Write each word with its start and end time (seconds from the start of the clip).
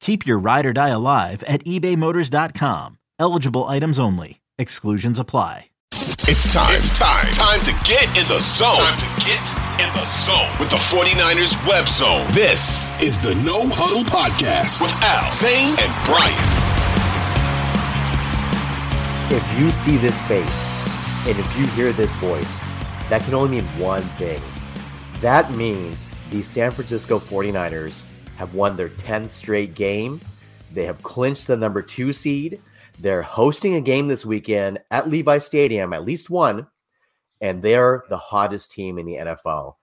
Keep 0.00 0.26
your 0.26 0.38
ride 0.38 0.66
or 0.66 0.72
die 0.72 0.88
alive 0.88 1.42
at 1.44 1.64
ebaymotors.com. 1.64 2.98
Eligible 3.18 3.64
items 3.66 3.98
only. 3.98 4.40
Exclusions 4.58 5.18
apply. 5.18 5.66
It's 5.92 6.52
time. 6.52 6.74
It's 6.74 6.96
time. 6.96 7.30
Time 7.32 7.60
to 7.62 7.72
get 7.84 8.04
in 8.16 8.26
the 8.28 8.38
zone. 8.38 8.70
Time 8.70 8.96
to 8.96 9.26
get 9.26 9.42
in 9.80 9.92
the 9.94 10.04
zone 10.06 10.48
with 10.60 10.70
the 10.70 10.76
49ers 10.76 11.54
web 11.66 11.88
zone. 11.88 12.24
This 12.30 12.90
is 13.02 13.20
the 13.22 13.34
No 13.34 13.68
Huddle 13.68 14.04
Podcast 14.04 14.80
with 14.80 14.92
Al, 15.02 15.32
Zain, 15.32 15.70
and 15.70 15.92
Brian. 16.06 16.46
If 19.32 19.60
you 19.60 19.70
see 19.70 19.96
this 19.96 20.18
face 20.26 21.26
and 21.26 21.38
if 21.38 21.58
you 21.58 21.66
hear 21.68 21.92
this 21.92 22.12
voice, 22.14 22.60
that 23.10 23.22
can 23.24 23.34
only 23.34 23.60
mean 23.60 23.64
one 23.78 24.02
thing. 24.02 24.40
That 25.20 25.52
means 25.52 26.08
the 26.30 26.42
San 26.42 26.70
Francisco 26.70 27.18
49ers 27.18 28.02
have 28.40 28.54
won 28.54 28.74
their 28.74 28.88
10th 28.88 29.28
straight 29.28 29.74
game. 29.74 30.18
They 30.72 30.86
have 30.86 31.02
clinched 31.02 31.46
the 31.46 31.58
number 31.58 31.82
two 31.82 32.10
seed. 32.10 32.58
They're 32.98 33.20
hosting 33.20 33.74
a 33.74 33.82
game 33.82 34.08
this 34.08 34.24
weekend 34.24 34.78
at 34.90 35.10
Levi 35.10 35.36
Stadium, 35.36 35.92
at 35.92 36.06
least 36.06 36.30
one, 36.30 36.66
and 37.42 37.62
they're 37.62 38.02
the 38.08 38.16
hottest 38.16 38.72
team 38.72 38.98
in 38.98 39.04
the 39.04 39.16
NFL. 39.16 39.74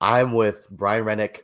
I'm 0.00 0.32
with 0.32 0.68
Brian 0.70 1.04
Renick, 1.04 1.40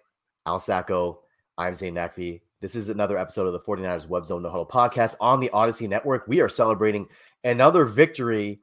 Al 0.46 0.60
Sacco. 0.60 1.22
I'm 1.56 1.74
Zain 1.74 1.96
Naqvi. 1.96 2.42
This 2.60 2.76
is 2.76 2.88
another 2.88 3.18
episode 3.18 3.48
of 3.48 3.52
the 3.52 3.58
49ers 3.58 4.06
Web 4.08 4.24
Zone 4.24 4.42
No 4.42 4.48
Huddle 4.48 4.64
podcast 4.64 5.16
on 5.20 5.40
the 5.40 5.50
Audacy 5.52 5.88
Network. 5.88 6.28
We 6.28 6.40
are 6.40 6.48
celebrating 6.48 7.08
another 7.42 7.84
victory. 7.84 8.60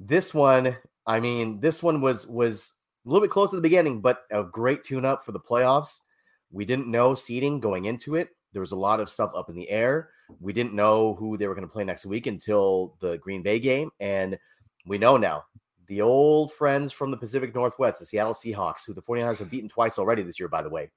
This 0.00 0.34
one, 0.34 0.76
I 1.06 1.20
mean, 1.20 1.60
this 1.60 1.80
one 1.80 2.00
was 2.00 2.26
was 2.26 2.72
a 3.06 3.08
little 3.08 3.24
bit 3.24 3.30
close 3.30 3.52
at 3.52 3.56
the 3.56 3.62
beginning, 3.62 4.00
but 4.00 4.24
a 4.32 4.42
great 4.42 4.82
tune 4.82 5.04
up 5.04 5.24
for 5.24 5.30
the 5.30 5.38
playoffs. 5.38 6.00
We 6.54 6.64
didn't 6.64 6.86
know 6.86 7.16
seeding 7.16 7.58
going 7.58 7.86
into 7.86 8.14
it. 8.14 8.28
There 8.52 8.60
was 8.60 8.70
a 8.70 8.76
lot 8.76 9.00
of 9.00 9.10
stuff 9.10 9.32
up 9.34 9.50
in 9.50 9.56
the 9.56 9.68
air. 9.68 10.10
We 10.40 10.52
didn't 10.52 10.72
know 10.72 11.14
who 11.14 11.36
they 11.36 11.48
were 11.48 11.54
going 11.54 11.66
to 11.66 11.72
play 11.72 11.82
next 11.82 12.06
week 12.06 12.28
until 12.28 12.96
the 13.00 13.18
Green 13.18 13.42
Bay 13.42 13.58
game. 13.58 13.90
And 13.98 14.38
we 14.86 14.96
know 14.96 15.16
now 15.16 15.44
the 15.88 16.00
old 16.00 16.52
friends 16.52 16.92
from 16.92 17.10
the 17.10 17.16
Pacific 17.16 17.54
Northwest, 17.56 17.98
the 17.98 18.06
Seattle 18.06 18.34
Seahawks, 18.34 18.86
who 18.86 18.94
the 18.94 19.02
49ers 19.02 19.40
have 19.40 19.50
beaten 19.50 19.68
twice 19.68 19.98
already 19.98 20.22
this 20.22 20.38
year, 20.38 20.48
by 20.48 20.62
the 20.62 20.70
way. 20.70 20.92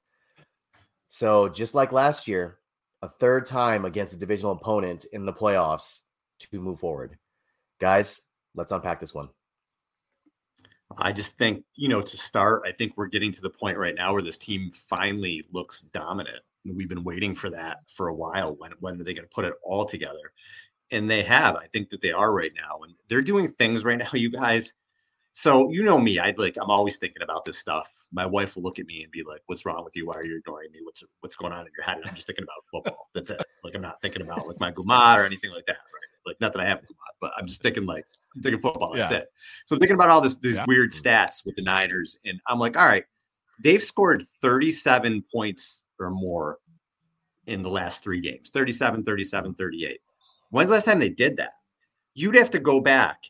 So 1.07 1.50
just 1.50 1.73
like 1.73 1.91
last 1.91 2.28
year, 2.28 2.59
a 3.01 3.09
third 3.09 3.47
time 3.47 3.85
against 3.85 4.13
a 4.13 4.17
divisional 4.17 4.51
opponent 4.51 5.06
in 5.12 5.25
the 5.25 5.34
playoffs 5.34 6.01
to 6.40 6.62
move 6.62 6.79
forward. 6.79 7.17
Guys, 7.79 8.22
let's 8.53 8.72
unpack 8.72 9.00
this 9.00 9.13
one. 9.16 9.29
I 10.97 11.11
just 11.11 11.37
think, 11.37 11.63
you 11.75 11.89
know, 11.89 12.01
to 12.01 12.17
start, 12.17 12.63
I 12.65 12.71
think 12.71 12.93
we're 12.95 13.07
getting 13.07 13.31
to 13.33 13.41
the 13.41 13.49
point 13.49 13.77
right 13.77 13.95
now 13.95 14.13
where 14.13 14.21
this 14.21 14.37
team 14.37 14.69
finally 14.71 15.43
looks 15.51 15.81
dominant. 15.81 16.39
We've 16.65 16.89
been 16.89 17.03
waiting 17.03 17.35
for 17.35 17.49
that 17.49 17.79
for 17.95 18.07
a 18.07 18.13
while. 18.13 18.55
When 18.55 18.71
when 18.79 18.99
are 18.99 19.03
they 19.03 19.13
going 19.13 19.27
to 19.27 19.33
put 19.33 19.45
it 19.45 19.53
all 19.63 19.85
together? 19.85 20.33
And 20.91 21.09
they 21.09 21.23
have. 21.23 21.55
I 21.55 21.67
think 21.67 21.89
that 21.89 22.01
they 22.01 22.11
are 22.11 22.33
right 22.33 22.51
now, 22.55 22.83
and 22.83 22.93
they're 23.09 23.21
doing 23.21 23.47
things 23.47 23.83
right 23.83 23.97
now, 23.99 24.09
you 24.13 24.29
guys. 24.29 24.73
So 25.33 25.69
you 25.71 25.83
know 25.83 25.99
me, 25.99 26.19
I 26.19 26.33
like 26.37 26.57
I'm 26.61 26.71
always 26.71 26.97
thinking 26.97 27.21
about 27.21 27.45
this 27.45 27.57
stuff. 27.57 27.89
My 28.11 28.25
wife 28.25 28.55
will 28.55 28.63
look 28.63 28.79
at 28.79 28.85
me 28.85 29.03
and 29.03 29.11
be 29.11 29.23
like, 29.23 29.41
"What's 29.45 29.65
wrong 29.65 29.83
with 29.83 29.95
you? 29.95 30.07
Why 30.07 30.15
are 30.15 30.25
you 30.25 30.37
ignoring 30.37 30.71
me? 30.71 30.79
What's 30.83 31.03
what's 31.21 31.35
going 31.35 31.53
on 31.53 31.65
in 31.65 31.71
your 31.77 31.85
head?" 31.85 31.97
And 31.97 32.05
I'm 32.05 32.15
just 32.15 32.27
thinking 32.27 32.43
about 32.43 32.63
football. 32.71 33.07
That's 33.13 33.29
it. 33.29 33.41
Like 33.63 33.75
I'm 33.75 33.81
not 33.81 34.01
thinking 34.01 34.23
about 34.23 34.47
like 34.47 34.59
my 34.59 34.71
guma 34.71 35.17
or 35.17 35.25
anything 35.25 35.51
like 35.51 35.65
that, 35.67 35.77
right? 35.77 36.25
Like 36.25 36.41
not 36.41 36.53
that 36.53 36.61
I 36.61 36.65
have 36.65 36.79
guma, 36.79 37.07
but 37.21 37.31
I'm 37.37 37.47
just 37.47 37.61
thinking 37.61 37.85
like 37.85 38.05
I'm 38.37 38.43
thinking 38.43 38.61
football. 38.61 38.93
That's 38.93 39.11
yeah. 39.11 39.17
it. 39.19 39.27
So 39.65 39.75
I'm 39.75 39.79
thinking 39.79 39.95
about 39.95 40.09
all 40.09 40.21
this 40.21 40.37
these 40.37 40.57
yeah. 40.57 40.65
weird 40.67 40.91
stats 40.91 41.45
with 41.45 41.55
the 41.55 41.63
Niners, 41.63 42.17
and 42.25 42.39
I'm 42.47 42.59
like, 42.59 42.77
all 42.77 42.87
right, 42.87 43.03
they've 43.63 43.83
scored 43.83 44.23
37 44.41 45.23
points 45.33 45.87
or 45.99 46.11
more 46.11 46.59
in 47.47 47.63
the 47.63 47.69
last 47.69 48.03
three 48.03 48.21
games 48.21 48.49
37, 48.51 49.03
37, 49.03 49.53
38. 49.55 49.99
When's 50.51 50.69
the 50.69 50.75
last 50.75 50.85
time 50.85 50.99
they 50.99 51.09
did 51.09 51.37
that? 51.37 51.53
You'd 52.13 52.35
have 52.35 52.51
to 52.51 52.59
go 52.59 52.79
back. 52.79 53.23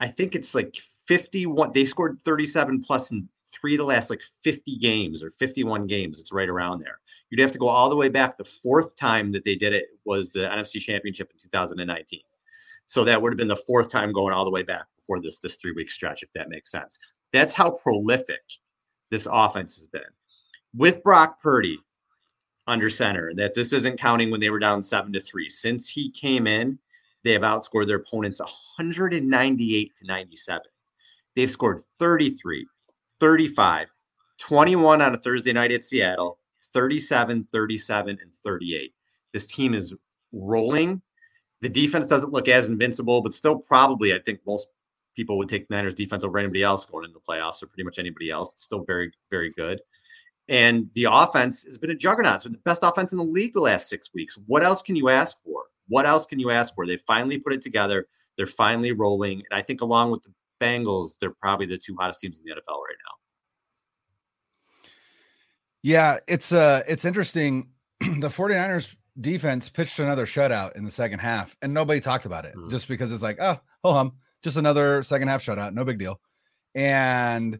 I 0.00 0.08
think 0.08 0.34
it's 0.34 0.54
like 0.54 0.76
51. 1.06 1.72
They 1.72 1.84
scored 1.84 2.20
37 2.22 2.82
plus 2.82 3.10
in 3.10 3.28
three 3.52 3.74
of 3.74 3.78
the 3.78 3.84
last 3.84 4.10
like 4.10 4.22
50 4.42 4.78
games 4.78 5.22
or 5.22 5.30
51 5.30 5.86
games. 5.86 6.20
It's 6.20 6.32
right 6.32 6.48
around 6.48 6.80
there. 6.80 7.00
You'd 7.30 7.40
have 7.40 7.52
to 7.52 7.58
go 7.58 7.68
all 7.68 7.88
the 7.88 7.96
way 7.96 8.08
back. 8.08 8.36
The 8.36 8.44
fourth 8.44 8.96
time 8.96 9.32
that 9.32 9.44
they 9.44 9.56
did 9.56 9.72
it 9.72 9.86
was 10.04 10.30
the 10.30 10.40
NFC 10.40 10.80
Championship 10.80 11.30
in 11.32 11.38
2019. 11.38 12.20
So 12.90 13.04
that 13.04 13.22
would 13.22 13.32
have 13.32 13.38
been 13.38 13.46
the 13.46 13.54
fourth 13.54 13.88
time 13.88 14.12
going 14.12 14.34
all 14.34 14.44
the 14.44 14.50
way 14.50 14.64
back 14.64 14.84
before 14.96 15.20
this 15.20 15.38
this 15.38 15.54
three 15.54 15.70
week 15.70 15.88
stretch, 15.88 16.24
if 16.24 16.28
that 16.34 16.48
makes 16.48 16.72
sense. 16.72 16.98
That's 17.32 17.54
how 17.54 17.78
prolific 17.84 18.40
this 19.12 19.28
offense 19.30 19.78
has 19.78 19.86
been. 19.86 20.02
With 20.74 21.00
Brock 21.04 21.40
Purdy 21.40 21.78
under 22.66 22.90
center, 22.90 23.30
that 23.36 23.54
this 23.54 23.72
isn't 23.72 24.00
counting 24.00 24.28
when 24.32 24.40
they 24.40 24.50
were 24.50 24.58
down 24.58 24.82
seven 24.82 25.12
to 25.12 25.20
three. 25.20 25.48
Since 25.48 25.88
he 25.88 26.10
came 26.10 26.48
in, 26.48 26.80
they 27.22 27.30
have 27.30 27.42
outscored 27.42 27.86
their 27.86 27.98
opponents 27.98 28.40
198 28.40 29.94
to 29.94 30.06
97. 30.06 30.62
They've 31.36 31.48
scored 31.48 31.82
33, 32.00 32.66
35, 33.20 33.86
21 34.38 35.00
on 35.00 35.14
a 35.14 35.18
Thursday 35.18 35.52
night 35.52 35.70
at 35.70 35.84
Seattle, 35.84 36.40
37, 36.74 37.46
37, 37.52 38.18
and 38.20 38.34
38. 38.34 38.92
This 39.32 39.46
team 39.46 39.74
is 39.74 39.94
rolling 40.32 41.00
the 41.60 41.68
defense 41.68 42.06
doesn't 42.06 42.32
look 42.32 42.48
as 42.48 42.68
invincible, 42.68 43.22
but 43.22 43.34
still 43.34 43.58
probably 43.58 44.14
I 44.14 44.18
think 44.18 44.40
most 44.46 44.68
people 45.14 45.38
would 45.38 45.48
take 45.48 45.68
Niners 45.70 45.94
defense 45.94 46.24
over 46.24 46.38
anybody 46.38 46.62
else 46.62 46.84
going 46.84 47.04
into 47.04 47.14
the 47.14 47.32
playoffs 47.32 47.62
or 47.62 47.66
pretty 47.66 47.84
much 47.84 47.98
anybody 47.98 48.30
else. 48.30 48.52
It's 48.52 48.62
still 48.62 48.84
very, 48.84 49.12
very 49.30 49.50
good. 49.50 49.80
And 50.48 50.90
the 50.94 51.06
offense 51.10 51.64
has 51.64 51.78
been 51.78 51.90
a 51.90 51.94
juggernaut. 51.94 52.36
It's 52.36 52.44
been 52.44 52.52
the 52.52 52.58
best 52.58 52.82
offense 52.82 53.12
in 53.12 53.18
the 53.18 53.24
league 53.24 53.52
the 53.52 53.60
last 53.60 53.88
six 53.88 54.10
weeks. 54.14 54.36
What 54.46 54.64
else 54.64 54.82
can 54.82 54.96
you 54.96 55.08
ask 55.08 55.38
for? 55.44 55.64
What 55.88 56.06
else 56.06 56.26
can 56.26 56.38
you 56.40 56.50
ask 56.50 56.74
for? 56.74 56.86
They 56.86 56.96
finally 56.96 57.38
put 57.38 57.52
it 57.52 57.62
together. 57.62 58.06
They're 58.36 58.46
finally 58.46 58.92
rolling. 58.92 59.42
And 59.50 59.58
I 59.58 59.62
think 59.62 59.80
along 59.80 60.10
with 60.10 60.22
the 60.22 60.32
Bengals, 60.60 61.18
they're 61.18 61.34
probably 61.40 61.66
the 61.66 61.78
two 61.78 61.96
hottest 61.96 62.20
teams 62.20 62.38
in 62.38 62.44
the 62.44 62.52
NFL 62.52 62.78
right 62.82 62.96
now. 63.06 63.14
Yeah, 65.82 66.18
it's 66.28 66.52
uh 66.52 66.82
it's 66.86 67.04
interesting. 67.04 67.70
the 68.00 68.28
49ers 68.28 68.94
defense 69.20 69.68
pitched 69.68 69.98
another 69.98 70.26
shutout 70.26 70.76
in 70.76 70.84
the 70.84 70.90
second 70.90 71.18
half, 71.18 71.56
and 71.62 71.72
nobody 71.72 72.00
talked 72.00 72.24
about 72.24 72.44
it 72.44 72.54
mm. 72.54 72.70
just 72.70 72.88
because 72.88 73.12
it's 73.12 73.22
like, 73.22 73.38
oh, 73.40 73.58
oh, 73.84 73.92
hum, 73.92 74.12
just 74.42 74.56
another 74.56 75.02
second 75.02 75.28
half 75.28 75.42
shutout, 75.42 75.74
no 75.74 75.84
big 75.84 75.98
deal. 75.98 76.20
And 76.74 77.58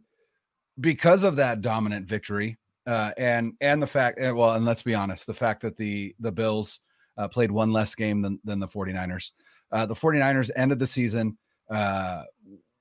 because 0.79 1.25
of 1.25 1.37
that 1.37 1.61
dominant 1.61 2.07
victory, 2.07 2.59
uh, 2.87 3.13
and 3.19 3.55
and 3.61 3.83
the 3.83 3.87
fact, 3.87 4.19
eh, 4.21 4.31
well, 4.31 4.53
and 4.53 4.65
let's 4.65 4.83
be 4.83 4.95
honest, 4.95 5.27
the 5.27 5.35
fact 5.35 5.63
that 5.63 5.77
the 5.77 6.15
the 6.19 6.33
Bills 6.33 6.81
uh, 7.19 7.29
played 7.29 7.51
one 7.51 7.73
less 7.73 7.95
game 7.95 8.23
than 8.23 8.41
than 8.45 8.61
the 8.61 8.69
49ers, 8.69 9.33
Uh, 9.71 9.87
the 9.87 9.95
49ers 9.95 10.51
ended 10.57 10.79
the 10.79 10.87
season 10.87 11.37
uh, 11.71 12.25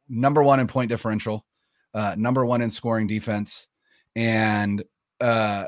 number 0.08 0.42
one 0.42 0.60
in 0.60 0.68
point 0.68 0.90
differential, 0.90 1.46
uh, 1.94 2.16
number 2.18 2.46
one 2.46 2.62
in 2.62 2.72
scoring 2.72 3.08
defense. 3.08 3.68
And 4.16 4.84
uh, 5.22 5.68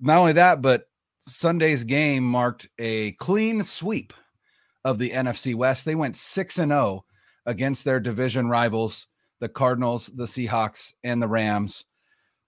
not 0.00 0.18
only 0.18 0.32
that, 0.34 0.60
but 0.60 0.88
Sunday's 1.26 1.84
game 1.84 2.24
marked 2.24 2.68
a 2.78 3.12
clean 3.12 3.62
sweep 3.62 4.12
of 4.84 4.98
the 4.98 5.10
NFC 5.10 5.54
West. 5.54 5.84
They 5.84 5.94
went 5.94 6.16
6 6.16 6.58
and 6.58 6.70
0 6.70 7.04
against 7.46 7.84
their 7.84 8.00
division 8.00 8.48
rivals, 8.48 9.06
the 9.40 9.48
Cardinals, 9.48 10.06
the 10.06 10.24
Seahawks, 10.24 10.92
and 11.02 11.22
the 11.22 11.28
Rams, 11.28 11.86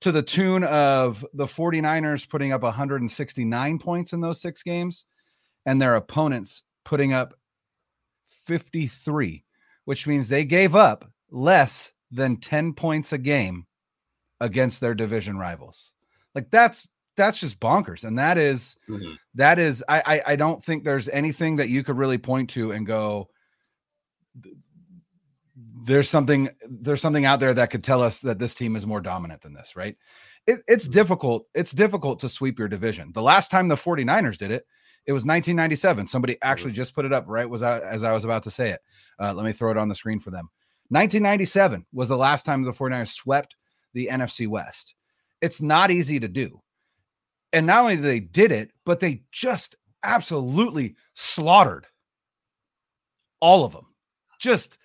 to 0.00 0.12
the 0.12 0.22
tune 0.22 0.64
of 0.64 1.24
the 1.32 1.46
49ers 1.46 2.28
putting 2.28 2.52
up 2.52 2.62
169 2.62 3.78
points 3.78 4.12
in 4.12 4.20
those 4.20 4.40
six 4.40 4.62
games 4.62 5.06
and 5.64 5.80
their 5.80 5.96
opponents 5.96 6.62
putting 6.84 7.12
up 7.12 7.34
53, 8.28 9.44
which 9.84 10.06
means 10.06 10.28
they 10.28 10.44
gave 10.44 10.74
up 10.74 11.10
less 11.30 11.92
than 12.10 12.36
10 12.36 12.74
points 12.74 13.12
a 13.12 13.18
game 13.18 13.66
against 14.40 14.80
their 14.80 14.94
division 14.94 15.38
rivals. 15.38 15.94
Like 16.34 16.50
that's 16.50 16.86
that's 17.16 17.40
just 17.40 17.60
bonkers. 17.60 18.04
And 18.04 18.18
that 18.18 18.38
is, 18.38 18.76
mm-hmm. 18.88 19.14
that 19.34 19.58
is 19.58 19.84
I, 19.88 20.02
I 20.06 20.32
I 20.32 20.36
don't 20.36 20.62
think 20.62 20.84
there's 20.84 21.08
anything 21.08 21.56
that 21.56 21.68
you 21.68 21.82
could 21.82 21.96
really 21.96 22.18
point 22.18 22.50
to 22.50 22.72
and 22.72 22.86
go 22.86 23.28
there's 25.86 26.08
something 26.08 26.48
there's 26.68 27.00
something 27.00 27.24
out 27.24 27.40
there 27.40 27.54
that 27.54 27.70
could 27.70 27.84
tell 27.84 28.02
us 28.02 28.20
that 28.20 28.38
this 28.38 28.54
team 28.54 28.76
is 28.76 28.86
more 28.86 29.00
dominant 29.00 29.40
than 29.40 29.54
this, 29.54 29.76
right? 29.76 29.96
It, 30.46 30.60
it's 30.66 30.84
mm-hmm. 30.84 30.92
difficult. 30.92 31.46
It's 31.54 31.72
difficult 31.72 32.18
to 32.20 32.28
sweep 32.28 32.58
your 32.58 32.68
division. 32.68 33.12
The 33.12 33.22
last 33.22 33.50
time 33.50 33.68
the 33.68 33.76
49ers 33.76 34.36
did 34.36 34.50
it, 34.50 34.66
it 35.06 35.12
was 35.12 35.22
1997. 35.22 36.08
Somebody 36.08 36.36
actually 36.42 36.72
just 36.72 36.94
put 36.94 37.04
it 37.04 37.12
up 37.12 37.24
right 37.28 37.48
was 37.48 37.62
I, 37.62 37.80
as 37.80 38.02
I 38.02 38.12
was 38.12 38.24
about 38.24 38.42
to 38.44 38.50
say 38.50 38.70
it. 38.70 38.80
Uh, 39.20 39.32
let 39.32 39.46
me 39.46 39.52
throw 39.52 39.70
it 39.70 39.76
on 39.76 39.88
the 39.88 39.94
screen 39.94 40.18
for 40.18 40.30
them. 40.30 40.48
1997 40.88 41.86
was 41.92 42.08
the 42.08 42.16
last 42.16 42.44
time 42.44 42.62
the 42.62 42.72
49ers 42.72 43.12
swept 43.12 43.56
the 43.92 44.08
NFC 44.10 44.48
West. 44.48 44.94
It's 45.40 45.62
not 45.62 45.90
easy 45.90 46.20
to 46.20 46.28
do. 46.28 46.60
And 47.52 47.66
not 47.66 47.82
only 47.82 47.96
they 47.96 48.20
did 48.20 48.52
it, 48.52 48.70
but 48.84 49.00
they 49.00 49.22
just 49.32 49.76
absolutely 50.02 50.96
slaughtered 51.14 51.86
all 53.40 53.64
of 53.64 53.72
them. 53.72 53.86
Just 54.38 54.78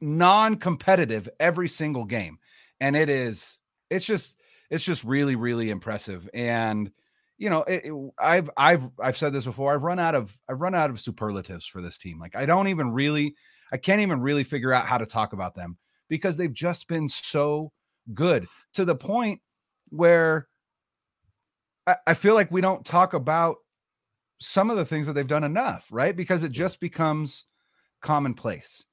non-competitive 0.00 1.28
every 1.40 1.68
single 1.68 2.04
game. 2.04 2.38
And 2.80 2.96
it 2.96 3.08
is 3.08 3.58
it's 3.90 4.04
just 4.04 4.40
it's 4.70 4.84
just 4.84 5.04
really 5.04 5.36
really 5.36 5.70
impressive 5.70 6.28
and 6.34 6.90
you 7.38 7.50
know, 7.50 7.62
it, 7.64 7.84
it, 7.86 8.10
I've 8.18 8.50
I've 8.56 8.88
I've 8.98 9.16
said 9.16 9.32
this 9.32 9.44
before. 9.44 9.74
I've 9.74 9.82
run 9.82 9.98
out 9.98 10.14
of 10.14 10.36
I've 10.48 10.60
run 10.60 10.74
out 10.74 10.90
of 10.90 11.00
superlatives 11.00 11.66
for 11.66 11.82
this 11.82 11.98
team. 11.98 12.18
Like 12.18 12.34
I 12.34 12.46
don't 12.46 12.68
even 12.68 12.90
really 12.90 13.34
I 13.72 13.76
can't 13.76 14.00
even 14.00 14.20
really 14.20 14.44
figure 14.44 14.72
out 14.72 14.86
how 14.86 14.98
to 14.98 15.06
talk 15.06 15.32
about 15.32 15.54
them 15.54 15.76
because 16.08 16.36
they've 16.36 16.52
just 16.52 16.88
been 16.88 17.08
so 17.08 17.72
good 18.14 18.46
to 18.74 18.84
the 18.84 18.94
point 18.94 19.40
where 19.90 20.48
I, 21.86 21.96
I 22.08 22.14
feel 22.14 22.34
like 22.34 22.50
we 22.50 22.60
don't 22.60 22.84
talk 22.84 23.14
about 23.14 23.56
some 24.38 24.70
of 24.70 24.76
the 24.76 24.84
things 24.84 25.06
that 25.06 25.14
they've 25.14 25.26
done 25.26 25.44
enough, 25.44 25.88
right? 25.90 26.14
Because 26.14 26.44
it 26.44 26.52
just 26.52 26.80
becomes 26.80 27.46
commonplace. 28.02 28.86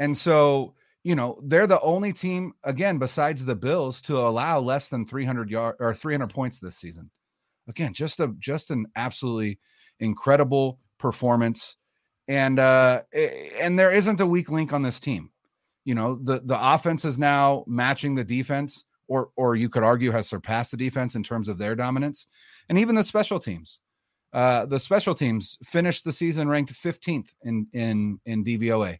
And 0.00 0.16
so, 0.16 0.74
you 1.04 1.14
know, 1.14 1.40
they're 1.44 1.66
the 1.66 1.80
only 1.80 2.12
team 2.12 2.54
again 2.64 2.98
besides 2.98 3.44
the 3.44 3.54
Bills 3.54 4.00
to 4.02 4.18
allow 4.18 4.60
less 4.60 4.88
than 4.88 5.06
300 5.06 5.50
yard 5.50 5.76
or 5.78 5.94
300 5.94 6.30
points 6.30 6.58
this 6.58 6.76
season 6.76 7.10
again, 7.68 7.92
just 7.92 8.18
a 8.18 8.34
just 8.38 8.70
an 8.70 8.86
absolutely 8.96 9.58
incredible 10.00 10.80
performance. 10.98 11.76
And 12.26 12.58
uh 12.58 13.02
and 13.12 13.78
there 13.78 13.92
isn't 13.92 14.20
a 14.20 14.26
weak 14.26 14.50
link 14.50 14.72
on 14.72 14.82
this 14.82 14.98
team. 14.98 15.30
You 15.84 15.94
know, 15.94 16.18
the 16.20 16.40
the 16.44 16.58
offense 16.60 17.04
is 17.04 17.18
now 17.18 17.64
matching 17.66 18.14
the 18.14 18.24
defense 18.24 18.84
or 19.08 19.30
or 19.36 19.56
you 19.56 19.68
could 19.68 19.82
argue 19.82 20.10
has 20.10 20.28
surpassed 20.28 20.70
the 20.70 20.76
defense 20.76 21.14
in 21.14 21.22
terms 21.22 21.48
of 21.48 21.58
their 21.58 21.74
dominance. 21.74 22.28
And 22.68 22.78
even 22.78 22.94
the 22.94 23.02
special 23.02 23.40
teams. 23.40 23.80
Uh 24.32 24.66
the 24.66 24.78
special 24.78 25.14
teams 25.14 25.56
finished 25.64 26.04
the 26.04 26.12
season 26.12 26.48
ranked 26.48 26.72
15th 26.72 27.34
in 27.42 27.66
in 27.72 28.20
in 28.26 28.44
DVOA. 28.44 28.98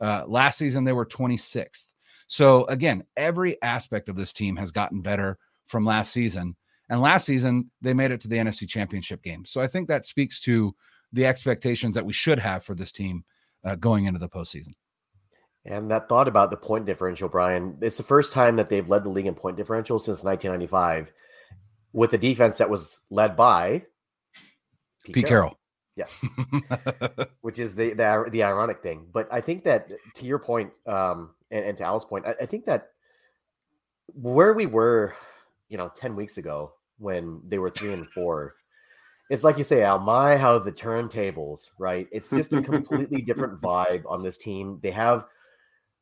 Uh 0.00 0.24
last 0.26 0.58
season 0.58 0.84
they 0.84 0.92
were 0.92 1.06
26th. 1.06 1.92
So 2.26 2.64
again, 2.66 3.04
every 3.16 3.60
aspect 3.62 4.08
of 4.08 4.16
this 4.16 4.32
team 4.32 4.56
has 4.56 4.72
gotten 4.72 5.02
better 5.02 5.38
from 5.66 5.84
last 5.84 6.12
season. 6.12 6.56
And 6.88 7.00
last 7.00 7.24
season, 7.24 7.70
they 7.80 7.94
made 7.94 8.10
it 8.10 8.20
to 8.22 8.28
the 8.28 8.36
NFC 8.36 8.68
Championship 8.68 9.22
game. 9.22 9.44
So 9.44 9.60
I 9.60 9.68
think 9.68 9.88
that 9.88 10.06
speaks 10.06 10.40
to 10.40 10.74
the 11.12 11.26
expectations 11.26 11.94
that 11.94 12.04
we 12.04 12.12
should 12.12 12.38
have 12.38 12.64
for 12.64 12.74
this 12.74 12.92
team 12.92 13.24
uh, 13.64 13.76
going 13.76 14.06
into 14.06 14.18
the 14.18 14.28
postseason. 14.28 14.74
And 15.64 15.90
that 15.90 16.08
thought 16.08 16.28
about 16.28 16.50
the 16.50 16.56
point 16.56 16.86
differential, 16.86 17.28
Brian, 17.28 17.76
it's 17.80 17.98
the 17.98 18.02
first 18.02 18.32
time 18.32 18.56
that 18.56 18.68
they've 18.68 18.88
led 18.88 19.04
the 19.04 19.10
league 19.10 19.26
in 19.26 19.34
point 19.34 19.56
differential 19.56 19.98
since 19.98 20.24
1995 20.24 21.12
with 21.92 22.12
a 22.14 22.18
defense 22.18 22.58
that 22.58 22.70
was 22.70 23.00
led 23.10 23.36
by 23.36 23.84
Pete, 25.04 25.14
Pete 25.14 25.26
Carroll. 25.26 25.50
Carroll. 25.50 25.58
Yes. 25.96 26.24
Which 27.42 27.58
is 27.58 27.74
the, 27.74 27.92
the, 27.92 28.26
the 28.30 28.42
ironic 28.42 28.82
thing. 28.82 29.06
But 29.12 29.28
I 29.30 29.40
think 29.40 29.64
that 29.64 29.92
to 30.14 30.24
your 30.24 30.38
point, 30.38 30.72
um, 30.86 31.34
and, 31.50 31.64
and 31.64 31.78
to 31.78 31.84
Al's 31.84 32.06
point, 32.06 32.26
I, 32.26 32.34
I 32.40 32.46
think 32.46 32.64
that 32.66 32.88
where 34.06 34.54
we 34.54 34.66
were, 34.66 35.14
you 35.68 35.76
know, 35.76 35.90
10 35.94 36.16
weeks 36.16 36.38
ago 36.38 36.72
when 36.98 37.40
they 37.46 37.58
were 37.58 37.70
three 37.70 37.92
and 37.92 38.06
four. 38.06 38.54
It's 39.30 39.44
like 39.44 39.58
you 39.58 39.64
say, 39.64 39.82
Al, 39.82 39.98
my 39.98 40.36
how 40.36 40.58
the 40.58 40.72
turntables, 40.72 41.70
right? 41.78 42.08
It's 42.10 42.30
just 42.30 42.52
a 42.52 42.62
completely 42.62 43.22
different 43.22 43.60
vibe 43.62 44.02
on 44.08 44.22
this 44.22 44.36
team. 44.36 44.80
They 44.82 44.90
have 44.90 45.26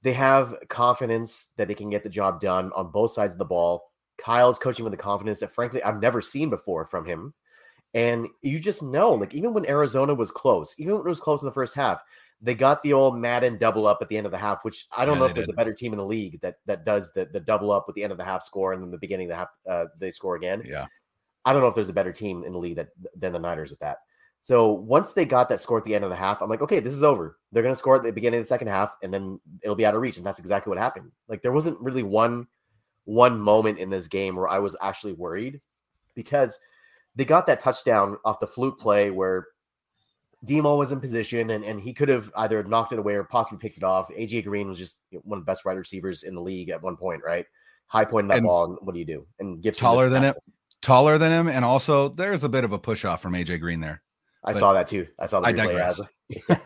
they 0.03 0.13
have 0.13 0.55
confidence 0.69 1.51
that 1.57 1.69
they 1.69 1.75
can 1.75 1.91
get 1.91 2.03
the 2.03 2.09
job 2.09 2.41
done 2.41 2.71
on 2.75 2.91
both 2.91 3.13
sides 3.13 3.35
of 3.35 3.39
the 3.39 3.45
ball. 3.45 3.91
Kyle's 4.19 4.59
coaching 4.59 4.85
with 4.85 4.93
the 4.93 4.97
confidence 4.97 5.41
that 5.41 5.53
frankly 5.53 5.83
I've 5.83 6.01
never 6.01 6.21
seen 6.21 6.51
before 6.51 6.85
from 6.85 7.05
him. 7.05 7.35
And 7.95 8.29
you 8.43 8.59
just 8.59 8.83
know, 8.83 9.13
like 9.13 9.35
even 9.35 9.55
when 9.55 9.69
Arizona 9.69 10.15
was 10.15 10.31
close, 10.31 10.75
even 10.79 10.95
when 10.95 11.07
it 11.07 11.09
was 11.09 11.21
close 11.21 11.43
in 11.43 11.47
the 11.47 11.53
first 11.53 11.75
half, 11.75 12.03
they 12.41 12.55
got 12.55 12.83
the 12.83 12.93
old 12.93 13.19
Madden 13.19 13.59
double 13.59 13.87
up 13.87 13.99
at 14.01 14.09
the 14.09 14.17
end 14.17 14.27
of 14.27 14.33
the 14.33 14.39
half, 14.39 14.65
which 14.65 14.87
I 14.97 15.05
don't 15.05 15.17
yeah, 15.17 15.21
know 15.21 15.27
if 15.27 15.35
there's 15.35 15.47
did. 15.47 15.55
a 15.55 15.57
better 15.57 15.73
team 15.73 15.93
in 15.93 15.99
the 15.99 16.05
league 16.05 16.41
that 16.41 16.57
that 16.67 16.85
does 16.85 17.13
the 17.13 17.29
the 17.33 17.41
double 17.41 17.73
up 17.73 17.87
with 17.87 17.97
the 17.97 18.03
end 18.03 18.13
of 18.13 18.19
the 18.19 18.25
half 18.25 18.43
score 18.43 18.73
and 18.73 18.83
then 18.83 18.91
the 18.91 18.99
beginning 18.99 19.27
of 19.27 19.31
the 19.31 19.37
half 19.37 19.49
uh, 19.69 19.85
they 19.99 20.11
score 20.11 20.37
again. 20.37 20.63
Yeah, 20.65 20.87
I 21.45 21.53
don't 21.53 21.63
know 21.63 21.69
if 21.69 21.75
there's 21.75 21.89
a 21.89 21.95
better 21.95 22.13
team 22.13 22.45
in 22.45 22.53
the 22.53 22.59
league 22.59 22.77
that 22.77 22.89
than 23.17 23.33
the 23.33 23.39
Niners 23.39 23.73
at 23.73 23.81
that. 23.81 23.99
So 24.43 24.73
once 24.73 25.13
they 25.13 25.25
got 25.25 25.49
that 25.51 25.61
score 25.61 25.79
at 25.79 25.85
the 25.85 25.95
end 25.95 26.05
of 26.05 26.11
the 26.11 26.17
half, 26.17 26.41
I'm 26.41 26.49
like, 26.49 26.63
okay, 26.63 26.81
this 26.81 26.95
is 26.95 27.03
over. 27.03 27.39
They're 27.53 27.63
going 27.63 27.75
to 27.75 27.79
score 27.79 27.97
at 27.97 28.03
the 28.03 28.13
beginning 28.13 28.41
of 28.41 28.45
the 28.45 28.49
second 28.49 28.69
half, 28.69 28.97
and 29.03 29.13
then 29.13 29.41
it'll 29.63 29.77
be 29.77 29.85
out 29.85 29.95
of 29.95 30.01
reach. 30.01 30.17
And 30.17 30.25
that's 30.25 30.39
exactly 30.39 30.71
what 30.71 30.79
happened. 30.79 31.11
Like 31.29 31.43
there 31.43 31.53
wasn't 31.53 31.81
really 31.81 32.03
one 32.03 32.47
one 33.05 33.41
moment 33.41 33.79
in 33.79 33.89
this 33.89 34.07
game 34.07 34.37
where 34.37 34.49
I 34.49 34.59
was 34.59 34.77
actually 34.83 35.15
worried 35.15 35.61
because 36.15 36.59
they 37.17 37.25
got 37.25 37.47
that 37.47 37.59
touchdown 37.59 38.19
off 38.25 38.39
the 38.39 38.47
fluke 38.47 38.79
play 38.79 39.11
where 39.11 39.47
Demo 40.45 40.77
was 40.77 40.93
in 40.93 41.01
position 41.01 41.51
and, 41.51 41.65
and 41.65 41.81
he 41.81 41.93
could 41.93 42.09
have 42.09 42.31
either 42.37 42.63
knocked 42.63 42.93
it 42.93 42.99
away 42.99 43.15
or 43.15 43.25
possibly 43.25 43.59
picked 43.59 43.79
it 43.79 43.83
off. 43.83 44.09
AJ 44.11 44.45
Green 44.45 44.69
was 44.69 44.79
just 44.79 45.01
one 45.11 45.39
of 45.39 45.45
the 45.45 45.51
best 45.51 45.65
wide 45.65 45.79
receivers 45.79 46.23
in 46.23 46.35
the 46.35 46.41
league 46.41 46.69
at 46.69 46.83
one 46.83 46.97
point, 46.97 47.23
right? 47.25 47.47
High 47.87 48.05
point 48.05 48.25
in 48.25 48.29
that 48.29 48.39
and 48.39 48.47
ball, 48.47 48.67
and 48.67 48.79
what 48.83 48.93
do 48.93 48.99
you 48.99 49.07
do? 49.07 49.27
And 49.41 49.63
Gibson 49.63 49.81
taller 49.81 50.11
than 50.11 50.23
him, 50.23 50.35
taller 50.83 51.17
than 51.17 51.33
him, 51.33 51.49
and 51.49 51.65
also 51.65 52.11
there's 52.11 52.45
a 52.45 52.49
bit 52.49 52.65
of 52.65 52.73
a 52.73 52.79
push 52.79 53.07
off 53.07 53.23
from 53.23 53.33
AJ 53.33 53.61
Green 53.61 53.81
there. 53.81 54.03
I 54.45 54.53
saw 54.53 54.73
that 54.73 54.89
too. 54.89 55.07
I 55.19 55.27
saw 55.27 55.41
the 55.41 55.49
I 55.49 55.53
digress. 55.53 56.01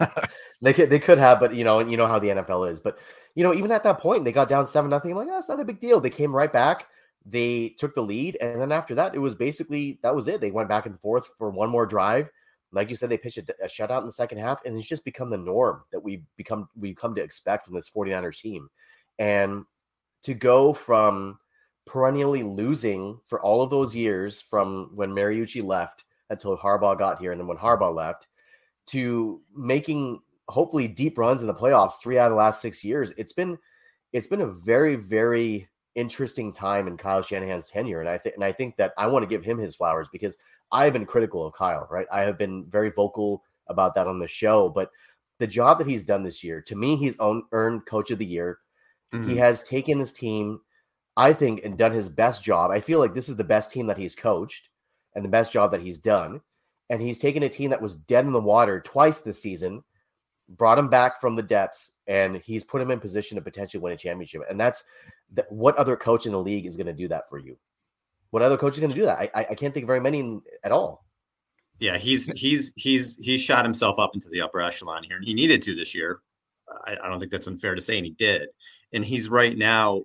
they 0.63 0.73
could 0.73 0.91
they 0.91 0.99
could 0.99 1.19
have, 1.19 1.41
but 1.41 1.55
you 1.55 1.65
know, 1.65 1.81
you 1.81 1.97
know 1.97 2.07
how 2.07 2.19
the 2.19 2.29
NFL 2.29 2.71
is. 2.71 2.81
But 2.81 2.99
you 3.35 3.43
know, 3.43 3.55
even 3.55 3.73
at 3.73 3.83
that 3.85 3.99
point, 3.99 4.25
they 4.25 4.33
got 4.33 4.49
down 4.49 4.67
seven 4.67 4.91
nothing. 4.91 5.15
Like, 5.15 5.29
ah, 5.29 5.33
oh, 5.33 5.35
that's 5.35 5.49
not 5.49 5.61
a 5.61 5.65
big 5.65 5.81
deal. 5.81 6.01
They 6.01 6.11
came 6.11 6.35
right 6.35 6.53
back. 6.53 6.87
They 7.25 7.71
took 7.79 7.95
the 7.95 8.03
lead, 8.03 8.37
and 8.41 8.61
then 8.61 8.73
after 8.73 8.95
that, 8.97 9.15
it 9.15 9.21
was 9.21 9.35
basically 9.35 9.99
that 10.03 10.15
was 10.15 10.29
it. 10.29 10.41
They 10.41 10.51
went 10.51 10.69
back 10.69 10.87
and 10.87 10.99
forth 10.99 11.29
for 11.39 11.51
one 11.51 11.71
more 11.71 11.87
drive 11.87 12.31
like 12.73 12.89
you 12.89 12.97
said, 12.97 13.11
they 13.11 13.19
pitched 13.19 13.39
a, 13.39 13.45
a, 13.63 13.67
shutout 13.67 14.01
in 14.01 14.07
the 14.07 14.13
second 14.13 14.39
half, 14.39 14.65
and 14.65 14.77
it's 14.77 14.89
just 14.89 15.05
become 15.05 15.31
the 15.31 15.37
norm 15.37 15.83
that 15.93 16.03
we 16.03 16.23
become 16.37 16.69
we 16.77 16.95
come 16.95 17.15
to 17.15 17.23
expect 17.23 17.67
from 17.67 17.75
this 17.75 17.91
49ers 17.91 18.41
team. 18.41 18.69
And 19.19 19.65
to 20.25 20.35
go 20.35 20.73
from 20.73 21.39
perennially 21.87 22.43
losing 22.43 23.21
for 23.27 23.41
all 23.41 23.63
of 23.63 23.71
those 23.71 23.95
years 23.95 24.41
from 24.41 24.91
when 24.95 25.11
Mariucci 25.11 25.63
left 25.63 26.05
until 26.33 26.57
Harbaugh 26.57 26.99
got 26.99 27.21
here, 27.21 27.33
and 27.33 27.41
then 27.41 27.47
when 27.47 27.57
Harbaugh 27.57 27.95
left, 27.95 28.27
to 28.89 29.41
making 29.55 30.21
hopefully 30.49 30.89
deep 30.89 31.17
runs 31.17 31.41
in 31.41 31.47
the 31.47 31.55
playoffs 31.55 32.01
three 32.01 32.19
out 32.19 32.27
of 32.27 32.33
the 32.33 32.37
last 32.37 32.61
six 32.61 32.83
years, 32.83 33.13
it's 33.17 33.33
been 33.33 33.59
it's 34.13 34.27
been 34.27 34.43
a 34.43 34.47
very, 34.47 34.97
very 34.97 35.69
interesting 35.95 36.53
time 36.53 36.87
in 36.87 36.97
Kyle 36.97 37.23
Shanahan's 37.23 37.69
tenure. 37.69 38.01
And 38.01 38.09
I 38.09 38.19
think 38.19 38.35
and 38.35 38.45
I 38.45 38.53
think 38.53 38.77
that 38.77 38.93
I 38.99 39.07
want 39.07 39.23
to 39.23 39.29
give 39.29 39.45
him 39.45 39.59
his 39.59 39.77
flowers 39.77 40.09
because 40.13 40.37
I 40.71 40.85
have 40.85 40.93
been 40.93 41.07
critical 41.07 41.47
of 41.47 41.55
Kyle, 41.55 41.87
right? 41.91 42.07
I 42.13 42.23
have 42.23 42.39
been 42.39 42.67
very 42.67 42.91
vocal 42.91 43.45
about 43.69 43.95
that 43.95 44.07
on 44.07 44.19
the 44.19 44.29
show, 44.29 44.69
but 44.69 44.91
the 45.39 45.47
job 45.47 45.79
that 45.79 45.87
he's 45.87 46.05
done 46.05 46.23
this 46.23 46.43
year, 46.43 46.61
to 46.63 46.77
me, 46.77 46.97
he's 46.97 47.19
own, 47.19 47.45
earned 47.53 47.87
coach 47.87 48.11
of 48.11 48.19
the 48.19 48.27
year. 48.27 48.59
Mm-hmm. 49.13 49.31
He 49.31 49.37
has 49.37 49.63
taken 49.63 49.99
his 49.99 50.13
team, 50.13 50.61
I 51.17 51.33
think, 51.33 51.61
and 51.65 51.77
done 51.77 51.93
his 51.93 52.09
best 52.09 52.43
job. 52.43 52.71
I 52.71 52.81
feel 52.81 52.99
like 52.99 53.13
this 53.13 53.29
is 53.29 53.37
the 53.37 53.45
best 53.45 53.71
team 53.73 53.87
that 53.87 53.99
he's 53.99 54.15
coached 54.15 54.69
and 55.15 55.25
the 55.25 55.29
best 55.29 55.53
job 55.53 55.73
that 55.73 55.81
he's 55.81 55.99
done. 55.99 56.41
And 56.91 57.01
he's 57.01 57.19
taken 57.19 57.43
a 57.43 57.49
team 57.49 57.71
that 57.71 57.81
was 57.81 57.97
dead 57.97 58.27
in 58.27 58.33
the 58.33 58.41
water 58.41 58.81
twice 58.81 59.21
this 59.21 59.41
season, 59.41 59.83
brought 60.49 60.79
him 60.79 60.89
back 60.89 61.21
from 61.21 61.37
the 61.37 61.43
depths, 61.43 61.93
and 62.07 62.37
he's 62.37 62.65
put 62.65 62.83
him 62.83 62.91
in 62.91 63.01
position 63.01 63.37
to 63.37 63.43
potentially 63.43 63.81
win 63.81 63.93
a 63.93 63.97
championship. 63.97 64.43
And 64.51 64.61
that's 64.61 64.85
th- 65.35 65.47
what 65.49 65.77
other 65.77 65.97
coach 65.97 66.27
in 66.27 66.33
the 66.33 66.39
league 66.39 66.67
is 66.67 66.77
going 66.77 66.87
to 66.87 66.93
do 66.93 67.09
that 67.09 67.29
for 67.29 67.39
you? 67.39 67.57
What 68.31 68.43
other 68.43 68.59
coach 68.59 68.75
is 68.75 68.81
going 68.81 68.91
to 68.91 68.97
do 68.97 69.05
that? 69.05 69.19
I, 69.19 69.31
I, 69.35 69.47
I 69.51 69.55
can't 69.55 69.73
think 69.73 69.85
of 69.85 69.89
very 69.89 70.01
many 70.01 70.41
at 70.65 70.73
all. 70.73 71.05
Yeah, 71.79 71.99
he's 71.99 72.27
he's 72.33 72.73
he's 72.77 73.17
he's 73.17 73.41
shot 73.41 73.65
himself 73.65 73.99
up 73.99 74.13
into 74.15 74.29
the 74.29 74.41
upper 74.41 74.61
echelon 74.61 75.03
here, 75.03 75.17
and 75.17 75.25
he 75.25 75.35
needed 75.35 75.63
to 75.63 75.75
this 75.75 75.95
year. 75.95 76.21
I, 76.87 76.97
I 77.03 77.09
don't 77.09 77.19
think 77.19 77.33
that's 77.33 77.47
unfair 77.47 77.75
to 77.75 77.81
say, 77.81 77.97
and 77.97 78.07
he 78.07 78.13
did. 78.13 78.49
And 78.93 79.05
he's 79.05 79.29
right 79.29 79.57
now 79.57 80.05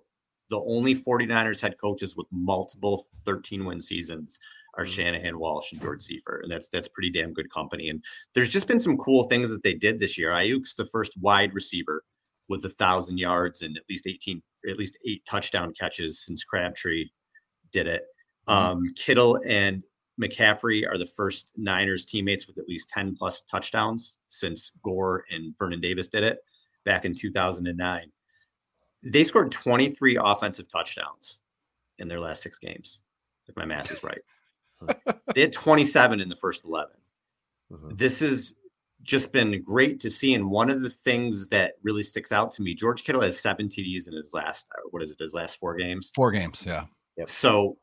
the 0.50 0.60
only 0.62 0.96
49ers 0.96 1.60
head 1.60 1.76
coaches 1.80 2.16
with 2.16 2.28
multiple 2.32 3.06
13 3.26 3.66
win 3.66 3.82
seasons 3.82 4.40
are. 4.78 4.86
Shanahan, 4.86 5.40
Walsh, 5.40 5.72
and 5.72 5.82
George 5.82 6.02
Seifert, 6.02 6.44
and 6.44 6.52
that's 6.52 6.70
that's 6.70 6.88
pretty 6.88 7.10
damn 7.10 7.34
good 7.34 7.52
company. 7.52 7.90
And 7.90 8.04
there's 8.34 8.50
just 8.50 8.68
been 8.68 8.80
some 8.80 8.98
cool 8.98 9.24
things 9.24 9.50
that 9.50 9.64
they 9.64 9.74
did 9.74 10.00
this 10.00 10.18
year. 10.18 10.32
Aiyuk's 10.32 10.76
the 10.76 10.86
first 10.86 11.14
wide 11.20 11.54
receiver 11.54 12.04
with 12.50 12.64
a 12.66 12.70
thousand 12.70 13.18
yards 13.18 13.62
and 13.62 13.76
at 13.78 13.84
least 13.90 14.08
18, 14.08 14.42
at 14.70 14.78
least 14.78 14.98
eight 15.06 15.24
touchdown 15.26 15.74
catches 15.78 16.26
since 16.26 16.44
Crabtree 16.44 17.10
did 17.72 17.88
it. 17.88 18.04
Mm-hmm. 18.48 18.54
Um, 18.54 18.94
Kittle 18.96 19.40
and 19.46 19.84
McCaffrey 20.22 20.88
are 20.90 20.98
the 20.98 21.06
first 21.06 21.52
Niners 21.58 22.06
teammates 22.06 22.48
with 22.48 22.58
at 22.58 22.68
least 22.68 22.90
10 22.90 23.16
plus 23.16 23.42
touchdowns 23.42 24.20
since 24.28 24.72
Gore 24.84 25.26
and 25.30 25.54
Vernon 25.58 25.82
Davis 25.82 26.08
did 26.08 26.24
it 26.24 26.40
back 26.86 27.06
in 27.06 27.14
2009. 27.14 28.12
They 29.04 29.24
scored 29.24 29.52
23 29.52 30.18
offensive 30.20 30.72
touchdowns 30.72 31.42
in 32.00 32.08
their 32.08 32.20
last 32.20 32.42
six 32.42 32.58
games, 32.58 33.02
if 33.48 33.56
my 33.56 33.66
math 33.66 33.92
is 33.92 34.04
right. 34.04 34.22
they 35.36 35.42
had 35.42 35.54
27 35.54 36.20
in 36.20 36.30
the 36.30 36.36
first 36.36 36.66
11. 36.66 36.92
Mm-hmm. 37.72 37.96
This 37.96 38.20
has 38.22 38.56
just 39.04 39.32
been 39.32 39.62
great 39.64 40.00
to 40.02 40.10
see. 40.10 40.34
And 40.34 40.50
one 40.50 40.70
of 40.70 40.82
the 40.82 40.90
things 40.90 41.48
that 41.48 41.76
really 41.84 42.04
sticks 42.04 42.32
out 42.32 42.52
to 42.54 42.62
me, 42.62 42.74
George 42.74 43.04
Kittle 43.04 43.22
has 43.22 43.40
seven 43.40 43.68
TDs 43.68 44.08
in 44.08 44.14
his 44.16 44.34
last, 44.34 44.68
uh, 44.76 44.82
what 44.92 45.02
is 45.02 45.12
it, 45.12 45.20
his 45.20 45.34
last 45.34 45.58
four 45.58 45.76
games? 45.76 46.12
Four 46.14 46.32
games, 46.32 46.64
yeah. 46.66 46.86
Yep. 47.18 47.30
So 47.30 47.78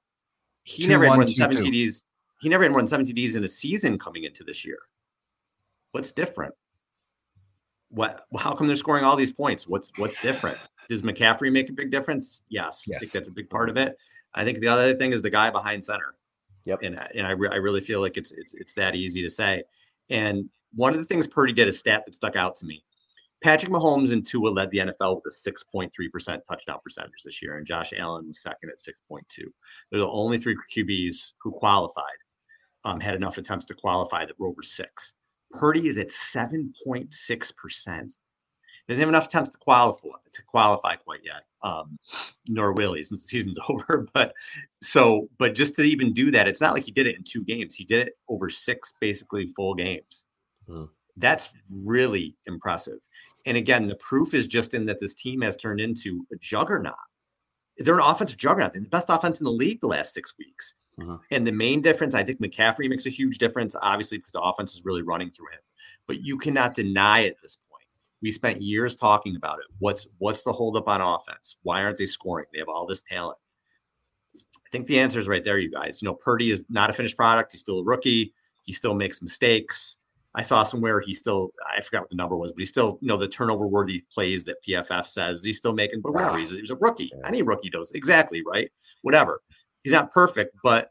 he 0.65 0.85
two, 0.85 0.89
never 0.91 1.05
had 1.05 1.15
more 1.15 1.25
than 1.25 1.35
seven 1.35 1.57
two. 1.57 1.65
TDs. 1.65 2.05
He 2.41 2.49
never 2.49 2.63
had 2.63 2.73
more 2.73 2.81
than 2.81 2.89
seven 2.89 3.07
TDs 3.07 3.37
in 3.37 3.45
a 3.45 3.49
season 3.49 3.99
coming 3.99 4.25
into 4.25 4.45
this 4.45 4.65
year. 4.65 4.79
What's 5.93 6.13
different? 6.13 6.55
What? 7.91 8.23
How 8.37 8.55
come 8.55 8.67
they're 8.67 8.77
scoring 8.77 9.05
all 9.05 9.17
these 9.17 9.33
points? 9.33 9.69
What's 9.69 9.93
What's 9.97 10.19
different? 10.19 10.59
Does 10.89 11.03
McCaffrey 11.03 11.51
make 11.53 11.71
a 11.71 11.73
big 11.73 11.91
difference? 11.91 12.43
Yes, 12.49 12.85
yes. 12.87 12.97
I 12.97 13.01
think 13.01 13.13
that's 13.13 13.29
a 13.29 13.33
big 13.33 13.49
part 13.49 13.71
of 13.71 13.77
it. 13.77 13.97
I 14.35 14.45
think 14.45 14.61
the 14.61 14.69
other 14.69 14.95
thing 14.95 15.13
is 15.13 15.23
the 15.23 15.31
guy 15.31 15.51
behind 15.51 15.85
center. 15.85 16.15
Yep. 16.65 16.81
And 16.83 16.99
and 17.15 17.27
I, 17.27 17.31
re- 17.31 17.51
I 17.51 17.57
really 17.57 17.81
feel 17.81 18.01
like 18.01 18.17
it's 18.17 18.33
it's 18.33 18.55
it's 18.55 18.75
that 18.75 18.95
easy 18.95 19.23
to 19.23 19.31
say. 19.31 19.63
And 20.11 20.49
one 20.75 20.93
of 20.93 20.99
the 20.99 21.05
things 21.05 21.27
Purdy 21.27 21.53
did, 21.53 21.69
a 21.69 21.73
stat 21.73 22.05
that 22.05 22.15
stuck 22.15 22.37
out 22.37 22.57
to 22.57 22.67
me. 22.67 22.85
Patrick 23.43 23.71
Mahomes 23.71 24.13
and 24.13 24.25
Tua 24.25 24.49
led 24.49 24.71
the 24.71 24.79
NFL 24.79 25.21
with 25.23 25.27
a 25.27 25.51
6.3% 25.51 26.41
touchdown 26.49 26.79
percentage 26.83 27.23
this 27.25 27.43
year, 27.43 27.59
and 27.59 27.67
Josh 27.67 27.93
Allen 27.95 28.29
was 28.29 28.41
second 28.41 28.71
at 28.71 28.79
6.2. 28.79 29.21
They're 29.91 30.01
the 30.01 30.09
only 30.09 30.39
three 30.39 30.57
QBs 30.75 31.33
who 31.43 31.53
qualified, 31.53 32.17
um, 32.85 33.01
had 33.01 33.15
enough 33.15 33.37
attempts 33.37 33.67
to 33.67 33.75
qualify 33.75 34.25
that 34.25 34.41
were 34.41 34.49
over 34.49 34.63
six. 34.63 35.17
Purdy 35.51 35.89
is 35.89 35.99
at 35.99 36.09
7.6% 36.09 38.11
doesn't 38.89 39.01
have 39.01 39.09
enough 39.09 39.27
attempts 39.27 39.51
to 39.51 39.59
qualify 39.59 40.09
to 40.33 40.43
qualify 40.43 40.97
quite 40.97 41.21
yet. 41.25 41.45
Um, 41.63 41.99
nor 42.49 42.73
will 42.73 42.93
he 42.93 43.03
since 43.05 43.23
the 43.23 43.29
season's 43.29 43.59
over. 43.69 44.07
But 44.13 44.35
so, 44.83 45.29
but 45.39 45.55
just 45.55 45.75
to 45.77 45.83
even 45.83 46.13
do 46.13 46.31
that, 46.33 46.49
it's 46.49 46.61
not 46.61 46.75
like 46.75 46.85
he 46.85 46.93
did 46.93 47.07
it 47.07 47.17
in 47.17 47.23
two 47.25 47.45
games. 47.45 47.75
He 47.75 47.85
did 47.85 48.07
it 48.07 48.15
over 48.29 48.51
six 48.51 48.93
basically 49.01 49.47
full 49.57 49.75
games. 49.75 50.27
Hmm. 50.67 50.85
That's 51.17 51.51
really 51.71 52.37
impressive. 52.47 52.99
And 53.47 53.57
again, 53.57 53.87
the 53.87 53.97
proof 53.97 54.35
is 54.35 54.47
just 54.47 54.75
in 54.75 54.87
that 54.87 55.01
this 55.01 55.15
team 55.15 55.41
has 55.43 55.57
turned 55.57 55.81
into 55.81 56.27
a 56.33 56.37
juggernaut. 56.37 56.95
They're 57.77 57.95
an 57.95 58.01
offensive 58.01 58.39
juggernaut. 58.39 58.73
They're 58.73 58.83
the 58.83 58.89
best 58.89 59.11
offense 59.11 59.41
in 59.41 59.45
the 59.45 59.51
league 59.51 59.81
the 59.81 59.89
last 59.89 60.15
six 60.15 60.35
weeks. 60.39 60.75
Uh-huh. 61.01 61.19
And 61.31 61.47
the 61.47 61.53
main 61.53 61.81
difference, 61.83 62.15
I 62.15 62.23
think 62.23 62.41
McCaffrey 62.41 62.89
makes 62.89 63.07
a 63.07 63.11
huge 63.11 63.39
difference, 63.39 63.75
obviously, 63.83 64.19
because 64.19 64.33
the 64.33 64.41
offense 64.41 64.75
is 64.75 64.85
really 64.85 65.03
running 65.03 65.31
through 65.31 65.49
him. 65.49 65.61
But 66.07 66.23
you 66.23 66.39
cannot 66.39 66.75
deny 66.75 67.25
at 67.25 67.37
this 67.43 67.59
we 68.23 68.31
spent 68.31 68.63
years 68.63 68.97
talking 68.97 69.37
about 69.37 69.59
it. 69.59 69.67
What's 69.79 70.07
what's 70.19 70.43
the 70.43 70.53
holdup 70.53 70.89
on 70.89 71.01
offense? 71.01 71.57
Why 71.63 71.83
aren't 71.83 71.99
they 71.99 72.07
scoring? 72.07 72.47
They 72.53 72.59
have 72.59 72.69
all 72.69 72.87
this 72.87 73.03
talent. 73.03 73.39
I 74.35 74.71
think 74.73 74.87
the 74.87 74.99
answer 74.99 75.21
is 75.21 75.29
right 75.29 75.45
there, 75.45 75.59
you 75.59 75.71
guys. 75.71 76.03
You 76.03 76.09
know, 76.09 76.15
Purdy 76.15 76.51
is 76.51 76.65
not 76.69 76.91
a 76.91 76.93
finished 76.93 77.17
product. 77.17 77.53
He's 77.53 77.61
still 77.61 77.81
a 77.81 77.85
rookie. 77.85 78.33
He 78.65 78.73
still 78.73 78.95
makes 78.95 79.23
mistakes. 79.23 79.99
I 80.35 80.43
saw 80.43 80.65
somewhere 80.65 81.01
he 81.01 81.15
still 81.15 81.53
I 81.77 81.81
forgot 81.81 82.03
what 82.03 82.11
the 82.11 82.17
number 82.17 82.37
was, 82.37 82.51
but 82.51 82.61
he 82.61 82.67
still, 82.67 82.99
you 83.01 83.09
know, 83.09 83.17
the 83.17 83.29
turnover 83.29 83.67
worthy 83.67 84.05
plays 84.13 84.45
that 84.45 84.57
PFF 84.67 85.07
says 85.07 85.45
he's 85.45 85.59
still 85.59 85.75
making, 85.75 86.01
but 86.01 86.13
whatever. 86.13 86.39
He's, 86.39 86.51
he's 86.51 86.71
a 86.71 86.77
rookie. 86.77 87.13
Any 87.25 87.43
rookie 87.43 87.71
does 87.71 87.93
exactly 87.93 88.43
right. 88.45 88.71
Whatever. 89.03 89.41
He's 89.85 89.93
not 89.93 90.11
perfect, 90.11 90.57
but 90.63 90.91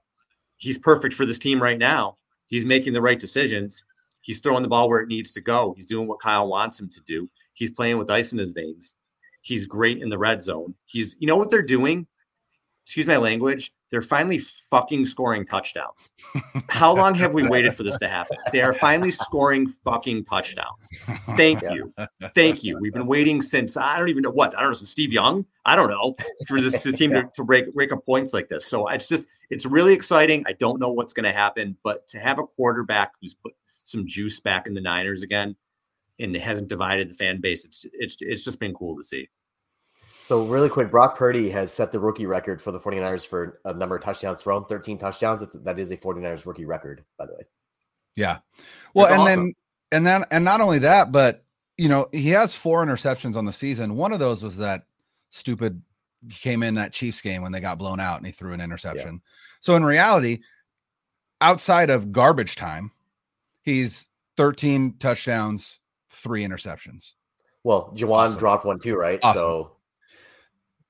he's 0.57 0.77
perfect 0.77 1.15
for 1.15 1.25
this 1.25 1.39
team 1.39 1.61
right 1.61 1.77
now. 1.77 2.17
He's 2.45 2.63
making 2.63 2.93
the 2.93 3.01
right 3.01 3.19
decisions. 3.19 3.83
He's 4.23 4.39
throwing 4.39 4.63
the 4.63 4.69
ball 4.69 4.89
where 4.89 5.01
it 5.01 5.09
needs 5.09 5.33
to 5.33 5.41
go. 5.41 5.73
He's 5.75 5.85
doing 5.85 6.07
what 6.07 6.21
Kyle 6.21 6.47
wants 6.47 6.79
him 6.79 6.87
to 6.89 7.01
do. 7.01 7.29
He's 7.53 7.71
playing 7.71 7.97
with 7.97 8.09
ice 8.09 8.31
in 8.31 8.39
his 8.39 8.53
veins. 8.53 8.95
He's 9.41 9.65
great 9.65 10.01
in 10.01 10.07
the 10.07 10.17
red 10.17 10.41
zone. 10.41 10.73
He's, 10.85 11.17
you 11.19 11.27
know 11.27 11.35
what 11.35 11.49
they're 11.49 11.61
doing? 11.61 12.07
Excuse 12.85 13.05
my 13.05 13.17
language. 13.17 13.73
They're 13.91 14.01
finally 14.01 14.39
fucking 14.39 15.05
scoring 15.05 15.45
touchdowns. 15.45 16.13
How 16.69 16.93
long 16.95 17.13
have 17.15 17.33
we 17.33 17.47
waited 17.47 17.75
for 17.75 17.83
this 17.83 17.99
to 17.99 18.07
happen? 18.07 18.37
They 18.51 18.61
are 18.61 18.73
finally 18.73 19.11
scoring 19.11 19.67
fucking 19.67 20.23
touchdowns. 20.23 20.89
Thank 21.37 21.61
you. 21.61 21.93
Thank 22.33 22.63
you. 22.63 22.79
We've 22.79 22.93
been 22.93 23.05
waiting 23.05 23.41
since 23.41 23.77
I 23.77 23.99
don't 23.99 24.09
even 24.09 24.23
know 24.23 24.31
what. 24.31 24.57
I 24.57 24.61
don't 24.61 24.69
know, 24.69 24.73
since 24.73 24.89
Steve 24.89 25.13
Young. 25.13 25.45
I 25.65 25.75
don't 25.75 25.89
know 25.89 26.15
for 26.47 26.59
this, 26.59 26.81
team 26.81 27.11
to, 27.13 27.29
to 27.35 27.43
break, 27.43 27.73
break 27.73 27.91
up 27.91 28.05
points 28.05 28.33
like 28.33 28.49
this. 28.49 28.65
So 28.65 28.87
it's 28.87 29.07
just, 29.07 29.27
it's 29.49 29.65
really 29.65 29.93
exciting. 29.93 30.43
I 30.47 30.53
don't 30.53 30.79
know 30.79 30.89
what's 30.89 31.13
going 31.13 31.25
to 31.25 31.31
happen, 31.31 31.77
but 31.83 32.07
to 32.07 32.19
have 32.19 32.39
a 32.39 32.43
quarterback 32.43 33.11
who's 33.21 33.33
put 33.33 33.53
some 33.83 34.07
juice 34.07 34.39
back 34.39 34.67
in 34.67 34.73
the 34.73 34.81
Niners 34.81 35.23
again, 35.23 35.55
and 36.19 36.35
it 36.35 36.41
hasn't 36.41 36.69
divided 36.69 37.09
the 37.09 37.13
fan 37.15 37.41
base. 37.41 37.65
It's 37.65 37.85
it's 37.93 38.17
it's 38.21 38.43
just 38.43 38.59
been 38.59 38.73
cool 38.73 38.95
to 38.97 39.03
see. 39.03 39.29
So 40.23 40.45
really 40.45 40.69
quick, 40.69 40.89
Brock 40.89 41.17
Purdy 41.17 41.49
has 41.49 41.73
set 41.73 41.91
the 41.91 41.99
rookie 41.99 42.25
record 42.25 42.61
for 42.61 42.71
the 42.71 42.79
49ers 42.79 43.27
for 43.27 43.59
a 43.65 43.73
number 43.73 43.97
of 43.97 44.03
touchdowns 44.03 44.41
thrown, 44.41 44.63
13 44.65 44.97
touchdowns. 44.97 45.43
That 45.53 45.77
is 45.77 45.91
a 45.91 45.97
49ers 45.97 46.45
rookie 46.45 46.63
record, 46.63 47.03
by 47.17 47.25
the 47.25 47.33
way. 47.33 47.43
Yeah. 48.15 48.39
Well, 48.93 49.07
That's 49.07 49.19
and 49.19 49.21
awesome. 49.21 49.43
then 49.43 49.53
and 49.91 50.05
then 50.05 50.25
and 50.31 50.45
not 50.45 50.61
only 50.61 50.79
that, 50.79 51.11
but 51.11 51.43
you 51.77 51.89
know, 51.89 52.07
he 52.11 52.29
has 52.29 52.55
four 52.55 52.85
interceptions 52.85 53.35
on 53.35 53.45
the 53.45 53.51
season. 53.51 53.97
One 53.97 54.13
of 54.13 54.19
those 54.19 54.43
was 54.43 54.57
that 54.57 54.83
stupid 55.29 55.81
he 56.29 56.35
came 56.35 56.63
in 56.63 56.75
that 56.75 56.93
Chiefs 56.93 57.21
game 57.21 57.41
when 57.41 57.51
they 57.51 57.59
got 57.59 57.77
blown 57.77 57.99
out 57.99 58.17
and 58.17 58.25
he 58.25 58.31
threw 58.31 58.53
an 58.53 58.61
interception. 58.61 59.13
Yeah. 59.13 59.29
So 59.59 59.75
in 59.75 59.83
reality, 59.83 60.39
outside 61.41 61.89
of 61.89 62.13
garbage 62.13 62.55
time, 62.55 62.91
He's 63.63 64.09
13 64.37 64.95
touchdowns, 64.99 65.79
three 66.09 66.45
interceptions. 66.45 67.13
Well, 67.63 67.91
Jauan 67.95 68.25
awesome. 68.25 68.39
dropped 68.39 68.65
one 68.65 68.79
too, 68.79 68.95
right? 68.95 69.19
Awesome. 69.23 69.39
So 69.39 69.71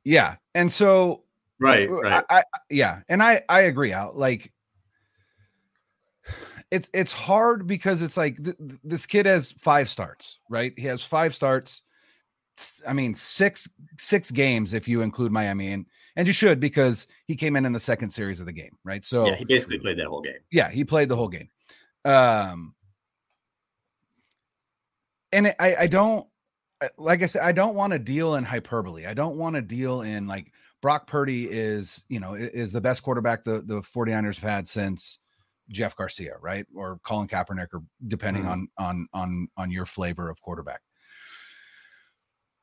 yeah. 0.03 0.36
And 0.56 0.72
so 0.72 1.24
right, 1.60 1.89
right. 1.89 2.24
I, 2.30 2.39
I, 2.39 2.44
yeah, 2.70 3.01
and 3.10 3.22
I 3.22 3.44
I 3.48 3.62
agree 3.62 3.94
out. 3.94 4.18
Like 4.18 4.51
it's 6.72 6.89
it's 6.94 7.12
hard 7.12 7.68
because 7.68 8.01
it's 8.01 8.18
like 8.18 8.44
th- 8.44 8.58
this 8.84 9.06
kid 9.06 9.25
has 9.27 9.51
five 9.51 9.88
starts, 9.89 10.39
right? 10.50 10.74
He 10.77 10.88
has 10.88 11.03
five 11.03 11.36
starts. 11.36 11.84
I 12.88 12.94
mean, 12.94 13.13
six 13.13 13.70
six 13.98 14.32
games 14.32 14.74
if 14.74 14.88
you 14.88 15.01
include 15.01 15.32
Miami, 15.32 15.72
and 15.72 15.86
and 16.15 16.27
you 16.27 16.34
should 16.34 16.60
because 16.60 17.08
he 17.25 17.36
came 17.36 17.56
in 17.56 17.65
in 17.65 17.72
the 17.72 17.80
second 17.80 18.10
series 18.10 18.39
of 18.39 18.48
the 18.48 18.51
game, 18.51 18.75
right? 18.84 19.06
So 19.06 19.27
yeah, 19.27 19.36
he 19.36 19.46
basically 19.46 19.80
played 19.80 19.98
that 20.00 20.08
whole 20.08 20.22
game. 20.22 20.39
Yeah, 20.51 20.70
he 20.70 20.84
played 20.84 21.10
the 21.10 21.15
whole 21.15 21.27
game. 21.27 21.50
Um, 22.06 22.76
and 25.32 25.48
I, 25.60 25.76
I 25.82 25.88
don't, 25.88 26.28
like 26.98 27.24
I 27.24 27.28
said, 27.28 27.44
I 27.44 27.52
don't 27.52 27.76
want 27.76 27.94
to 27.94 28.00
deal 28.00 28.36
in 28.36 28.44
hyperbole. 28.44 29.06
I 29.06 29.14
don't 29.14 29.38
want 29.38 29.56
to 29.56 29.62
deal 29.62 30.02
in 30.02 30.28
like 30.28 30.52
Brock 30.82 31.08
Purdy 31.08 31.50
is, 31.50 32.04
you 32.10 32.20
know, 32.20 32.34
is 32.34 32.72
the 32.72 32.82
best 32.82 33.04
quarterback 33.04 33.44
the, 33.44 33.62
the 33.62 33.82
49ers 33.82 34.36
have 34.36 34.50
had 34.50 34.68
since 34.68 35.20
Jeff 35.70 35.96
Garcia, 35.96 36.36
right? 36.42 36.66
Or 36.76 37.00
Colin 37.04 37.28
Kaepernick, 37.28 37.68
or 37.74 37.84
depending 38.08 38.44
mm-hmm. 38.44 38.52
on, 38.52 38.68
on, 38.78 39.08
on, 39.14 39.48
on 39.58 39.72
your 39.72 39.86
flavor 39.86 40.30
of 40.30 40.42
quarterback. 40.42 40.82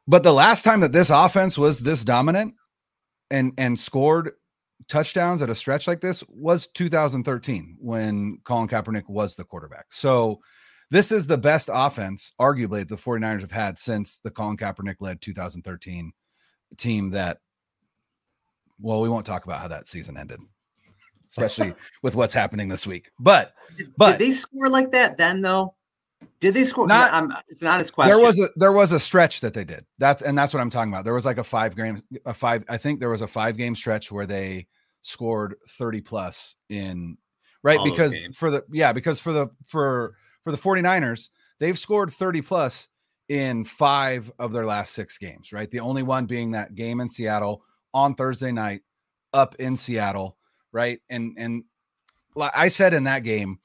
But 0.06 0.22
the 0.22 0.32
last 0.32 0.64
time 0.64 0.80
that 0.80 0.92
this 0.92 1.08
offense 1.08 1.56
was 1.56 1.80
this 1.80 2.04
dominant 2.04 2.54
and, 3.30 3.52
and 3.56 3.78
scored 3.78 4.32
touchdowns 4.88 5.42
at 5.42 5.50
a 5.50 5.54
stretch 5.54 5.86
like 5.86 6.00
this 6.00 6.24
was 6.28 6.66
2013 6.68 7.76
when 7.80 8.38
Colin 8.44 8.68
Kaepernick 8.68 9.08
was 9.08 9.34
the 9.34 9.44
quarterback. 9.44 9.86
So 9.90 10.40
this 10.90 11.12
is 11.12 11.26
the 11.26 11.38
best 11.38 11.70
offense, 11.72 12.32
arguably, 12.40 12.86
the 12.86 12.96
49ers 12.96 13.42
have 13.42 13.52
had 13.52 13.78
since 13.78 14.20
the 14.20 14.30
Colin 14.30 14.56
Kaepernick 14.56 14.96
led 15.00 15.20
2013 15.20 16.12
team 16.76 17.10
that, 17.10 17.38
well, 18.80 19.00
we 19.00 19.08
won't 19.08 19.26
talk 19.26 19.44
about 19.44 19.60
how 19.60 19.68
that 19.68 19.88
season 19.88 20.16
ended, 20.16 20.40
especially 21.28 21.74
with 22.02 22.16
what's 22.16 22.34
happening 22.34 22.68
this 22.68 22.86
week. 22.86 23.10
But, 23.20 23.54
but 23.96 24.18
did 24.18 24.20
they 24.20 24.30
score 24.32 24.68
like 24.68 24.90
that 24.92 25.16
then, 25.16 25.40
though? 25.40 25.74
Did 26.40 26.54
they 26.54 26.64
score? 26.64 26.86
Not- 26.86 27.12
I'm, 27.12 27.32
it's 27.48 27.62
not 27.62 27.78
his 27.78 27.90
question. 27.90 28.16
There 28.16 28.24
was 28.24 28.40
a 28.40 28.48
there 28.56 28.72
was 28.72 28.92
a 28.92 29.00
stretch 29.00 29.40
that 29.40 29.54
they 29.54 29.64
did. 29.64 29.84
That's 29.98 30.22
and 30.22 30.36
that's 30.36 30.54
what 30.54 30.60
I'm 30.60 30.70
talking 30.70 30.92
about. 30.92 31.04
There 31.04 31.14
was 31.14 31.26
like 31.26 31.38
a 31.38 31.44
five 31.44 31.76
game 31.76 32.02
a 32.24 32.34
five 32.34 32.64
I 32.68 32.76
think 32.76 33.00
there 33.00 33.10
was 33.10 33.22
a 33.22 33.26
five 33.26 33.56
game 33.56 33.74
stretch 33.74 34.10
where 34.10 34.26
they 34.26 34.66
scored 35.02 35.54
30 35.68 36.02
plus 36.02 36.56
in 36.68 37.16
right 37.62 37.78
All 37.78 37.84
because 37.84 38.18
for 38.34 38.50
the 38.50 38.64
yeah, 38.70 38.92
because 38.92 39.20
for 39.20 39.32
the 39.32 39.48
for 39.66 40.14
for 40.42 40.50
the 40.50 40.58
49ers, 40.58 41.28
they've 41.58 41.78
scored 41.78 42.10
30 42.10 42.42
plus 42.42 42.88
in 43.28 43.64
5 43.64 44.32
of 44.38 44.52
their 44.52 44.66
last 44.66 44.92
6 44.94 45.18
games, 45.18 45.52
right? 45.52 45.70
The 45.70 45.80
only 45.80 46.02
one 46.02 46.26
being 46.26 46.52
that 46.52 46.74
game 46.74 47.00
in 47.00 47.08
Seattle 47.08 47.62
on 47.94 48.14
Thursday 48.14 48.50
night 48.50 48.80
up 49.32 49.54
in 49.56 49.76
Seattle, 49.76 50.36
right? 50.72 51.00
And 51.08 51.34
and 51.38 51.64
like 52.34 52.52
I 52.54 52.68
said 52.68 52.94
in 52.94 53.04
that 53.04 53.24
game, 53.24 53.58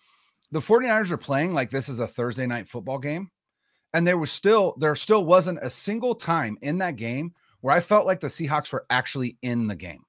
the 0.55 0.61
49ers 0.61 1.11
are 1.11 1.17
playing 1.17 1.53
like 1.53 1.69
this 1.69 1.89
is 1.89 1.99
a 1.99 2.07
Thursday 2.07 2.47
night 2.47 2.69
football 2.69 2.97
game. 2.97 3.29
And 3.93 4.07
there 4.07 4.17
was 4.17 4.31
still 4.31 4.73
there 4.79 4.95
still 4.95 5.25
wasn't 5.25 5.59
a 5.61 5.69
single 5.69 6.15
time 6.15 6.57
in 6.61 6.77
that 6.77 6.95
game 6.95 7.33
where 7.59 7.75
I 7.75 7.81
felt 7.81 8.05
like 8.05 8.21
the 8.21 8.27
Seahawks 8.27 8.71
were 8.71 8.85
actually 8.89 9.37
in 9.41 9.67
the 9.67 9.75
game. 9.75 10.05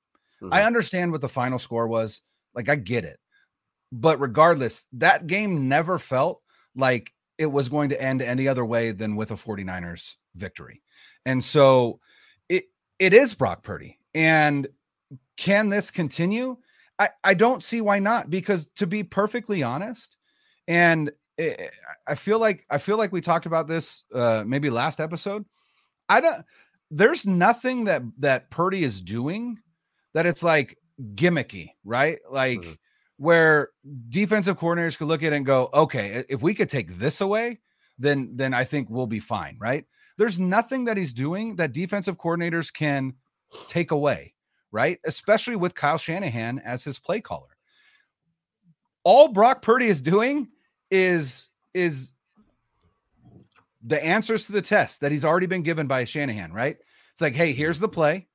I 0.53 0.61
Mhm. 0.61 0.67
understand 0.67 1.11
what 1.11 1.21
the 1.21 1.29
final 1.29 1.59
score 1.59 1.89
was. 1.89 2.23
Like 2.55 2.69
I 2.69 2.77
get 2.77 3.05
it. 3.05 3.19
But 3.91 4.21
regardless, 4.21 4.87
that 4.93 5.27
game 5.27 5.67
never 5.69 5.99
felt 5.99 6.43
like 6.77 7.13
it 7.39 7.47
was 7.47 7.69
going 7.69 7.89
to 7.89 8.01
end 8.01 8.23
any 8.23 8.47
other 8.47 8.65
way 8.65 8.93
than 8.93 9.17
with 9.17 9.33
a 9.33 9.37
49ers 9.37 10.17
victory. 10.37 10.81
And 11.25 11.43
so 11.43 11.99
it 12.49 12.67
it 13.01 13.13
is 13.13 13.35
Brock 13.35 13.65
Purdy. 13.65 13.99
And 14.15 14.69
can 15.37 15.71
this 15.71 15.91
continue? 15.91 16.59
I, 17.01 17.11
I 17.25 17.35
don't 17.35 17.65
see 17.65 17.81
why 17.81 17.99
not 17.99 18.31
because 18.31 18.67
to 18.77 18.87
be 18.87 19.03
perfectly 19.03 19.65
honest, 19.65 20.17
and 20.69 21.11
I- 21.39 21.71
I 22.07 22.15
feel 22.15 22.39
like 22.39 22.65
I 22.71 22.79
feel 22.79 22.97
like 22.97 23.13
we 23.13 23.21
talked 23.21 23.47
about 23.47 23.69
this 23.69 24.05
uh 24.15 24.45
maybe 24.47 24.71
last 24.71 25.01
episode. 25.01 25.45
I 26.09 26.21
don't 26.21 26.45
there's 26.91 27.27
nothing 27.27 27.85
that 27.85 28.03
that 28.19 28.51
Purdy 28.51 28.85
is 28.85 29.01
doing 29.01 29.59
that 30.15 30.25
it's 30.27 30.43
like 30.43 30.79
gimmicky, 31.15 31.71
right? 31.85 32.19
Like 32.31 32.61
Mhm. 32.61 32.77
where 33.19 33.71
defensive 34.09 34.59
coordinators 34.59 34.97
could 34.97 35.09
look 35.09 35.23
at 35.23 35.33
it 35.33 35.37
and 35.37 35.45
go, 35.45 35.69
okay, 35.75 36.25
if 36.29 36.43
we 36.43 36.55
could 36.55 36.69
take 36.71 36.97
this 36.99 37.21
away, 37.21 37.61
then 37.99 38.31
then 38.35 38.55
I 38.55 38.65
think 38.65 38.89
we'll 38.89 39.07
be 39.07 39.21
fine, 39.21 39.57
right? 39.61 39.85
There's 40.17 40.39
nothing 40.39 40.87
that 40.87 40.97
he's 40.97 41.13
doing 41.13 41.57
that 41.57 41.73
defensive 41.73 42.17
coordinators 42.17 42.73
can 42.73 43.15
take 43.69 43.91
away, 43.91 44.33
right? 44.73 44.99
Especially 45.05 45.57
with 45.57 45.75
Kyle 45.75 45.99
Shanahan 45.99 46.61
as 46.61 46.85
his 46.85 46.99
play 46.99 47.21
caller. 47.21 47.57
All 49.05 49.29
Brock 49.29 49.61
Purdy 49.63 49.87
is 49.87 50.01
doing 50.03 50.49
is 50.91 51.49
is 51.75 52.13
the 53.85 54.05
answers 54.05 54.47
to 54.47 54.53
the 54.53 54.63
test 54.63 55.01
that 55.01 55.13
he's 55.13 55.25
already 55.25 55.47
been 55.47 55.63
given 55.63 55.87
by 55.87 56.05
Shanahan, 56.05 56.53
right? 56.53 56.77
It's 57.13 57.23
like, 57.23 57.35
hey, 57.35 57.53
here's 57.53 57.79
the 57.79 57.89
play. 57.89 58.27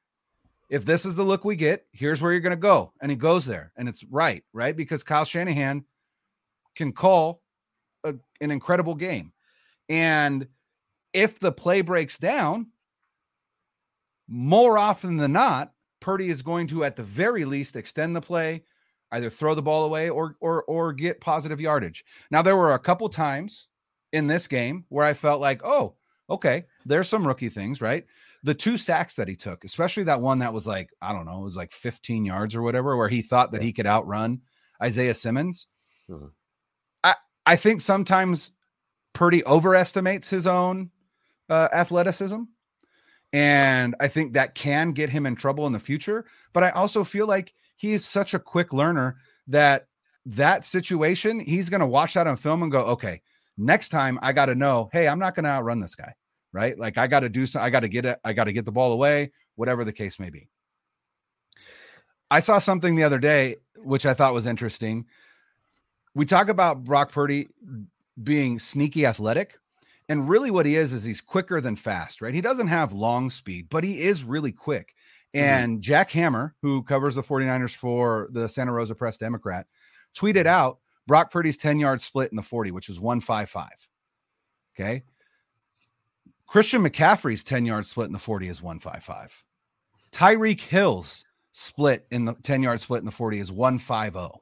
If 0.70 0.86
this 0.86 1.05
is 1.05 1.15
the 1.15 1.24
look 1.24 1.43
we 1.43 1.58
get, 1.58 1.86
here's 1.91 2.22
where 2.22 2.31
you're 2.31 2.39
going 2.39 2.51
to 2.51 2.55
go. 2.55 2.93
And 3.01 3.12
he 3.12 3.17
goes 3.17 3.46
there. 3.46 3.74
And 3.75 3.89
it's 3.89 4.05
right, 4.05 4.43
right? 4.53 4.75
Because 4.75 5.03
Kyle 5.03 5.25
Shanahan 5.25 5.84
can 6.75 6.93
call 6.93 7.41
a, 8.05 8.15
an 8.39 8.51
incredible 8.51 8.96
game. 8.96 9.34
And 9.89 10.48
if 11.12 11.39
the 11.39 11.51
play 11.51 11.81
breaks 11.81 12.17
down, 12.17 12.67
more 14.29 14.77
often 14.77 15.17
than 15.17 15.34
not, 15.34 15.74
Purdy 16.00 16.29
is 16.29 16.41
going 16.41 16.67
to, 16.67 16.86
at 16.86 16.96
the 16.96 17.03
very 17.03 17.43
least, 17.43 17.75
extend 17.75 18.15
the 18.15 18.22
play, 18.22 18.63
either 19.12 19.30
throw 19.30 19.56
the 19.56 19.62
ball 19.62 19.86
away 19.86 20.10
or 20.10 20.36
or 20.39 20.63
or 20.63 20.94
get 20.94 21.22
positive 21.22 21.62
yardage. 21.62 22.03
Now, 22.30 22.41
there 22.41 22.58
were 22.58 22.74
a 22.74 22.80
couple 22.80 23.10
times 23.10 23.68
in 24.12 24.27
this 24.27 24.48
game 24.48 24.86
where 24.89 25.06
I 25.06 25.13
felt 25.13 25.41
like, 25.41 25.62
oh, 25.63 25.96
okay, 26.30 26.65
there's 26.86 27.10
some 27.10 27.25
rookie 27.25 27.50
things, 27.50 27.82
right? 27.82 28.06
The 28.44 28.53
two 28.53 28.77
sacks 28.77 29.15
that 29.15 29.27
he 29.27 29.36
took, 29.36 29.63
especially 29.63 30.03
that 30.03 30.22
one 30.22 30.39
that 30.39 30.53
was 30.53 30.65
like, 30.65 30.89
I 31.01 31.13
don't 31.13 31.25
know, 31.25 31.39
it 31.39 31.44
was 31.44 31.58
like 31.58 31.71
15 31.71 32.26
yards 32.26 32.56
or 32.56 32.62
whatever, 32.62 32.97
where 32.97 33.10
he 33.10 33.21
thought 33.21 33.52
that 33.52 33.62
he 33.62 33.71
could 33.71 33.86
outrun 33.86 34.41
Isaiah 34.82 35.13
Simmons. 35.13 35.67
Mhm. 36.10 36.32
I 37.04 37.15
I 37.45 37.56
think 37.56 37.82
sometimes 37.82 38.52
Purdy 39.13 39.45
overestimates 39.45 40.30
his 40.30 40.47
own 40.47 40.89
uh, 41.50 41.67
athleticism. 41.74 42.43
And 43.34 43.95
I 44.00 44.08
think 44.08 44.34
that 44.34 44.56
can 44.56 44.91
get 44.91 45.10
him 45.10 45.26
in 45.26 45.36
trouble 45.36 45.65
in 45.67 45.74
the 45.74 45.80
future. 45.80 46.26
But 46.54 46.63
I 46.63 46.69
also 46.71 47.04
feel 47.04 47.28
like 47.28 47.54
he 47.82 47.94
is 47.94 48.06
such 48.06 48.36
a 48.36 48.39
quick 48.39 48.74
learner 48.74 49.17
that 49.48 49.88
that 50.28 50.67
situation, 50.67 51.39
he's 51.39 51.67
going 51.67 51.80
to 51.82 51.88
watch 51.88 52.13
that 52.13 52.28
on 52.28 52.38
film 52.38 52.62
and 52.62 52.72
go, 52.72 52.82
okay, 52.82 53.24
next 53.58 53.89
time 53.89 54.20
I 54.22 54.34
got 54.34 54.46
to 54.46 54.56
know, 54.56 54.88
hey, 54.94 55.08
I'm 55.08 55.17
not 55.17 55.34
going 55.34 55.46
to 55.46 55.50
outrun 55.50 55.80
this 55.80 55.96
guy, 55.96 56.13
right? 56.54 56.78
Like 56.78 57.00
I 57.00 57.08
got 57.08 57.22
to 57.22 57.30
do 57.30 57.48
some, 57.48 57.63
I 57.63 57.72
got 57.72 57.80
to 57.80 57.88
get 57.88 58.06
it, 58.06 58.20
I 58.24 58.34
got 58.34 58.44
to 58.44 58.54
get 58.54 58.65
the 58.65 58.72
ball 58.72 58.91
away, 58.91 59.32
whatever 59.56 59.84
the 59.84 59.91
case 59.91 60.20
may 60.20 60.30
be. 60.30 60.48
I 62.30 62.39
saw 62.39 62.60
something 62.60 62.94
the 62.94 63.04
other 63.04 63.17
day, 63.17 63.56
which 63.78 64.06
I 64.06 64.13
thought 64.13 64.36
was 64.36 64.46
interesting. 64.46 65.08
We 66.13 66.28
talk 66.28 66.50
about 66.50 66.84
Brock 66.84 67.12
Purdy 67.12 67.48
being 68.22 68.60
sneaky 68.60 69.08
athletic. 69.08 69.58
And 70.08 70.30
really, 70.30 70.52
what 70.52 70.67
he 70.67 70.76
is, 70.76 70.94
is 70.94 71.04
he's 71.04 71.22
quicker 71.22 71.62
than 71.62 71.76
fast, 71.76 72.22
right? 72.22 72.34
He 72.34 72.41
doesn't 72.41 72.67
have 72.67 72.94
long 72.94 73.32
speed, 73.32 73.70
but 73.70 73.84
he 73.84 74.02
is 74.02 74.24
really 74.24 74.52
quick. 74.52 74.94
Mm-hmm. 75.36 75.46
And 75.46 75.82
Jack 75.82 76.12
Hammer, 76.12 76.56
who 76.62 76.84
covers 76.84 77.15
the 77.15 77.24
49ers 77.24 77.76
for 77.76 78.28
the 78.32 78.50
Santa 78.50 78.74
Rosa 78.74 78.96
Press 78.96 79.17
Democrat, 79.17 79.67
tweeted 80.15 80.41
mm-hmm. 80.41 80.48
out 80.48 80.80
Brock 81.08 81.32
Purdy's 81.32 81.58
10 81.58 81.80
yard 81.80 82.02
split 82.02 82.32
in 82.32 82.36
the 82.36 82.41
40, 82.41 82.72
which 82.72 82.88
was 82.88 83.00
155. 83.00 83.70
Okay. 84.76 85.04
Christian 86.48 86.84
McCaffrey's 86.84 87.44
10 87.44 87.65
yard 87.65 87.86
split 87.86 88.08
in 88.08 88.13
the 88.13 88.20
40 88.20 88.48
is 88.50 88.62
155. 88.62 89.44
Tyreek 90.12 90.60
Hill's 90.60 91.26
split 91.54 92.06
in 92.12 92.26
the 92.26 92.34
10 92.44 92.62
yard 92.62 92.80
split 92.80 93.00
in 93.00 93.06
the 93.06 93.12
40 93.12 93.39
is 93.39 93.52
150. 93.52 94.41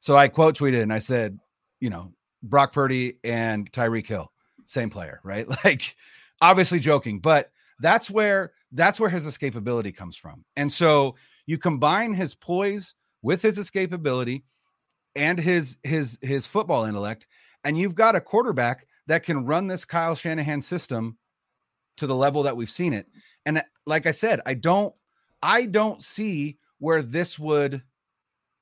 So 0.00 0.16
I 0.16 0.28
quote 0.28 0.56
tweeted 0.56 0.82
and 0.82 0.92
I 0.92 1.00
said, 1.00 1.38
you 1.80 1.90
know, 1.90 2.12
Brock 2.42 2.72
Purdy 2.72 3.18
and 3.24 3.70
Tyreek 3.72 4.06
Hill, 4.06 4.32
same 4.64 4.90
player, 4.90 5.20
right? 5.22 5.46
Like 5.64 5.96
obviously 6.40 6.80
joking, 6.80 7.18
but 7.18 7.50
that's 7.80 8.10
where 8.10 8.52
that's 8.72 9.00
where 9.00 9.10
his 9.10 9.26
escapability 9.26 9.94
comes 9.94 10.16
from. 10.16 10.44
And 10.56 10.72
so 10.72 11.14
you 11.46 11.58
combine 11.58 12.14
his 12.14 12.34
poise 12.34 12.94
with 13.22 13.42
his 13.42 13.58
escapability 13.58 14.42
and 15.16 15.38
his 15.38 15.78
his 15.82 16.18
his 16.22 16.46
football 16.46 16.84
intellect 16.84 17.26
and 17.64 17.76
you've 17.76 17.94
got 17.94 18.16
a 18.16 18.20
quarterback 18.20 18.86
that 19.06 19.22
can 19.22 19.44
run 19.44 19.66
this 19.66 19.84
Kyle 19.84 20.14
Shanahan 20.14 20.60
system 20.60 21.16
to 21.96 22.06
the 22.06 22.14
level 22.14 22.44
that 22.44 22.56
we've 22.56 22.70
seen 22.70 22.92
it. 22.92 23.06
And 23.44 23.62
like 23.86 24.06
I 24.06 24.12
said, 24.12 24.40
I 24.46 24.54
don't 24.54 24.94
I 25.42 25.66
don't 25.66 26.02
see 26.02 26.58
where 26.78 27.02
this 27.02 27.38
would 27.38 27.82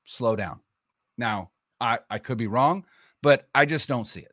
slow 0.04 0.36
down. 0.36 0.60
Now, 1.18 1.50
I 1.80 1.98
I 2.10 2.18
could 2.18 2.38
be 2.38 2.46
wrong, 2.46 2.84
but 3.22 3.48
I 3.54 3.66
just 3.66 3.88
don't 3.88 4.06
see 4.06 4.20
it. 4.20 4.32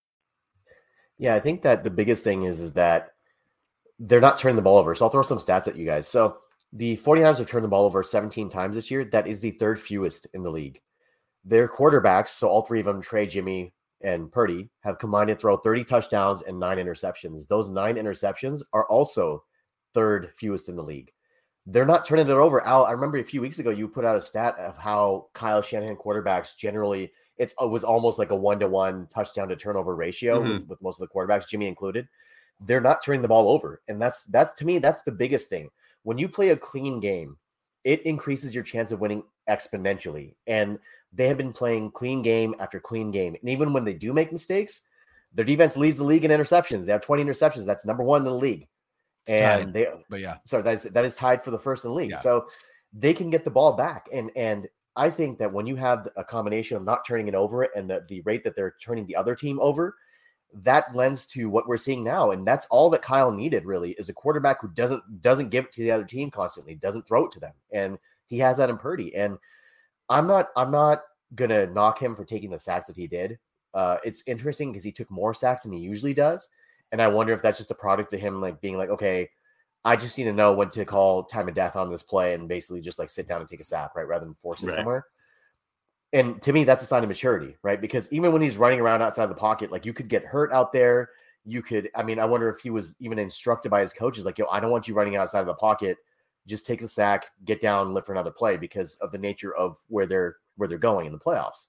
Yeah, 1.21 1.35
I 1.35 1.39
think 1.39 1.61
that 1.61 1.83
the 1.83 1.91
biggest 1.91 2.23
thing 2.23 2.43
is 2.43 2.59
is 2.59 2.73
that 2.73 3.11
they're 3.99 4.19
not 4.19 4.39
turning 4.39 4.55
the 4.55 4.63
ball 4.63 4.79
over. 4.79 4.95
So 4.95 5.05
I'll 5.05 5.11
throw 5.11 5.21
some 5.21 5.37
stats 5.37 5.67
at 5.67 5.75
you 5.75 5.85
guys. 5.85 6.07
So 6.07 6.37
the 6.73 6.97
49ers 6.97 7.37
have 7.37 7.45
turned 7.45 7.63
the 7.63 7.69
ball 7.69 7.85
over 7.85 8.01
17 8.01 8.49
times 8.49 8.75
this 8.75 8.89
year. 8.89 9.05
That 9.05 9.27
is 9.27 9.39
the 9.39 9.51
third 9.51 9.79
fewest 9.79 10.25
in 10.33 10.41
the 10.41 10.49
league. 10.49 10.81
Their 11.45 11.67
quarterbacks, 11.67 12.29
so 12.29 12.49
all 12.49 12.63
three 12.63 12.79
of 12.79 12.87
them, 12.87 13.03
Trey, 13.03 13.27
Jimmy, 13.27 13.71
and 14.01 14.31
Purdy 14.31 14.71
have 14.79 14.97
combined 14.97 15.27
to 15.27 15.35
throw 15.35 15.57
30 15.57 15.83
touchdowns 15.83 16.41
and 16.41 16.59
nine 16.59 16.77
interceptions. 16.77 17.47
Those 17.47 17.69
nine 17.69 17.97
interceptions 17.97 18.63
are 18.73 18.87
also 18.87 19.43
third 19.93 20.31
fewest 20.37 20.69
in 20.69 20.75
the 20.75 20.81
league. 20.81 21.11
They're 21.67 21.85
not 21.85 22.03
turning 22.03 22.25
it 22.25 22.31
over. 22.31 22.65
Al, 22.65 22.85
I 22.85 22.93
remember 22.93 23.19
a 23.19 23.23
few 23.23 23.41
weeks 23.41 23.59
ago 23.59 23.69
you 23.69 23.87
put 23.87 24.05
out 24.05 24.15
a 24.15 24.21
stat 24.21 24.57
of 24.57 24.75
how 24.75 25.27
Kyle 25.33 25.61
Shanahan 25.61 25.97
quarterbacks 25.97 26.57
generally 26.57 27.11
it's 27.41 27.53
it 27.59 27.69
was 27.69 27.83
almost 27.83 28.19
like 28.19 28.31
a 28.31 28.35
one 28.35 28.59
to 28.59 28.67
one 28.67 29.07
touchdown 29.07 29.49
to 29.49 29.55
turnover 29.55 29.95
ratio 29.95 30.39
mm-hmm. 30.39 30.53
with, 30.53 30.67
with 30.69 30.81
most 30.81 31.01
of 31.01 31.07
the 31.07 31.13
quarterbacks, 31.13 31.47
Jimmy 31.47 31.67
included. 31.67 32.07
They're 32.59 32.81
not 32.81 33.03
turning 33.03 33.23
the 33.23 33.27
ball 33.27 33.49
over, 33.49 33.81
and 33.87 33.99
that's 33.99 34.25
that's 34.25 34.53
to 34.53 34.65
me 34.65 34.77
that's 34.77 35.01
the 35.01 35.11
biggest 35.11 35.49
thing. 35.49 35.69
When 36.03 36.17
you 36.17 36.29
play 36.29 36.49
a 36.49 36.57
clean 36.57 36.99
game, 36.99 37.37
it 37.83 38.01
increases 38.03 38.53
your 38.53 38.63
chance 38.63 38.91
of 38.91 38.99
winning 38.99 39.23
exponentially. 39.49 40.35
And 40.47 40.79
they 41.13 41.27
have 41.27 41.37
been 41.37 41.53
playing 41.53 41.91
clean 41.91 42.21
game 42.21 42.55
after 42.59 42.79
clean 42.79 43.11
game. 43.11 43.35
And 43.39 43.49
even 43.49 43.73
when 43.73 43.83
they 43.83 43.93
do 43.93 44.13
make 44.13 44.31
mistakes, 44.31 44.83
their 45.33 45.45
defense 45.45 45.77
leads 45.77 45.97
the 45.97 46.03
league 46.03 46.25
in 46.25 46.31
interceptions. 46.31 46.85
They 46.85 46.91
have 46.91 47.01
20 47.01 47.23
interceptions. 47.23 47.65
That's 47.65 47.85
number 47.85 48.03
one 48.03 48.21
in 48.21 48.25
the 48.27 48.33
league. 48.33 48.67
It's 49.23 49.33
and 49.33 49.65
tied, 49.65 49.73
they, 49.73 49.87
but 50.09 50.19
yeah, 50.19 50.37
sorry, 50.45 50.63
that 50.63 50.73
is 50.73 50.83
that 50.83 51.05
is 51.05 51.13
tied 51.13 51.43
for 51.43 51.51
the 51.51 51.59
first 51.59 51.85
in 51.85 51.91
the 51.91 51.95
league. 51.95 52.09
Yeah. 52.09 52.17
So 52.17 52.47
they 52.91 53.13
can 53.13 53.29
get 53.29 53.43
the 53.43 53.51
ball 53.51 53.73
back. 53.73 54.07
And 54.11 54.31
and 54.35 54.67
I 54.95 55.09
think 55.09 55.37
that 55.37 55.51
when 55.51 55.65
you 55.65 55.75
have 55.77 56.09
a 56.17 56.23
combination 56.23 56.77
of 56.77 56.83
not 56.83 57.05
turning 57.05 57.27
it 57.27 57.35
over 57.35 57.63
and 57.63 57.89
the, 57.89 58.03
the 58.09 58.21
rate 58.21 58.43
that 58.43 58.55
they're 58.55 58.75
turning 58.81 59.05
the 59.05 59.15
other 59.15 59.35
team 59.35 59.59
over, 59.61 59.95
that 60.53 60.93
lends 60.93 61.25
to 61.27 61.49
what 61.49 61.67
we're 61.67 61.77
seeing 61.77 62.03
now. 62.03 62.31
And 62.31 62.45
that's 62.45 62.67
all 62.67 62.89
that 62.89 63.01
Kyle 63.01 63.31
needed 63.31 63.65
really 63.65 63.91
is 63.91 64.09
a 64.09 64.13
quarterback 64.13 64.61
who 64.61 64.67
doesn't 64.69 65.21
doesn't 65.21 65.49
give 65.49 65.65
it 65.65 65.73
to 65.73 65.81
the 65.81 65.91
other 65.91 66.03
team 66.03 66.29
constantly, 66.29 66.75
doesn't 66.75 67.07
throw 67.07 67.25
it 67.25 67.31
to 67.31 67.39
them. 67.39 67.53
And 67.71 67.97
he 68.27 68.37
has 68.39 68.57
that 68.57 68.69
in 68.69 68.77
Purdy. 68.77 69.15
And 69.15 69.37
I'm 70.09 70.27
not 70.27 70.49
I'm 70.57 70.71
not 70.71 71.03
gonna 71.35 71.67
knock 71.67 72.01
him 72.01 72.15
for 72.15 72.25
taking 72.25 72.51
the 72.51 72.59
sacks 72.59 72.87
that 72.87 72.97
he 72.97 73.07
did. 73.07 73.39
Uh, 73.73 73.97
it's 74.03 74.23
interesting 74.27 74.71
because 74.71 74.83
he 74.83 74.91
took 74.91 75.09
more 75.09 75.33
sacks 75.33 75.63
than 75.63 75.71
he 75.71 75.79
usually 75.79 76.13
does, 76.13 76.49
and 76.91 77.01
I 77.01 77.07
wonder 77.07 77.31
if 77.31 77.41
that's 77.41 77.57
just 77.57 77.71
a 77.71 77.75
product 77.75 78.11
of 78.11 78.19
him 78.19 78.41
like 78.41 78.59
being 78.59 78.77
like, 78.77 78.89
okay, 78.89 79.29
I 79.83 79.95
just 79.95 80.17
need 80.17 80.25
to 80.25 80.33
know 80.33 80.53
when 80.53 80.69
to 80.71 80.85
call 80.85 81.23
time 81.23 81.47
of 81.47 81.55
death 81.55 81.75
on 81.75 81.89
this 81.89 82.03
play 82.03 82.33
and 82.33 82.47
basically 82.47 82.81
just 82.81 82.99
like 82.99 83.09
sit 83.09 83.27
down 83.27 83.41
and 83.41 83.49
take 83.49 83.61
a 83.61 83.63
sack, 83.63 83.95
right, 83.95 84.07
rather 84.07 84.25
than 84.25 84.35
force 84.35 84.61
it 84.61 84.67
right. 84.67 84.75
somewhere. 84.75 85.05
And 86.13 86.41
to 86.41 86.53
me, 86.53 86.63
that's 86.65 86.83
a 86.83 86.85
sign 86.85 87.03
of 87.03 87.09
maturity, 87.09 87.55
right? 87.63 87.79
Because 87.79 88.11
even 88.11 88.31
when 88.31 88.41
he's 88.41 88.57
running 88.57 88.79
around 88.79 89.01
outside 89.01 89.27
the 89.27 89.35
pocket, 89.35 89.71
like 89.71 89.85
you 89.85 89.93
could 89.93 90.09
get 90.09 90.25
hurt 90.25 90.51
out 90.51 90.71
there. 90.71 91.09
You 91.43 91.63
could, 91.63 91.89
I 91.95 92.03
mean, 92.03 92.19
I 92.19 92.25
wonder 92.25 92.49
if 92.49 92.59
he 92.59 92.69
was 92.69 92.95
even 92.99 93.17
instructed 93.17 93.69
by 93.69 93.81
his 93.81 93.93
coaches, 93.93 94.25
like, 94.25 94.37
yo, 94.37 94.45
I 94.51 94.59
don't 94.59 94.69
want 94.69 94.87
you 94.87 94.93
running 94.93 95.15
outside 95.15 95.39
of 95.39 95.47
the 95.47 95.55
pocket 95.55 95.97
just 96.47 96.65
take 96.65 96.81
the 96.81 96.89
sack, 96.89 97.27
get 97.45 97.61
down, 97.61 97.93
live 97.93 98.05
for 98.05 98.13
another 98.13 98.31
play 98.31 98.57
because 98.57 98.95
of 98.95 99.11
the 99.11 99.17
nature 99.17 99.55
of 99.55 99.77
where 99.87 100.05
they're 100.05 100.37
where 100.57 100.67
they're 100.67 100.77
going 100.77 101.05
in 101.05 101.13
the 101.13 101.19
playoffs. 101.19 101.67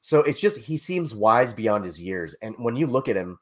So 0.00 0.20
it's 0.20 0.40
just 0.40 0.58
he 0.58 0.76
seems 0.76 1.14
wise 1.14 1.52
beyond 1.52 1.84
his 1.84 2.00
years. 2.00 2.34
And 2.42 2.54
when 2.58 2.76
you 2.76 2.86
look 2.86 3.08
at 3.08 3.16
him, 3.16 3.38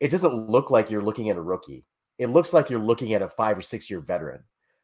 it 0.00 0.10
doesn't 0.10 0.48
look 0.48 0.70
like 0.70 0.90
you're 0.90 1.02
looking 1.02 1.30
at 1.30 1.36
a 1.36 1.42
rookie. 1.42 1.84
It 2.18 2.28
looks 2.28 2.52
like 2.52 2.70
you're 2.70 2.80
looking 2.80 3.14
at 3.14 3.22
a 3.22 3.28
five 3.28 3.58
or 3.58 3.62
six 3.62 3.90
year 3.90 4.00
veteran. 4.00 4.42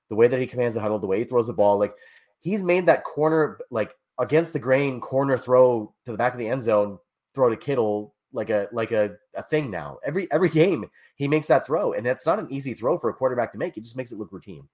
The 0.09 0.16
way 0.16 0.29
that 0.29 0.40
he 0.40 0.47
commands 0.47 0.75
the 0.75 0.81
huddle, 0.81 0.99
the 0.99 1.07
way 1.07 1.18
he 1.18 1.25
throws 1.25 1.47
the 1.47 1.53
ball, 1.53 1.79
like 1.79 1.95
he's 2.40 2.62
made 2.62 2.87
that 2.87 3.05
corner, 3.05 3.59
like 3.71 3.95
against 4.18 4.53
the 4.53 4.59
grain 4.59 5.01
corner 5.01 5.38
throw 5.38 5.95
to 6.05 6.12
the 6.12 6.18
back 6.18 6.33
of 6.33 6.38
the 6.38 6.49
end 6.49 6.62
zone, 6.62 6.99
throw 7.35 7.49
to 7.49 7.57
Kittle 7.57 8.14
like 8.33 8.51
a 8.51 8.68
like 8.73 8.92
a, 8.92 9.16
a 9.35 9.42
thing 9.42 9.71
now. 9.71 9.99
Every 10.05 10.31
every 10.31 10.49
game 10.49 10.88
he 11.16 11.29
makes 11.29 11.47
that 11.47 11.66
throw, 11.66 11.92
and 11.92 12.05
that's 12.05 12.27
not 12.27 12.38
an 12.38 12.49
easy 12.51 12.75
throw 12.75 12.99
for 12.99 13.11
a 13.11 13.14
quarterback 13.14 13.53
to 13.53 13.59
make. 13.59 13.77
It 13.77 13.85
just 13.85 13.97
makes 13.97 14.12
it 14.12 14.18
look 14.18 14.33
routine. 14.33 14.68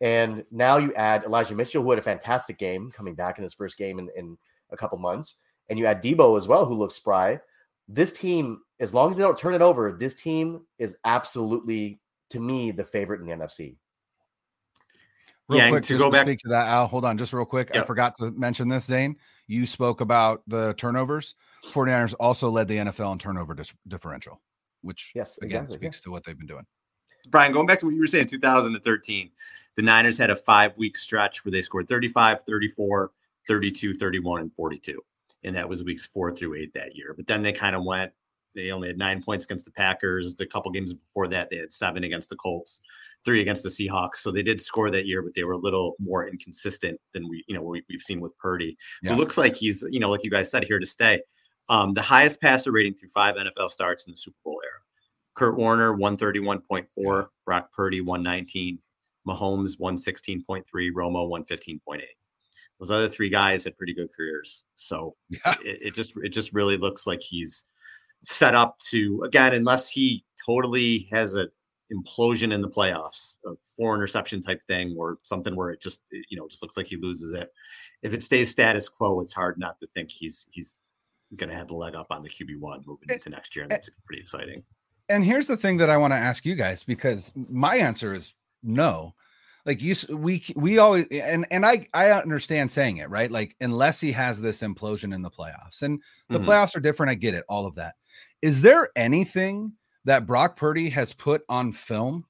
And 0.00 0.44
now 0.50 0.78
you 0.78 0.94
add 0.94 1.24
Elijah 1.24 1.54
Mitchell, 1.54 1.82
who 1.82 1.90
had 1.90 1.98
a 1.98 2.02
fantastic 2.02 2.58
game 2.58 2.90
coming 2.90 3.14
back 3.14 3.36
in 3.36 3.44
his 3.44 3.52
first 3.52 3.76
game 3.76 3.98
in, 3.98 4.08
in 4.16 4.38
a 4.70 4.76
couple 4.76 4.98
months. 4.98 5.36
And 5.68 5.78
you 5.78 5.86
add 5.86 6.02
Deebo 6.02 6.36
as 6.36 6.48
well, 6.48 6.64
who 6.64 6.74
looks 6.74 6.94
spry. 6.94 7.38
This 7.86 8.12
team, 8.12 8.62
as 8.80 8.94
long 8.94 9.10
as 9.10 9.18
they 9.18 9.22
don't 9.22 9.38
turn 9.38 9.54
it 9.54 9.62
over, 9.62 9.92
this 9.92 10.14
team 10.14 10.62
is 10.78 10.96
absolutely, 11.04 12.00
to 12.30 12.40
me, 12.40 12.70
the 12.70 12.84
favorite 12.84 13.20
in 13.20 13.26
the 13.26 13.32
NFC. 13.32 13.76
Real 15.48 15.58
yeah, 15.58 15.68
quick, 15.68 15.84
to 15.84 15.98
go 15.98 16.10
back 16.10 16.26
speak 16.26 16.38
to 16.40 16.48
that, 16.48 16.66
Al. 16.68 16.86
Hold 16.86 17.04
on, 17.04 17.18
just 17.18 17.32
real 17.32 17.44
quick. 17.44 17.70
Yep. 17.74 17.82
I 17.82 17.86
forgot 17.86 18.14
to 18.16 18.30
mention 18.30 18.68
this, 18.68 18.86
Zain. 18.86 19.16
You 19.48 19.66
spoke 19.66 20.00
about 20.00 20.42
the 20.46 20.74
turnovers. 20.74 21.34
49ers 21.66 22.14
also 22.20 22.48
led 22.48 22.68
the 22.68 22.76
NFL 22.76 23.12
in 23.12 23.18
turnover 23.18 23.54
dis- 23.54 23.74
differential, 23.86 24.40
which 24.82 25.12
yes, 25.14 25.38
again 25.38 25.62
exactly, 25.64 25.88
speaks 25.88 25.98
yeah. 25.98 26.04
to 26.04 26.10
what 26.12 26.24
they've 26.24 26.38
been 26.38 26.46
doing. 26.46 26.64
Brian, 27.28 27.52
going 27.52 27.66
back 27.66 27.80
to 27.80 27.86
what 27.86 27.94
you 27.94 28.00
were 28.00 28.06
saying, 28.06 28.28
2013, 28.28 29.30
the 29.76 29.82
Niners 29.82 30.16
had 30.16 30.30
a 30.30 30.36
five 30.36 30.78
week 30.78 30.96
stretch 30.96 31.44
where 31.44 31.52
they 31.52 31.62
scored 31.62 31.88
35, 31.88 32.44
34, 32.44 33.10
32, 33.48 33.94
31, 33.94 34.40
and 34.42 34.54
42. 34.54 35.00
And 35.42 35.56
that 35.56 35.68
was 35.68 35.82
weeks 35.82 36.06
four 36.06 36.32
through 36.32 36.54
eight 36.54 36.72
that 36.74 36.94
year. 36.94 37.12
But 37.16 37.26
then 37.26 37.42
they 37.42 37.52
kind 37.52 37.74
of 37.74 37.82
went, 37.82 38.12
they 38.54 38.70
only 38.70 38.88
had 38.88 38.98
nine 38.98 39.22
points 39.22 39.44
against 39.44 39.64
the 39.64 39.70
Packers. 39.72 40.34
The 40.34 40.46
couple 40.46 40.70
games 40.70 40.92
before 40.92 41.28
that, 41.28 41.50
they 41.50 41.56
had 41.56 41.72
seven 41.72 42.04
against 42.04 42.30
the 42.30 42.36
Colts, 42.36 42.80
three 43.24 43.40
against 43.40 43.62
the 43.62 43.68
Seahawks. 43.68 44.16
So 44.16 44.30
they 44.30 44.42
did 44.42 44.60
score 44.60 44.90
that 44.90 45.06
year, 45.06 45.22
but 45.22 45.34
they 45.34 45.44
were 45.44 45.52
a 45.52 45.58
little 45.58 45.94
more 45.98 46.28
inconsistent 46.28 47.00
than 47.12 47.28
we, 47.28 47.44
you 47.46 47.54
know, 47.54 47.62
we, 47.62 47.82
have 47.90 48.02
seen 48.02 48.20
with 48.20 48.36
Purdy. 48.38 48.76
Yeah. 49.02 49.12
It 49.12 49.18
looks 49.18 49.38
like 49.38 49.54
he's, 49.54 49.84
you 49.90 50.00
know, 50.00 50.10
like 50.10 50.24
you 50.24 50.30
guys 50.30 50.50
said, 50.50 50.64
here 50.64 50.78
to 50.78 50.86
stay. 50.86 51.20
Um, 51.68 51.94
the 51.94 52.02
highest 52.02 52.40
passer 52.40 52.72
rating 52.72 52.94
through 52.94 53.10
five 53.10 53.36
NFL 53.36 53.70
starts 53.70 54.06
in 54.06 54.12
the 54.12 54.16
Super 54.16 54.38
Bowl 54.44 54.60
era. 54.64 54.80
Kurt 55.34 55.56
Warner, 55.56 55.96
131.4, 55.96 57.28
Brock 57.46 57.72
Purdy, 57.72 58.00
119, 58.00 58.78
Mahomes, 59.26 59.78
116.3, 59.78 60.64
Romo, 60.92 61.28
115.8. 61.28 62.02
Those 62.80 62.90
other 62.90 63.08
three 63.08 63.28
guys 63.28 63.64
had 63.64 63.76
pretty 63.76 63.94
good 63.94 64.08
careers. 64.16 64.64
So 64.74 65.14
yeah. 65.28 65.54
it, 65.64 65.78
it 65.82 65.94
just 65.94 66.14
it 66.22 66.30
just 66.30 66.52
really 66.52 66.76
looks 66.76 67.06
like 67.06 67.20
he's 67.20 67.64
set 68.24 68.54
up 68.54 68.78
to 68.90 69.22
again, 69.24 69.54
unless 69.54 69.88
he 69.88 70.24
totally 70.44 71.08
has 71.10 71.36
a 71.36 71.48
implosion 71.92 72.52
in 72.52 72.60
the 72.60 72.68
playoffs, 72.68 73.38
a 73.46 73.52
four 73.76 73.94
interception 73.94 74.40
type 74.40 74.62
thing, 74.62 74.94
or 74.98 75.18
something 75.22 75.56
where 75.56 75.70
it 75.70 75.80
just 75.80 76.02
you 76.10 76.36
know 76.36 76.48
just 76.48 76.62
looks 76.62 76.76
like 76.76 76.86
he 76.86 76.96
loses 76.96 77.32
it. 77.32 77.50
If 78.02 78.14
it 78.14 78.22
stays 78.22 78.50
status 78.50 78.88
quo, 78.88 79.20
it's 79.20 79.32
hard 79.32 79.58
not 79.58 79.78
to 79.80 79.86
think 79.94 80.10
he's 80.10 80.46
he's 80.50 80.80
going 81.36 81.50
to 81.50 81.56
have 81.56 81.68
the 81.68 81.74
leg 81.74 81.94
up 81.94 82.08
on 82.10 82.22
the 82.22 82.28
QB 82.28 82.58
one 82.58 82.82
moving 82.86 83.08
eh, 83.10 83.14
into 83.14 83.30
next 83.30 83.54
year, 83.54 83.64
and 83.64 83.70
that's 83.70 83.88
pretty 84.06 84.20
exciting 84.20 84.64
and 85.10 85.24
here's 85.24 85.48
the 85.48 85.56
thing 85.56 85.76
that 85.78 85.90
I 85.90 85.96
want 85.96 86.12
to 86.12 86.16
ask 86.18 86.46
you 86.46 86.54
guys 86.54 86.84
because 86.84 87.32
my 87.34 87.76
answer 87.76 88.14
is 88.14 88.36
no. 88.62 89.14
Like 89.66 89.82
you, 89.82 89.94
we 90.10 90.44
we 90.56 90.78
always 90.78 91.06
and 91.10 91.46
and 91.50 91.66
I 91.66 91.86
I 91.92 92.10
understand 92.10 92.70
saying 92.70 92.98
it 92.98 93.10
right. 93.10 93.30
Like 93.30 93.56
unless 93.60 94.00
he 94.00 94.12
has 94.12 94.40
this 94.40 94.62
implosion 94.62 95.14
in 95.14 95.22
the 95.22 95.30
playoffs, 95.30 95.82
and 95.82 96.02
the 96.28 96.38
mm-hmm. 96.38 96.48
playoffs 96.48 96.76
are 96.76 96.80
different. 96.80 97.10
I 97.10 97.14
get 97.14 97.34
it, 97.34 97.44
all 97.48 97.66
of 97.66 97.74
that. 97.74 97.94
Is 98.42 98.62
there 98.62 98.88
anything 98.96 99.72
that 100.04 100.26
Brock 100.26 100.56
Purdy 100.56 100.88
has 100.90 101.12
put 101.12 101.42
on 101.48 101.72
film, 101.72 102.24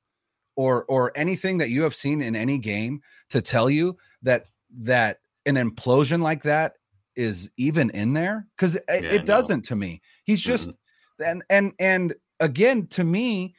or 0.57 0.85
or 0.85 1.13
anything 1.15 1.59
that 1.59 1.71
you 1.71 1.83
have 1.83 1.95
seen 1.95 2.21
in 2.21 2.35
any 2.35 2.59
game 2.59 3.01
to 3.31 3.41
tell 3.41 3.71
you 3.71 3.97
that 4.23 4.47
that 4.79 5.19
an 5.47 5.55
implosion 5.55 6.23
like 6.23 6.43
that 6.43 6.75
is 7.15 7.51
even 7.57 7.91
in 7.91 8.13
there? 8.13 8.47
Because 8.57 8.75
it, 8.75 8.85
yeah, 8.89 9.13
it 9.13 9.25
doesn't 9.25 9.63
to 9.67 9.77
me. 9.77 10.03
He's 10.25 10.41
just 10.41 10.71
mm-hmm. 10.71 11.25
and 11.25 11.45
and 11.49 11.73
and 11.79 12.15
again, 12.41 12.87
to 12.89 13.05
me, 13.05 13.55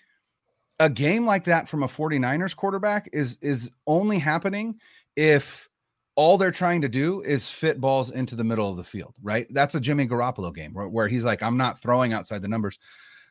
a 0.82 0.90
game 0.90 1.28
like 1.28 1.44
that 1.44 1.70
from 1.70 1.84
a 1.84 1.88
49ers 1.88 2.56
quarterback 2.56 3.08
is 3.14 3.38
is 3.42 3.72
only 3.86 4.18
happening 4.18 4.80
if 5.16 5.70
all 6.16 6.40
they're 6.40 6.50
trying 6.50 6.82
to 6.82 6.90
do 6.90 7.22
is 7.22 7.48
fit 7.50 7.80
balls 7.80 8.10
into 8.10 8.36
the 8.36 8.44
middle 8.44 8.70
of 8.70 8.78
the 8.78 8.84
field, 8.84 9.16
right? 9.22 9.46
That's 9.52 9.76
a 9.76 9.80
Jimmy 9.80 10.08
Garoppolo 10.08 10.54
game 10.54 10.74
where, 10.74 10.88
where 10.88 11.08
he's 11.08 11.24
like, 11.24 11.44
I'm 11.44 11.56
not 11.56 11.80
throwing 11.80 12.14
outside 12.14 12.42
the 12.42 12.48
numbers. 12.48 12.80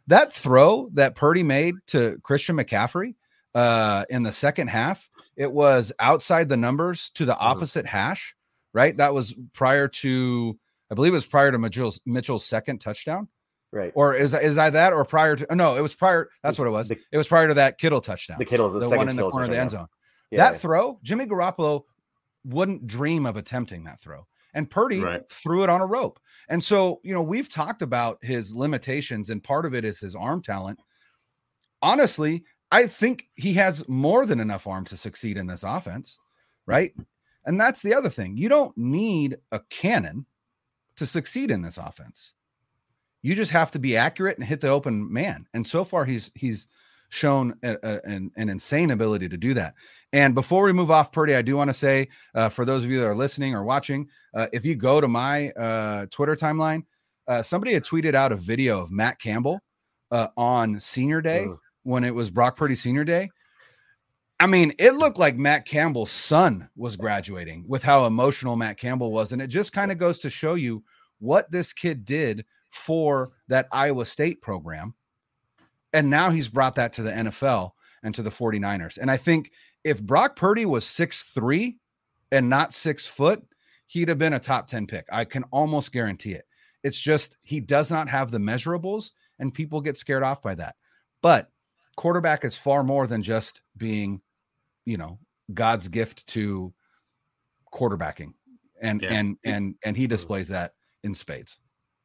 That 0.06 0.32
throw 0.32 0.90
that 0.94 1.16
Purdy 1.16 1.42
made 1.42 1.74
to 1.88 2.18
Christian 2.22 2.56
McCaffrey 2.56 3.16
uh, 3.54 4.04
in 4.08 4.22
the 4.22 4.32
second 4.32 4.68
half, 4.68 5.10
it 5.36 5.50
was 5.50 5.92
outside 5.98 6.48
the 6.48 6.56
numbers 6.56 7.10
to 7.14 7.24
the 7.24 7.32
mm-hmm. 7.32 7.44
opposite 7.44 7.84
mm-hmm. 7.84 7.96
hash, 7.96 8.36
right? 8.72 8.96
That 8.96 9.12
was 9.12 9.34
prior 9.54 9.88
to, 9.88 10.56
I 10.88 10.94
believe 10.94 11.12
it 11.12 11.16
was 11.16 11.26
prior 11.26 11.50
to 11.50 11.58
Mitchell's, 11.58 12.00
Mitchell's 12.06 12.46
second 12.46 12.78
touchdown. 12.78 13.26
Right. 13.72 13.92
Or 13.94 14.14
is 14.14 14.34
is 14.34 14.58
I 14.58 14.70
that 14.70 14.92
or 14.92 15.04
prior 15.04 15.36
to 15.36 15.54
no, 15.54 15.76
it 15.76 15.80
was 15.80 15.94
prior. 15.94 16.28
That's 16.42 16.58
what 16.58 16.66
it 16.66 16.70
was. 16.70 16.88
The, 16.88 16.98
it 17.12 17.18
was 17.18 17.28
prior 17.28 17.46
to 17.46 17.54
that 17.54 17.78
Kittle 17.78 18.00
touchdown. 18.00 18.38
The 18.38 18.44
Kittle, 18.44 18.68
the, 18.68 18.80
the 18.80 18.96
one 18.96 19.08
in 19.08 19.16
the 19.16 19.30
corner 19.30 19.44
of 19.44 19.50
the 19.50 19.58
end 19.58 19.70
zone. 19.70 19.86
Yeah, 20.30 20.44
that 20.44 20.52
yeah. 20.52 20.58
throw, 20.58 20.98
Jimmy 21.02 21.26
Garoppolo 21.26 21.84
wouldn't 22.44 22.86
dream 22.86 23.26
of 23.26 23.36
attempting 23.36 23.84
that 23.84 24.00
throw. 24.00 24.26
And 24.54 24.68
Purdy 24.68 25.00
right. 25.00 25.22
threw 25.30 25.62
it 25.62 25.70
on 25.70 25.80
a 25.80 25.86
rope. 25.86 26.18
And 26.48 26.62
so, 26.62 27.00
you 27.04 27.14
know, 27.14 27.22
we've 27.22 27.48
talked 27.48 27.82
about 27.82 28.18
his 28.22 28.52
limitations, 28.52 29.30
and 29.30 29.42
part 29.42 29.64
of 29.64 29.74
it 29.74 29.84
is 29.84 30.00
his 30.00 30.16
arm 30.16 30.42
talent. 30.42 30.80
Honestly, 31.82 32.44
I 32.72 32.86
think 32.86 33.26
he 33.36 33.52
has 33.54 33.88
more 33.88 34.26
than 34.26 34.40
enough 34.40 34.66
arm 34.66 34.84
to 34.86 34.96
succeed 34.96 35.36
in 35.36 35.46
this 35.46 35.62
offense, 35.62 36.18
right? 36.66 36.92
And 37.46 37.60
that's 37.60 37.82
the 37.82 37.94
other 37.94 38.10
thing. 38.10 38.36
You 38.36 38.48
don't 38.48 38.76
need 38.76 39.38
a 39.52 39.60
cannon 39.70 40.26
to 40.96 41.06
succeed 41.06 41.50
in 41.50 41.62
this 41.62 41.78
offense. 41.78 42.34
You 43.22 43.34
just 43.34 43.52
have 43.52 43.70
to 43.72 43.78
be 43.78 43.96
accurate 43.96 44.38
and 44.38 44.46
hit 44.46 44.60
the 44.60 44.68
open 44.68 45.12
man. 45.12 45.46
And 45.54 45.66
so 45.66 45.84
far, 45.84 46.04
he's 46.04 46.30
he's 46.34 46.68
shown 47.08 47.54
a, 47.62 47.76
a, 47.82 48.00
an, 48.04 48.30
an 48.36 48.48
insane 48.48 48.92
ability 48.92 49.28
to 49.28 49.36
do 49.36 49.54
that. 49.54 49.74
And 50.12 50.34
before 50.34 50.62
we 50.62 50.72
move 50.72 50.90
off 50.90 51.12
Purdy, 51.12 51.34
I 51.34 51.42
do 51.42 51.56
want 51.56 51.68
to 51.68 51.74
say 51.74 52.08
uh, 52.34 52.48
for 52.48 52.64
those 52.64 52.84
of 52.84 52.90
you 52.90 52.98
that 53.00 53.06
are 53.06 53.16
listening 53.16 53.54
or 53.54 53.64
watching, 53.64 54.08
uh, 54.34 54.46
if 54.52 54.64
you 54.64 54.74
go 54.76 55.00
to 55.00 55.08
my 55.08 55.50
uh, 55.50 56.06
Twitter 56.10 56.36
timeline, 56.36 56.84
Uh, 57.28 57.42
somebody 57.42 57.72
had 57.72 57.84
tweeted 57.84 58.14
out 58.16 58.32
a 58.32 58.36
video 58.36 58.82
of 58.82 58.90
Matt 58.90 59.20
Campbell 59.20 59.60
uh, 60.10 60.28
on 60.36 60.80
Senior 60.80 61.20
Day 61.22 61.46
when 61.84 62.02
it 62.02 62.12
was 62.12 62.28
Brock 62.28 62.56
Purdy 62.56 62.74
Senior 62.74 63.04
Day. 63.04 63.30
I 64.40 64.46
mean, 64.48 64.72
it 64.78 64.94
looked 64.94 65.18
like 65.18 65.36
Matt 65.36 65.64
Campbell's 65.64 66.10
son 66.10 66.68
was 66.74 66.96
graduating 66.96 67.66
with 67.68 67.84
how 67.84 68.06
emotional 68.06 68.56
Matt 68.56 68.78
Campbell 68.78 69.12
was. 69.12 69.32
And 69.32 69.40
it 69.40 69.46
just 69.48 69.72
kind 69.72 69.92
of 69.92 69.98
goes 69.98 70.18
to 70.20 70.30
show 70.30 70.56
you 70.56 70.82
what 71.20 71.50
this 71.50 71.72
kid 71.72 72.04
did 72.04 72.44
for 72.70 73.32
that 73.48 73.68
Iowa 73.72 74.06
State 74.06 74.40
program. 74.40 74.94
And 75.92 76.08
now 76.08 76.30
he's 76.30 76.48
brought 76.48 76.76
that 76.76 76.92
to 76.94 77.02
the 77.02 77.10
NFL 77.10 77.72
and 78.02 78.14
to 78.14 78.22
the 78.22 78.30
49ers. 78.30 78.98
And 78.98 79.10
I 79.10 79.16
think 79.16 79.50
if 79.84 80.02
Brock 80.02 80.36
Purdy 80.36 80.64
was 80.64 80.84
six 80.84 81.24
three 81.24 81.78
and 82.30 82.48
not 82.48 82.72
six 82.72 83.06
foot, 83.06 83.42
he'd 83.86 84.08
have 84.08 84.18
been 84.18 84.34
a 84.34 84.40
top 84.40 84.68
10 84.68 84.86
pick. 84.86 85.06
I 85.12 85.24
can 85.24 85.42
almost 85.50 85.92
guarantee 85.92 86.32
it. 86.32 86.44
It's 86.82 86.98
just 86.98 87.36
he 87.42 87.60
does 87.60 87.90
not 87.90 88.08
have 88.08 88.30
the 88.30 88.38
measurables, 88.38 89.10
and 89.38 89.52
people 89.52 89.80
get 89.80 89.98
scared 89.98 90.22
off 90.22 90.40
by 90.40 90.54
that. 90.54 90.76
But 91.22 91.50
quarterback 91.96 92.44
is 92.44 92.56
far 92.56 92.82
more 92.82 93.06
than 93.06 93.22
just 93.22 93.62
being, 93.76 94.22
you 94.86 94.96
know, 94.96 95.18
God's 95.52 95.88
gift 95.88 96.26
to 96.28 96.72
quarterbacking. 97.74 98.32
And 98.80 99.02
yeah. 99.02 99.12
and 99.12 99.36
and 99.44 99.74
and 99.84 99.96
he 99.96 100.06
displays 100.06 100.48
that 100.48 100.72
in 101.02 101.14
spades 101.14 101.58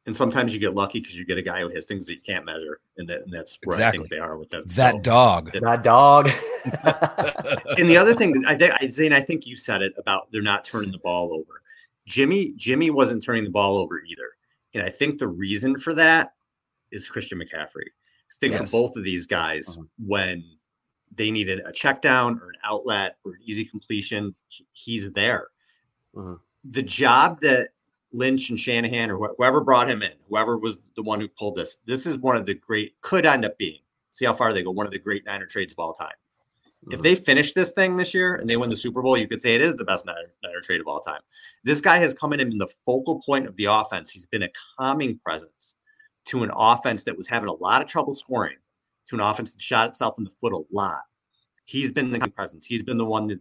and 0.06 0.14
sometimes 0.14 0.54
you 0.54 0.60
get 0.60 0.74
lucky 0.74 1.00
because 1.00 1.18
you 1.18 1.26
get 1.26 1.36
a 1.36 1.42
guy 1.42 1.60
who 1.60 1.68
has 1.68 1.84
things 1.84 2.06
that 2.06 2.14
you 2.14 2.20
can't 2.20 2.44
measure, 2.44 2.80
and, 2.96 3.08
that, 3.08 3.22
and 3.22 3.32
that's 3.32 3.58
where 3.64 3.76
exactly. 3.76 3.98
I 3.98 4.00
think 4.02 4.10
they 4.10 4.18
are 4.18 4.38
with 4.38 4.50
them. 4.50 4.62
That 4.66 4.94
so, 4.94 5.00
dog, 5.00 5.52
that 5.52 5.82
dog. 5.82 6.30
and 7.78 7.88
the 7.88 7.96
other 7.96 8.14
thing, 8.14 8.44
I 8.46 8.54
think, 8.56 8.72
Zain, 8.90 9.12
I 9.12 9.20
think 9.20 9.46
you 9.46 9.56
said 9.56 9.82
it 9.82 9.92
about 9.98 10.30
they're 10.30 10.42
not 10.42 10.64
turning 10.64 10.92
the 10.92 10.98
ball 10.98 11.34
over. 11.34 11.62
Jimmy, 12.06 12.54
Jimmy 12.56 12.90
wasn't 12.90 13.22
turning 13.22 13.44
the 13.44 13.50
ball 13.50 13.76
over 13.76 14.00
either, 14.00 14.30
and 14.74 14.82
I 14.82 14.90
think 14.90 15.18
the 15.18 15.28
reason 15.28 15.78
for 15.78 15.92
that 15.94 16.34
is 16.92 17.08
Christian 17.08 17.38
McCaffrey. 17.38 17.86
I 17.86 18.34
Think 18.40 18.54
yes. 18.54 18.70
for 18.70 18.82
both 18.82 18.96
of 18.96 19.04
these 19.04 19.26
guys 19.26 19.76
uh-huh. 19.76 19.86
when 20.04 20.44
they 21.14 21.30
needed 21.30 21.62
a 21.64 21.72
check 21.72 22.00
down 22.00 22.40
or 22.40 22.48
an 22.48 22.56
outlet 22.64 23.16
or 23.24 23.32
an 23.32 23.40
easy 23.44 23.64
completion, 23.64 24.34
he's 24.72 25.10
there. 25.12 25.48
Uh-huh. 26.16 26.36
The 26.70 26.82
job 26.82 27.40
that 27.40 27.70
Lynch 28.12 28.50
and 28.50 28.58
Shanahan 28.58 29.10
or 29.10 29.18
wh- 29.18 29.36
whoever 29.36 29.60
brought 29.60 29.90
him 29.90 30.02
in, 30.02 30.12
whoever 30.28 30.58
was 30.58 30.78
the 30.96 31.02
one 31.02 31.20
who 31.20 31.28
pulled 31.28 31.56
this, 31.56 31.76
this 31.86 32.06
is 32.06 32.18
one 32.18 32.36
of 32.36 32.46
the 32.46 32.54
great, 32.54 33.00
could 33.00 33.26
end 33.26 33.44
up 33.44 33.58
being, 33.58 33.80
see 34.10 34.24
how 34.24 34.34
far 34.34 34.52
they 34.52 34.62
go, 34.62 34.70
one 34.70 34.86
of 34.86 34.92
the 34.92 34.98
great 34.98 35.24
Niner 35.24 35.46
trades 35.46 35.72
of 35.72 35.78
all 35.78 35.92
time. 35.92 36.08
Mm-hmm. 36.08 36.94
If 36.94 37.02
they 37.02 37.14
finish 37.14 37.52
this 37.52 37.72
thing 37.72 37.96
this 37.96 38.14
year 38.14 38.36
and 38.36 38.48
they 38.48 38.56
win 38.56 38.70
the 38.70 38.76
Super 38.76 39.02
Bowl, 39.02 39.18
you 39.18 39.28
could 39.28 39.40
say 39.40 39.54
it 39.54 39.60
is 39.60 39.76
the 39.76 39.84
best 39.84 40.06
Niner, 40.06 40.32
Niner 40.42 40.60
trade 40.60 40.80
of 40.80 40.86
all 40.86 41.00
time. 41.00 41.20
This 41.64 41.80
guy 41.80 41.98
has 41.98 42.14
come 42.14 42.32
in 42.32 42.40
in 42.40 42.58
the 42.58 42.68
focal 42.84 43.20
point 43.24 43.46
of 43.46 43.56
the 43.56 43.66
offense. 43.66 44.10
He's 44.10 44.26
been 44.26 44.42
a 44.42 44.50
calming 44.78 45.18
presence 45.18 45.76
to 46.26 46.42
an 46.42 46.50
offense 46.54 47.04
that 47.04 47.16
was 47.16 47.26
having 47.26 47.48
a 47.48 47.54
lot 47.54 47.82
of 47.82 47.88
trouble 47.88 48.14
scoring, 48.14 48.56
to 49.08 49.14
an 49.14 49.20
offense 49.20 49.52
that 49.52 49.62
shot 49.62 49.88
itself 49.88 50.18
in 50.18 50.24
the 50.24 50.30
foot 50.30 50.52
a 50.52 50.62
lot 50.72 51.02
he's 51.66 51.92
been 51.92 52.10
the 52.10 52.18
presence. 52.30 52.64
He's 52.64 52.82
been 52.82 52.96
the 52.96 53.04
one 53.04 53.26
that 53.26 53.40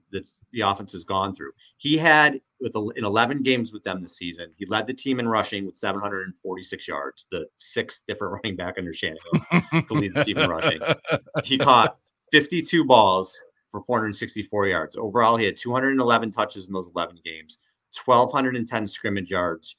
the 0.51 0.61
offense 0.61 0.91
has 0.91 1.03
gone 1.03 1.33
through. 1.33 1.51
He 1.77 1.95
had 1.97 2.41
with 2.59 2.75
in 2.95 3.05
11 3.05 3.43
games 3.43 3.71
with 3.71 3.83
them 3.83 4.01
this 4.01 4.17
season. 4.17 4.51
He 4.57 4.65
led 4.65 4.87
the 4.87 4.93
team 4.93 5.19
in 5.19 5.27
rushing 5.27 5.65
with 5.65 5.77
746 5.77 6.87
yards, 6.87 7.27
the 7.31 7.47
sixth 7.57 8.03
different 8.07 8.33
running 8.43 8.57
back 8.57 8.77
under 8.77 8.93
Shanahan 8.93 9.85
to 9.87 9.93
lead 9.93 10.13
the 10.13 10.23
team 10.23 10.37
in 10.37 10.49
rushing. 10.49 10.81
He 11.43 11.57
caught 11.57 11.97
52 12.31 12.83
balls 12.85 13.41
for 13.69 13.81
464 13.83 14.67
yards. 14.67 14.97
Overall, 14.97 15.37
he 15.37 15.45
had 15.45 15.55
211 15.55 16.31
touches 16.31 16.67
in 16.67 16.73
those 16.73 16.89
11 16.95 17.19
games, 17.23 17.59
1,210 18.03 18.87
scrimmage 18.87 19.29
yards, 19.29 19.75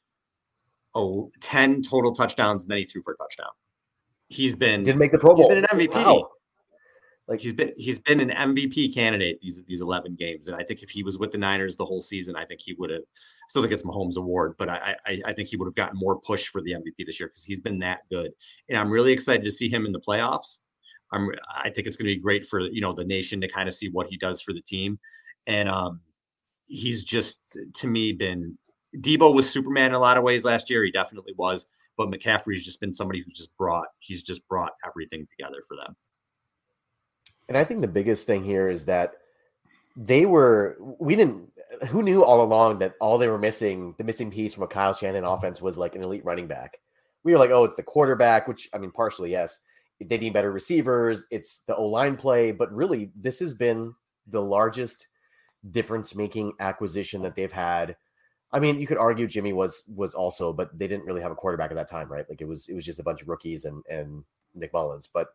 10 1.40 1.82
total 1.82 2.14
touchdowns, 2.14 2.64
and 2.64 2.70
then 2.70 2.78
he 2.78 2.84
threw 2.84 3.02
for 3.02 3.14
a 3.14 3.16
touchdown. 3.16 3.50
He's 4.28 4.54
been 4.54 4.82
didn't 4.82 4.98
make 4.98 5.12
the 5.12 5.18
Pro 5.18 5.34
Bowl. 5.34 5.48
He's 5.48 5.62
been 5.62 5.66
an 5.70 5.88
MVP. 5.88 5.94
Wow. 5.94 6.30
Like 7.28 7.40
he's 7.40 7.52
been 7.52 7.72
he's 7.76 7.98
been 7.98 8.20
an 8.20 8.30
MVP 8.30 8.94
candidate 8.94 9.40
these 9.42 9.62
these 9.64 9.80
11 9.80 10.14
games, 10.14 10.46
and 10.46 10.56
I 10.56 10.62
think 10.62 10.82
if 10.82 10.90
he 10.90 11.02
was 11.02 11.18
with 11.18 11.32
the 11.32 11.38
Niners 11.38 11.74
the 11.74 11.84
whole 11.84 12.00
season, 12.00 12.36
I 12.36 12.44
think 12.44 12.60
he 12.60 12.74
would 12.74 12.90
have. 12.90 13.02
Still 13.48 13.62
think 13.62 13.72
it's 13.72 13.82
Mahomes' 13.82 14.16
award, 14.16 14.54
but 14.58 14.68
I, 14.68 14.96
I 15.06 15.20
I 15.26 15.32
think 15.32 15.48
he 15.48 15.56
would 15.56 15.66
have 15.66 15.74
gotten 15.74 15.98
more 15.98 16.20
push 16.20 16.46
for 16.46 16.60
the 16.60 16.72
MVP 16.72 17.04
this 17.04 17.18
year 17.18 17.28
because 17.28 17.44
he's 17.44 17.60
been 17.60 17.80
that 17.80 18.00
good, 18.10 18.32
and 18.68 18.78
I'm 18.78 18.90
really 18.90 19.12
excited 19.12 19.44
to 19.44 19.50
see 19.50 19.68
him 19.68 19.86
in 19.86 19.92
the 19.92 20.00
playoffs. 20.00 20.60
I'm 21.12 21.30
I 21.52 21.70
think 21.70 21.88
it's 21.88 21.96
going 21.96 22.08
to 22.08 22.14
be 22.14 22.20
great 22.20 22.46
for 22.46 22.60
you 22.60 22.80
know 22.80 22.92
the 22.92 23.04
nation 23.04 23.40
to 23.40 23.48
kind 23.48 23.68
of 23.68 23.74
see 23.74 23.88
what 23.88 24.06
he 24.08 24.16
does 24.16 24.40
for 24.40 24.52
the 24.52 24.60
team, 24.60 24.98
and 25.48 25.68
um, 25.68 26.00
he's 26.66 27.02
just 27.02 27.40
to 27.74 27.86
me 27.88 28.12
been 28.12 28.56
Deebo 28.98 29.34
was 29.34 29.50
Superman 29.50 29.90
in 29.90 29.94
a 29.94 29.98
lot 29.98 30.16
of 30.16 30.22
ways 30.22 30.44
last 30.44 30.70
year. 30.70 30.84
He 30.84 30.92
definitely 30.92 31.34
was, 31.36 31.66
but 31.96 32.08
McCaffrey's 32.08 32.64
just 32.64 32.80
been 32.80 32.92
somebody 32.92 33.20
who's 33.20 33.34
just 33.34 33.56
brought 33.56 33.86
he's 33.98 34.22
just 34.22 34.46
brought 34.48 34.72
everything 34.86 35.26
together 35.36 35.62
for 35.66 35.76
them. 35.76 35.96
And 37.48 37.56
I 37.56 37.64
think 37.64 37.80
the 37.80 37.88
biggest 37.88 38.26
thing 38.26 38.44
here 38.44 38.68
is 38.68 38.84
that 38.86 39.14
they 39.96 40.26
were 40.26 40.76
we 40.98 41.16
didn't 41.16 41.50
who 41.88 42.02
knew 42.02 42.24
all 42.24 42.42
along 42.42 42.78
that 42.78 42.94
all 43.00 43.18
they 43.18 43.28
were 43.28 43.38
missing, 43.38 43.94
the 43.98 44.04
missing 44.04 44.30
piece 44.30 44.54
from 44.54 44.62
a 44.62 44.68
Kyle 44.68 44.94
Shannon 44.94 45.24
offense 45.24 45.60
was 45.60 45.78
like 45.78 45.94
an 45.94 46.02
elite 46.02 46.24
running 46.24 46.46
back. 46.46 46.78
We 47.22 47.32
were 47.32 47.38
like, 47.38 47.50
oh, 47.50 47.64
it's 47.64 47.74
the 47.74 47.82
quarterback, 47.82 48.46
which 48.48 48.68
I 48.72 48.78
mean, 48.78 48.90
partially, 48.90 49.30
yes. 49.30 49.60
They 50.00 50.18
need 50.18 50.34
better 50.34 50.52
receivers, 50.52 51.24
it's 51.30 51.60
the 51.60 51.74
O 51.74 51.86
line 51.86 52.16
play, 52.16 52.52
but 52.52 52.70
really, 52.72 53.10
this 53.16 53.38
has 53.38 53.54
been 53.54 53.94
the 54.26 54.42
largest 54.42 55.06
difference 55.70 56.14
making 56.14 56.52
acquisition 56.60 57.22
that 57.22 57.34
they've 57.34 57.50
had. 57.50 57.96
I 58.52 58.60
mean, 58.60 58.78
you 58.78 58.86
could 58.86 58.98
argue 58.98 59.26
Jimmy 59.26 59.54
was 59.54 59.84
was 59.94 60.14
also, 60.14 60.52
but 60.52 60.76
they 60.78 60.86
didn't 60.86 61.06
really 61.06 61.22
have 61.22 61.32
a 61.32 61.36
quarterback 61.36 61.70
at 61.70 61.76
that 61.76 61.88
time, 61.88 62.12
right? 62.12 62.28
Like 62.28 62.42
it 62.42 62.48
was 62.48 62.68
it 62.68 62.74
was 62.74 62.84
just 62.84 63.00
a 63.00 63.02
bunch 63.02 63.22
of 63.22 63.28
rookies 63.28 63.64
and 63.64 63.82
and 63.88 64.22
Nick 64.54 64.72
Mullens. 64.72 65.08
But 65.12 65.28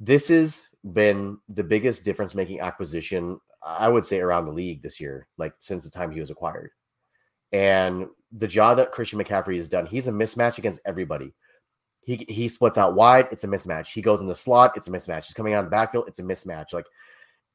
this 0.00 0.28
has 0.28 0.62
been 0.92 1.38
the 1.48 1.64
biggest 1.64 2.04
difference 2.04 2.34
making 2.34 2.60
acquisition, 2.60 3.40
I 3.62 3.88
would 3.88 4.04
say, 4.04 4.20
around 4.20 4.46
the 4.46 4.52
league 4.52 4.82
this 4.82 5.00
year, 5.00 5.28
like 5.38 5.54
since 5.58 5.84
the 5.84 5.90
time 5.90 6.10
he 6.10 6.20
was 6.20 6.30
acquired. 6.30 6.70
And 7.52 8.08
the 8.32 8.48
job 8.48 8.76
that 8.78 8.92
Christian 8.92 9.18
McCaffrey 9.18 9.56
has 9.56 9.68
done, 9.68 9.86
he's 9.86 10.08
a 10.08 10.12
mismatch 10.12 10.58
against 10.58 10.80
everybody. 10.84 11.32
He 12.02 12.26
he 12.28 12.48
splits 12.48 12.76
out 12.76 12.94
wide, 12.94 13.28
it's 13.30 13.44
a 13.44 13.48
mismatch. 13.48 13.88
He 13.88 14.02
goes 14.02 14.20
in 14.20 14.28
the 14.28 14.34
slot, 14.34 14.76
it's 14.76 14.88
a 14.88 14.90
mismatch. 14.90 15.26
He's 15.26 15.34
coming 15.34 15.54
out 15.54 15.60
of 15.60 15.66
the 15.66 15.70
backfield, 15.70 16.08
it's 16.08 16.18
a 16.18 16.22
mismatch. 16.22 16.72
Like 16.72 16.86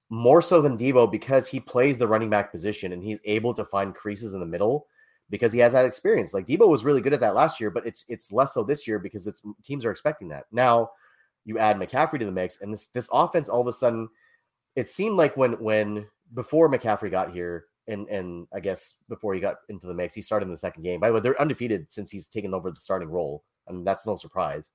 more 0.10 0.42
so 0.42 0.62
than 0.62 0.78
Deebo 0.78 1.12
because 1.12 1.48
he 1.48 1.60
plays 1.60 1.98
the 1.98 2.08
running 2.08 2.30
back 2.30 2.52
position 2.52 2.94
and 2.94 3.04
he's 3.04 3.20
able 3.26 3.54
to 3.54 3.64
find 3.64 3.94
creases 3.94 4.34
in 4.34 4.40
the 4.40 4.46
middle 4.46 4.88
because 5.30 5.54
he 5.54 5.60
has 5.60 5.74
that 5.74 5.86
experience. 5.86 6.34
Like 6.34 6.48
Deebo 6.48 6.68
was 6.68 6.84
really 6.84 7.02
good 7.02 7.14
at 7.14 7.20
that 7.20 7.36
last 7.36 7.60
year, 7.60 7.70
but 7.70 7.86
it's 7.86 8.06
it's 8.10 8.32
less 8.32 8.54
so 8.54 8.64
this 8.64 8.88
year 8.88 8.98
because 8.98 9.28
it's 9.28 9.44
teams 9.64 9.86
are 9.86 9.92
expecting 9.92 10.30
that. 10.30 10.46
Now 10.52 10.90
you 11.50 11.58
add 11.58 11.78
McCaffrey 11.78 12.20
to 12.20 12.26
the 12.26 12.32
mix, 12.32 12.62
and 12.62 12.72
this 12.72 12.88
this 12.88 13.10
offense 13.12 13.50
all 13.50 13.60
of 13.60 13.68
a 13.68 13.74
sudden, 13.74 14.08
it 14.76 14.90
seemed 14.90 15.18
like 15.18 15.36
when 15.36 15.54
when 15.54 16.06
before 16.36 16.70
McCaffrey 16.70 17.10
got 17.10 17.34
here, 17.34 17.66
and 17.88 18.08
and 18.08 18.48
I 18.54 18.60
guess 18.60 18.96
before 19.10 19.34
he 19.34 19.42
got 19.42 19.58
into 19.68 19.88
the 19.88 19.94
mix, 19.94 20.14
he 20.14 20.22
started 20.22 20.46
in 20.46 20.52
the 20.52 20.58
second 20.58 20.84
game. 20.84 21.00
By 21.00 21.08
the 21.08 21.16
way, 21.16 21.20
they're 21.20 21.42
undefeated 21.42 21.92
since 21.92 22.12
he's 22.12 22.28
taken 22.28 22.54
over 22.54 22.70
the 22.70 22.80
starting 22.80 23.10
role, 23.10 23.44
and 23.68 23.86
that's 23.86 24.06
no 24.06 24.16
surprise. 24.16 24.70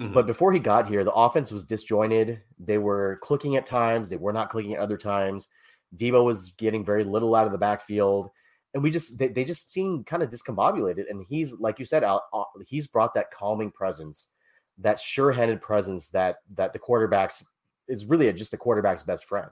Mm-hmm. 0.00 0.14
But 0.14 0.26
before 0.26 0.52
he 0.52 0.60
got 0.60 0.88
here, 0.88 1.04
the 1.04 1.12
offense 1.12 1.50
was 1.50 1.64
disjointed. 1.64 2.40
They 2.58 2.78
were 2.78 3.18
clicking 3.22 3.56
at 3.56 3.66
times, 3.66 4.08
they 4.08 4.16
were 4.16 4.32
not 4.32 4.50
clicking 4.50 4.74
at 4.74 4.80
other 4.80 4.96
times. 4.96 5.48
Deebo 5.96 6.24
was 6.24 6.52
getting 6.56 6.84
very 6.84 7.04
little 7.04 7.34
out 7.34 7.46
of 7.46 7.52
the 7.52 7.58
backfield. 7.58 8.30
And 8.72 8.82
we 8.82 8.90
just 8.90 9.18
they, 9.18 9.28
they 9.28 9.44
just 9.44 9.70
seemed 9.70 10.06
kind 10.06 10.22
of 10.22 10.30
discombobulated. 10.30 11.04
And 11.08 11.24
he's 11.28 11.58
like 11.60 11.78
you 11.78 11.84
said, 11.84 12.02
Al, 12.02 12.24
uh, 12.32 12.44
he's 12.66 12.88
brought 12.88 13.14
that 13.14 13.30
calming 13.30 13.70
presence 13.70 14.28
that 14.78 14.98
sure-handed 14.98 15.60
presence 15.60 16.08
that 16.08 16.38
that 16.54 16.72
the 16.72 16.78
quarterbacks 16.78 17.44
is 17.88 18.06
really 18.06 18.32
just 18.32 18.50
the 18.50 18.56
quarterback's 18.56 19.02
best 19.02 19.26
friend. 19.26 19.50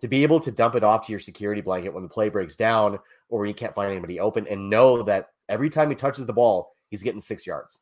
To 0.00 0.08
be 0.08 0.22
able 0.22 0.38
to 0.40 0.52
dump 0.52 0.76
it 0.76 0.84
off 0.84 1.06
to 1.06 1.12
your 1.12 1.18
security 1.18 1.60
blanket 1.60 1.92
when 1.92 2.04
the 2.04 2.08
play 2.08 2.28
breaks 2.28 2.54
down 2.54 2.98
or 3.28 3.40
when 3.40 3.48
you 3.48 3.54
can't 3.54 3.74
find 3.74 3.90
anybody 3.90 4.20
open, 4.20 4.46
and 4.48 4.70
know 4.70 5.02
that 5.02 5.30
every 5.48 5.68
time 5.68 5.90
he 5.90 5.96
touches 5.96 6.26
the 6.26 6.32
ball, 6.32 6.72
he's 6.90 7.02
getting 7.02 7.20
six 7.20 7.46
yards. 7.46 7.80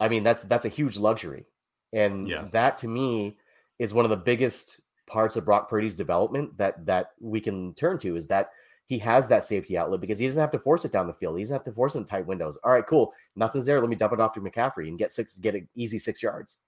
I 0.00 0.08
mean, 0.08 0.24
that's 0.24 0.44
that's 0.44 0.64
a 0.64 0.70
huge 0.70 0.96
luxury, 0.96 1.44
and 1.92 2.28
yeah. 2.28 2.48
that 2.52 2.78
to 2.78 2.88
me 2.88 3.36
is 3.78 3.94
one 3.94 4.04
of 4.04 4.10
the 4.10 4.16
biggest 4.16 4.80
parts 5.06 5.36
of 5.36 5.44
Brock 5.44 5.68
Purdy's 5.68 5.96
development 5.96 6.56
that 6.58 6.84
that 6.86 7.10
we 7.20 7.40
can 7.40 7.74
turn 7.74 7.98
to 7.98 8.16
is 8.16 8.26
that 8.28 8.50
he 8.86 8.98
has 8.98 9.28
that 9.28 9.44
safety 9.44 9.78
outlet 9.78 10.00
because 10.00 10.18
he 10.18 10.26
doesn't 10.26 10.40
have 10.40 10.50
to 10.50 10.58
force 10.58 10.84
it 10.84 10.92
down 10.92 11.06
the 11.06 11.14
field. 11.14 11.36
He 11.36 11.42
doesn't 11.42 11.54
have 11.54 11.64
to 11.64 11.72
force 11.72 11.94
in 11.94 12.04
tight 12.04 12.26
windows. 12.26 12.58
All 12.62 12.72
right, 12.72 12.86
cool. 12.86 13.12
Nothing's 13.36 13.64
there. 13.64 13.80
Let 13.80 13.88
me 13.88 13.96
dump 13.96 14.12
it 14.12 14.20
off 14.20 14.34
to 14.34 14.40
McCaffrey 14.40 14.88
and 14.88 14.98
get 14.98 15.12
six, 15.12 15.36
get 15.36 15.54
an 15.54 15.68
easy 15.74 15.98
six 15.98 16.22
yards. 16.22 16.58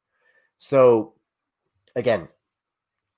So 0.59 1.15
again, 1.97 2.29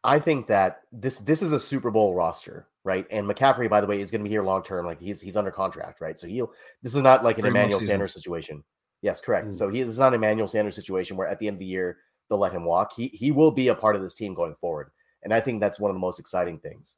I 0.02 0.18
think 0.18 0.46
that 0.48 0.82
this 0.92 1.18
this 1.18 1.42
is 1.42 1.52
a 1.52 1.60
Super 1.60 1.90
Bowl 1.90 2.14
roster, 2.14 2.68
right? 2.84 3.06
And 3.10 3.28
McCaffrey, 3.28 3.68
by 3.68 3.80
the 3.80 3.86
way, 3.86 4.00
is 4.00 4.10
going 4.10 4.20
to 4.20 4.24
be 4.24 4.30
here 4.30 4.42
long 4.42 4.62
term. 4.62 4.86
Like 4.86 5.00
he's 5.00 5.20
he's 5.20 5.36
under 5.36 5.50
contract, 5.50 6.00
right? 6.00 6.18
So 6.18 6.26
he'll 6.26 6.52
this 6.82 6.94
is 6.94 7.02
not 7.02 7.24
like 7.24 7.38
an 7.38 7.46
Emmanuel 7.46 7.80
Sanders 7.80 8.14
situation. 8.14 8.64
Yes, 9.02 9.20
correct. 9.20 9.48
Mm. 9.48 9.52
So 9.52 9.68
he 9.68 9.82
this 9.82 9.90
is 9.90 9.98
not 9.98 10.08
an 10.08 10.14
Emmanuel 10.14 10.48
Sanders 10.48 10.74
situation 10.74 11.16
where 11.16 11.28
at 11.28 11.38
the 11.38 11.48
end 11.48 11.56
of 11.56 11.60
the 11.60 11.66
year 11.66 11.98
they'll 12.28 12.38
let 12.38 12.52
him 12.52 12.64
walk. 12.64 12.92
He 12.94 13.08
he 13.08 13.30
will 13.30 13.50
be 13.50 13.68
a 13.68 13.74
part 13.74 13.96
of 13.96 14.02
this 14.02 14.14
team 14.14 14.34
going 14.34 14.54
forward. 14.60 14.90
And 15.22 15.34
I 15.34 15.40
think 15.40 15.60
that's 15.60 15.80
one 15.80 15.90
of 15.90 15.96
the 15.96 16.00
most 16.00 16.20
exciting 16.20 16.58
things 16.58 16.94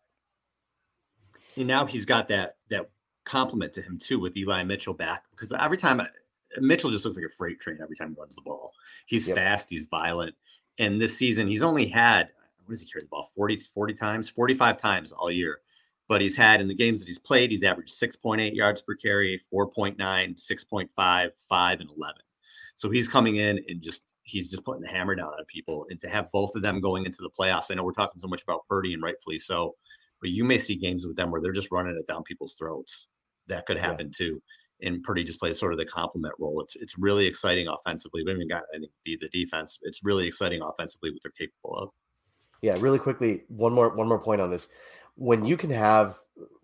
and 1.59 1.66
now 1.66 1.85
he's 1.87 2.07
got 2.07 2.29
that 2.29 2.57
that 2.71 2.90
compliment 3.25 3.73
to 3.75 3.83
him 3.83 3.99
too 3.99 4.18
with 4.18 4.37
Eli 4.37 4.64
Mitchell 4.64 4.94
back 4.94 5.25
because 5.31 5.53
every 5.53 5.77
time 5.77 6.01
Mitchell 6.61 6.90
just 6.90 7.05
looks 7.05 7.16
like 7.16 7.27
a 7.27 7.37
freight 7.37 7.61
train 7.61 7.79
every 7.83 7.97
time 7.97 8.14
he 8.14 8.21
runs 8.21 8.35
the 8.37 8.42
ball. 8.42 8.73
He's 9.07 9.27
Yep. 9.27 9.37
fast, 9.37 9.71
he's 9.71 9.87
violent. 9.87 10.35
And 10.79 11.01
this 11.01 11.16
season, 11.16 11.47
he's 11.49 11.62
only 11.62 11.87
had, 11.87 12.33
what 12.64 12.71
does 12.71 12.81
he 12.81 12.88
carry 12.88 13.05
the 13.05 13.09
ball? 13.09 13.31
40, 13.35 13.57
40 13.57 13.94
times, 13.94 14.31
45 14.31 14.79
times 14.79 15.12
all 15.12 15.31
year. 15.31 15.61
But 16.09 16.23
he's 16.23 16.37
had 16.37 16.62
in 16.62 16.68
the 16.68 16.75
games 16.75 17.01
that 17.01 17.09
he's 17.09 17.18
played, 17.18 17.51
he's 17.51 17.64
averaged 17.64 17.92
6.8 17.92 18.55
yards 18.55 18.81
per 18.81 18.94
carry, 18.94 19.42
4.9, 19.53 19.97
6.5, 19.99 21.31
5, 21.49 21.81
and 21.81 21.90
11. 21.90 22.23
So 22.77 22.88
he's 22.88 23.09
coming 23.09 23.37
in 23.37 23.62
and 23.68 23.83
just 23.83 24.14
he's 24.23 24.51
just 24.51 24.64
putting 24.64 24.83
the 24.83 24.88
hammer 24.88 25.14
down 25.16 25.29
on 25.29 25.44
people. 25.47 25.87
And 25.90 26.01
to 26.01 26.09
have 26.09 26.31
both 26.31 26.55
of 26.55 26.62
them 26.62 26.81
going 26.81 27.05
into 27.05 27.23
the 27.23 27.31
playoffs, 27.31 27.71
I 27.71 27.75
know 27.75 27.83
we're 27.85 27.92
talking 27.92 28.21
so 28.21 28.29
much 28.29 28.42
about 28.42 28.66
Purdy 28.68 28.94
and 28.94 29.03
rightfully 29.03 29.38
so, 29.38 29.75
but 30.20 30.31
you 30.31 30.44
may 30.44 30.59
see 30.59 30.76
games 30.76 31.07
with 31.07 31.16
them 31.16 31.31
where 31.31 31.40
they're 31.40 31.52
just 31.52 31.70
running 31.70 31.96
it 31.98 32.07
down 32.07 32.22
people's 32.24 32.57
throats. 32.59 33.09
That 33.46 33.66
could 33.66 33.78
happen 33.78 34.11
too. 34.14 34.42
And 34.83 35.02
Purdy 35.02 35.24
just 35.24 35.40
plays 35.40 35.59
sort 35.59 35.72
of 35.72 35.78
the 35.78 35.87
complement 35.87 36.35
role. 36.38 36.61
It's 36.61 36.76
it's 36.76 36.98
really 36.98 37.26
exciting 37.26 37.66
offensively. 37.68 38.22
We 38.24 38.31
haven't 38.31 38.42
even 38.42 38.57
got 38.57 38.64
I 38.74 38.78
think 38.78 38.92
the, 39.04 39.18
the 39.20 39.28
defense. 39.28 39.78
It's 39.83 40.04
really 40.04 40.26
exciting 40.26 40.62
offensively 40.62 41.11
what 41.11 41.20
they're 41.22 41.33
capable 41.33 41.76
of. 41.76 41.90
Yeah, 42.62 42.76
really 42.78 42.98
quickly, 42.98 43.42
one 43.48 43.72
more 43.72 43.94
one 43.94 44.09
more 44.09 44.18
point 44.18 44.40
on 44.40 44.50
this. 44.50 44.68
When 45.16 45.44
you 45.44 45.57
can 45.57 45.70
have 45.70 46.18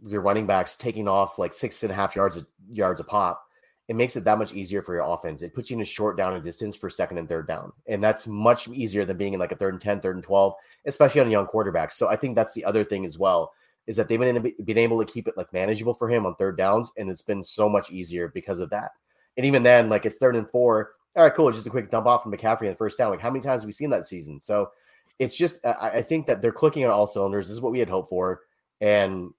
your 0.06 0.20
running 0.20 0.46
backs 0.46 0.76
taking 0.76 1.08
off 1.08 1.38
like 1.38 1.54
six 1.54 1.82
and 1.82 1.90
a 1.90 1.94
half 1.94 2.14
yards 2.14 2.36
a, 2.36 2.46
yards 2.70 3.00
a 3.00 3.04
pop, 3.04 3.44
it 3.88 3.97
makes 3.97 4.16
it 4.16 4.25
that 4.25 4.38
much 4.38 4.55
easier 4.55 4.81
for 4.81 4.94
your 4.94 5.05
offense. 5.05 5.42
It 5.42 5.55
puts 5.55 5.70
you 5.70 5.77
in 5.77 5.83
a 5.83 5.87
short 5.87 6.16
down 6.16 6.35
and 6.35 6.42
distance 6.42 6.75
for 6.75 6.88
second 6.88 7.18
and 7.18 7.29
third 7.29 7.47
down, 7.47 7.73
and 7.87 8.03
that's 8.03 8.27
much 8.27 8.68
easier 8.68 9.05
than 9.05 9.16
being 9.16 9.35
in 9.35 9.40
like 9.40 9.53
a 9.53 9.57
third 9.57 9.75
and 9.75 9.83
10, 9.83 10.01
third 10.01 10.16
and 10.16 10.25
twelve, 10.25 10.55
especially 10.87 11.20
on 11.20 11.27
a 11.27 11.31
young 11.31 11.47
quarterback. 11.47 11.92
So 11.92 12.09
I 12.09 12.16
think 12.16 12.35
that's 12.35 12.55
the 12.55 12.64
other 12.64 12.85
thing 12.85 13.05
as 13.05 13.18
well 13.18 13.53
is 13.87 13.97
that 13.97 14.09
they've 14.09 14.18
been 14.18 14.55
been 14.64 14.79
able 14.79 15.05
to 15.05 15.11
keep 15.11 15.29
it 15.29 15.37
like 15.37 15.53
manageable 15.53 15.94
for 15.94 16.09
him 16.09 16.27
on 16.27 16.35
third 16.37 16.57
downs, 16.57 16.90
and 16.97 17.11
it's 17.11 17.23
been 17.23 17.44
so 17.44 17.68
much 17.68 17.90
easier 17.90 18.29
because 18.29 18.61
of 18.61 18.70
that. 18.70 18.92
And 19.37 19.44
even 19.44 19.62
then, 19.62 19.88
like 19.88 20.07
it's 20.07 20.18
third 20.18 20.37
and 20.37 20.49
four. 20.51 20.92
All 21.16 21.25
right, 21.25 21.35
cool. 21.35 21.51
Just 21.53 21.66
a 21.66 21.70
quick 21.70 21.90
dump 21.90 22.07
off 22.07 22.23
from 22.23 22.33
McCaffrey 22.33 22.62
in 22.62 22.70
the 22.70 22.77
first 22.77 22.99
down. 22.99 23.11
Like 23.11 23.20
how 23.20 23.31
many 23.31 23.42
times 23.42 23.62
have 23.62 23.66
we 23.66 23.73
seen 23.73 23.90
that 23.90 24.05
season? 24.05 24.40
So 24.40 24.70
it's 25.18 25.37
just 25.37 25.64
I, 25.64 25.90
I 25.94 26.03
think 26.03 26.27
that 26.27 26.40
they're 26.40 26.53
clicking 26.53 26.85
on 26.85 26.90
all 26.90 27.07
cylinders. 27.07 27.47
This 27.47 27.55
is 27.55 27.61
what 27.61 27.73
we 27.73 27.79
had 27.79 27.88
hoped 27.88 28.09
for, 28.09 28.40
and 28.81 29.33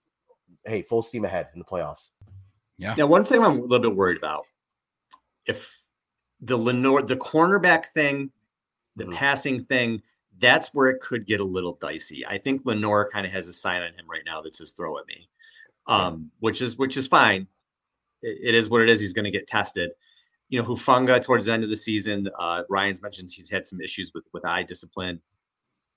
hey, 0.65 0.83
full 0.83 1.01
steam 1.01 1.25
ahead 1.25 1.49
in 1.53 1.59
the 1.59 1.65
playoffs. 1.65 2.09
Yeah. 2.77 2.95
Now, 2.95 3.07
one 3.07 3.25
thing 3.25 3.41
I'm 3.41 3.59
a 3.59 3.61
little 3.61 3.79
bit 3.79 3.95
worried 3.95 4.17
about 4.17 4.45
if 5.45 5.87
the 6.41 6.57
Lenoir, 6.57 7.01
the 7.01 7.15
cornerback 7.15 7.85
thing, 7.85 8.31
the 8.95 9.05
Mhm. 9.05 9.13
passing 9.13 9.63
thing, 9.63 10.01
that's 10.39 10.73
where 10.73 10.89
it 10.89 10.99
could 10.99 11.25
get 11.25 11.39
a 11.39 11.43
little 11.43 11.73
dicey. 11.81 12.25
I 12.25 12.37
think 12.37 12.65
Lenoir 12.65 13.09
kind 13.09 13.25
of 13.25 13.31
has 13.31 13.47
a 13.47 13.53
sign 13.53 13.81
on 13.81 13.93
him 13.93 14.05
right 14.09 14.23
now 14.25 14.41
that 14.41 14.55
says 14.55 14.73
throw 14.73 14.97
at 14.97 15.07
me. 15.07 15.29
Um, 15.87 16.31
which 16.39 16.61
is 16.63 16.77
which 16.77 16.97
is 16.97 17.07
fine. 17.07 17.47
It, 18.23 18.49
it 18.49 18.55
is 18.55 18.69
what 18.71 18.81
it 18.81 18.89
is. 18.89 18.99
He's 18.99 19.13
going 19.13 19.25
to 19.25 19.31
get 19.31 19.45
tested. 19.47 19.91
You 20.49 20.59
know, 20.59 20.67
Hufanga 20.67 21.23
towards 21.23 21.45
the 21.45 21.51
end 21.53 21.63
of 21.63 21.69
the 21.69 21.77
season, 21.77 22.27
uh, 22.39 22.63
Ryans 22.69 23.01
mentioned 23.03 23.29
he's 23.31 23.49
had 23.51 23.67
some 23.67 23.79
issues 23.79 24.11
with 24.13 24.25
with 24.33 24.45
eye 24.45 24.63
discipline, 24.63 25.21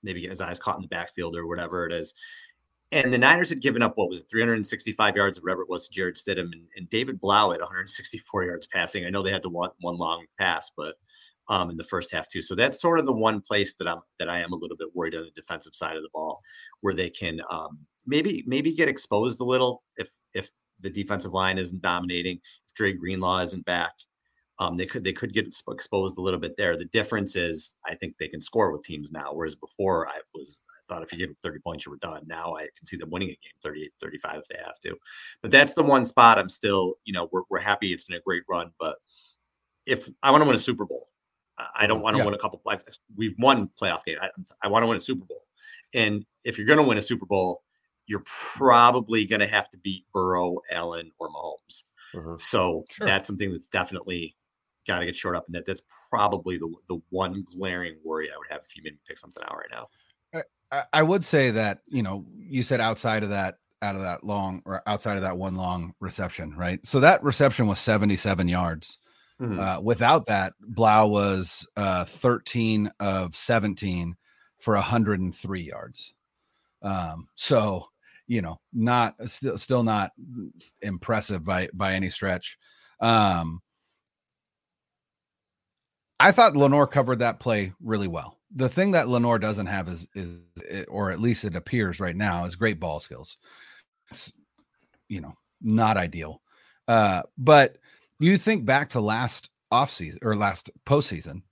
maybe 0.03 0.21
getting 0.21 0.29
his 0.31 0.41
eyes 0.41 0.59
caught 0.59 0.75
in 0.75 0.83
the 0.83 0.87
backfield 0.87 1.35
or 1.35 1.47
whatever 1.47 1.87
it 1.87 1.91
is. 1.91 2.13
And 2.91 3.13
the 3.13 3.17
Niners 3.19 3.49
had 3.49 3.61
given 3.61 3.83
up 3.83 3.97
what 3.97 4.09
was 4.09 4.21
it, 4.21 4.29
365 4.29 5.15
yards 5.15 5.37
of 5.37 5.43
whatever 5.43 5.61
it 5.61 5.69
was 5.69 5.87
to 5.87 5.93
Jarrett 5.93 6.15
Stidham 6.15 6.51
and, 6.51 6.67
and 6.75 6.89
David 6.89 7.21
Blau 7.21 7.51
at 7.51 7.59
164 7.59 8.45
yards 8.45 8.67
passing. 8.67 9.05
I 9.05 9.09
know 9.09 9.21
they 9.21 9.31
had 9.31 9.43
the 9.43 9.49
one 9.49 9.69
one 9.81 9.97
long 9.97 10.25
pass, 10.39 10.71
but 10.75 10.95
um, 11.49 11.69
in 11.69 11.75
the 11.75 11.83
first 11.83 12.11
half 12.11 12.29
too. 12.29 12.41
So 12.41 12.55
that's 12.55 12.81
sort 12.81 12.99
of 12.99 13.05
the 13.05 13.11
one 13.11 13.41
place 13.41 13.75
that 13.75 13.87
I'm 13.87 14.01
that 14.17 14.29
I 14.29 14.39
am 14.39 14.53
a 14.53 14.55
little 14.55 14.77
bit 14.77 14.95
worried 14.95 15.15
on 15.15 15.23
the 15.23 15.31
defensive 15.31 15.75
side 15.75 15.97
of 15.97 16.03
the 16.03 16.09
ball, 16.13 16.41
where 16.81 16.93
they 16.93 17.09
can 17.09 17.41
um, 17.49 17.79
maybe 18.07 18.43
maybe 18.47 18.73
get 18.73 18.89
exposed 18.89 19.39
a 19.39 19.45
little 19.45 19.83
if 19.97 20.09
if 20.33 20.49
the 20.79 20.89
defensive 20.89 21.33
line 21.33 21.57
isn't 21.57 21.81
dominating, 21.81 22.37
if 22.67 22.73
Dre 22.73 22.93
Greenlaw 22.93 23.41
isn't 23.41 23.65
back. 23.65 23.93
Um, 24.59 24.75
they 24.75 24.85
could 24.85 25.03
they 25.03 25.13
could 25.13 25.31
get 25.31 25.47
exposed 25.47 26.17
a 26.17 26.21
little 26.21 26.39
bit 26.39 26.55
there. 26.57 26.75
The 26.75 26.85
difference 26.85 27.35
is 27.35 27.77
I 27.85 27.95
think 27.95 28.15
they 28.17 28.27
can 28.27 28.41
score 28.41 28.71
with 28.71 28.83
teams 28.83 29.11
now, 29.11 29.33
whereas 29.33 29.55
before 29.55 30.07
I 30.07 30.19
was 30.33 30.63
thought 30.89 31.03
if 31.03 31.11
you 31.13 31.17
give 31.19 31.29
them 31.29 31.37
30 31.43 31.59
points 31.59 31.85
you 31.85 31.91
were 31.91 31.97
done. 31.97 32.23
Now 32.27 32.55
I 32.57 32.63
can 32.77 32.85
see 32.87 32.97
them 32.97 33.09
winning 33.11 33.29
a 33.29 33.31
game 33.31 33.53
38 33.63 33.91
35 34.01 34.35
if 34.39 34.47
they 34.49 34.57
have 34.63 34.79
to. 34.81 34.95
But 35.41 35.51
that's 35.51 35.73
the 35.73 35.83
one 35.83 36.05
spot 36.05 36.37
I'm 36.39 36.49
still, 36.49 36.95
you 37.05 37.13
know, 37.13 37.29
we're 37.31 37.43
we're 37.49 37.59
happy 37.59 37.93
it's 37.93 38.03
been 38.05 38.17
a 38.17 38.21
great 38.21 38.43
run, 38.49 38.71
but 38.79 38.97
if 39.85 40.09
I 40.23 40.31
want 40.31 40.41
to 40.41 40.47
win 40.47 40.55
a 40.55 40.59
Super 40.59 40.85
Bowl, 40.85 41.07
I- 41.75 41.87
don't 41.87 42.01
want 42.01 42.15
to 42.15 42.19
Yeah. 42.19 42.25
win 42.25 42.33
a 42.33 42.37
couple. 42.37 42.61
I've, 42.67 42.83
we've 43.15 43.35
won 43.39 43.69
playoff 43.81 44.03
game. 44.05 44.17
I, 44.21 44.29
I 44.63 44.67
want 44.67 44.83
to 44.83 44.87
win 44.87 44.97
a 44.97 45.01
Super 45.01 45.25
Bowl, 45.25 45.43
and 45.93 46.25
if 46.43 46.57
you're 46.57 46.67
going 46.67 46.79
to 46.79 46.83
win 46.85 46.97
a 46.97 47.01
Super 47.01 47.25
Bowl, 47.25 47.63
you're 48.07 48.23
probably 48.25 49.25
going 49.25 49.39
to 49.41 49.47
have 49.47 49.69
to 49.71 49.77
beat 49.79 50.05
Burrow, 50.13 50.57
Allen, 50.71 51.11
or 51.19 51.29
Mahomes. 51.29 51.83
Mhm. 52.15 52.39
So 52.39 52.85
Sure. 52.89 53.05
that's 53.07 53.27
something 53.27 53.51
that's 53.51 53.67
definitely 53.67 54.35
got 54.87 54.99
to 54.99 55.05
get 55.05 55.15
short 55.15 55.35
up, 55.35 55.45
and 55.47 55.55
that 55.55 55.65
that's 55.65 55.81
probably 56.09 56.57
the 56.57 56.73
the 56.87 56.99
one 57.09 57.43
glaring 57.43 57.97
worry 58.03 58.31
I 58.31 58.37
would 58.37 58.47
have 58.49 58.61
if 58.65 58.75
you 58.77 58.83
made 58.83 58.93
me 58.93 58.99
pick 59.07 59.17
something 59.17 59.43
out 59.43 59.55
right 59.57 59.69
now. 59.71 59.87
I, 60.71 60.83
I 60.93 61.03
would 61.03 61.23
say 61.25 61.51
that 61.51 61.79
you 61.87 62.03
know 62.03 62.25
you 62.37 62.63
said 62.63 62.79
outside 62.81 63.23
of 63.23 63.29
that 63.29 63.55
out 63.81 63.95
of 63.95 64.01
that 64.01 64.23
long 64.23 64.61
or 64.65 64.81
outside 64.87 65.15
of 65.15 65.21
that 65.23 65.37
one 65.37 65.55
long 65.55 65.93
reception 65.99 66.55
right 66.57 66.85
so 66.85 66.99
that 66.99 67.23
reception 67.23 67.67
was 67.67 67.79
77 67.79 68.47
yards 68.47 68.97
Mhm. 69.41 69.57
uh, 69.57 69.79
without 69.81 70.25
that 70.25 70.51
blau 70.59 71.07
was 71.07 71.65
uh, 71.77 72.03
13 72.03 72.91
of 72.99 73.33
17 73.37 74.15
for 74.59 74.73
103 74.75 75.61
yards 75.61 76.13
um, 76.81 77.25
so 77.35 77.85
you 78.27 78.41
know 78.41 78.59
not 78.73 79.15
still 79.29 79.57
still 79.57 79.83
not 79.83 80.11
impressive 80.81 81.45
by 81.45 81.69
by 81.73 81.93
any 81.93 82.09
stretch 82.09 82.57
um, 82.99 83.61
I 86.19 86.33
thought 86.33 86.57
Lenoir 86.57 86.85
covered 86.85 87.19
that 87.19 87.39
play 87.39 87.71
really 87.81 88.09
well. 88.09 88.38
The 88.55 88.69
thing 88.69 88.91
that 88.91 89.07
Lenoir 89.07 89.39
doesn't 89.39 89.67
have 89.67 89.87
is 89.87 90.07
is 90.15 90.41
or 90.87 91.11
at 91.11 91.19
least 91.19 91.45
it 91.45 91.55
appears 91.55 91.99
right 91.99 92.15
now 92.15 92.45
is 92.45 92.55
great 92.55 92.79
ball 92.79 92.99
skills. 92.99 93.37
It's 94.11 94.33
you 95.07 95.21
know 95.21 95.33
not 95.61 95.97
ideal. 95.97 96.41
Uh, 96.87 97.21
but 97.37 97.77
you 98.19 98.37
think 98.37 98.65
back 98.65 98.89
to 98.89 98.99
last 99.01 99.51
offseason 99.71 100.17
or 100.23 100.35
last 100.35 100.69
postseason, 100.85 101.43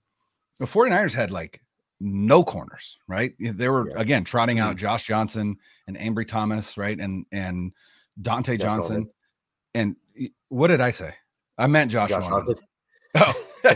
the 0.58 0.64
49ers 0.66 1.14
had 1.14 1.30
like 1.30 1.60
no 2.00 2.42
corners, 2.42 2.96
right? 3.06 3.32
They 3.38 3.68
were 3.68 3.90
Yeah. 3.90 4.00
again 4.00 4.24
trotting 4.24 4.58
out 4.58 4.76
Josh 4.76 5.04
Johnson 5.04 5.56
and 5.86 5.96
Ambry 5.96 6.26
Thomas, 6.26 6.76
right? 6.76 6.98
And 6.98 7.24
and 7.32 7.72
Dontae 8.20 8.58
Josh 8.58 8.62
Johnson. 8.62 8.94
Norman. 8.94 9.10
And 9.74 9.96
what 10.48 10.68
did 10.68 10.80
I 10.80 10.90
say? 10.90 11.14
I 11.58 11.66
meant 11.68 11.90
Josh, 11.92 12.10
Josh 12.10 12.22
Norman. 12.28 12.44
Johnson. 12.44 12.64
Oh, 13.16 13.44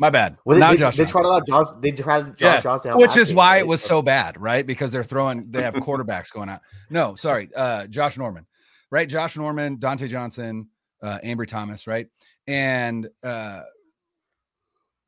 my 0.00 0.10
bad. 0.10 0.36
Well, 0.44 0.56
they, 0.56 0.60
Not 0.60 0.70
they, 0.72 0.76
Josh 0.78 0.96
they 0.96 1.04
tried 1.04 1.26
out 1.26 1.46
Johnson. 1.46 1.80
They 1.80 1.92
tried 1.92 2.24
Josh 2.36 2.40
Yes, 2.40 2.62
Johnson, 2.64 2.96
which 2.96 3.16
is 3.16 3.34
why 3.34 3.58
it 3.58 3.66
was 3.66 3.82
so 3.82 4.02
bad, 4.02 4.40
right? 4.40 4.66
Because 4.66 4.90
they're 4.90 5.04
throwing, 5.04 5.50
they 5.50 5.62
have 5.62 5.74
quarterbacks 5.74 6.32
going 6.32 6.48
out. 6.48 6.60
No, 6.88 7.14
sorry, 7.14 7.50
uh, 7.54 7.86
Josh 7.86 8.16
Norman, 8.16 8.46
right? 8.90 9.08
Josh 9.08 9.36
Norman, 9.36 9.76
Dontae 9.76 10.08
Johnson, 10.08 10.68
uh, 11.02 11.18
Ambry 11.22 11.46
Thomas, 11.46 11.86
right? 11.86 12.06
And 12.46 13.08
uh, 13.22 13.60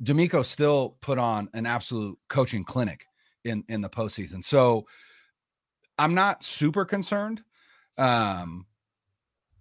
DeMeco 0.02 0.44
still 0.44 0.96
put 1.00 1.18
on 1.18 1.48
an 1.54 1.66
absolute 1.66 2.18
coaching 2.28 2.64
clinic 2.64 3.06
in 3.44 3.64
in 3.68 3.80
the 3.80 3.90
postseason. 3.90 4.44
So 4.44 4.86
I'm 5.98 6.14
not 6.14 6.44
super 6.44 6.84
concerned. 6.84 7.42
Um, 7.98 8.66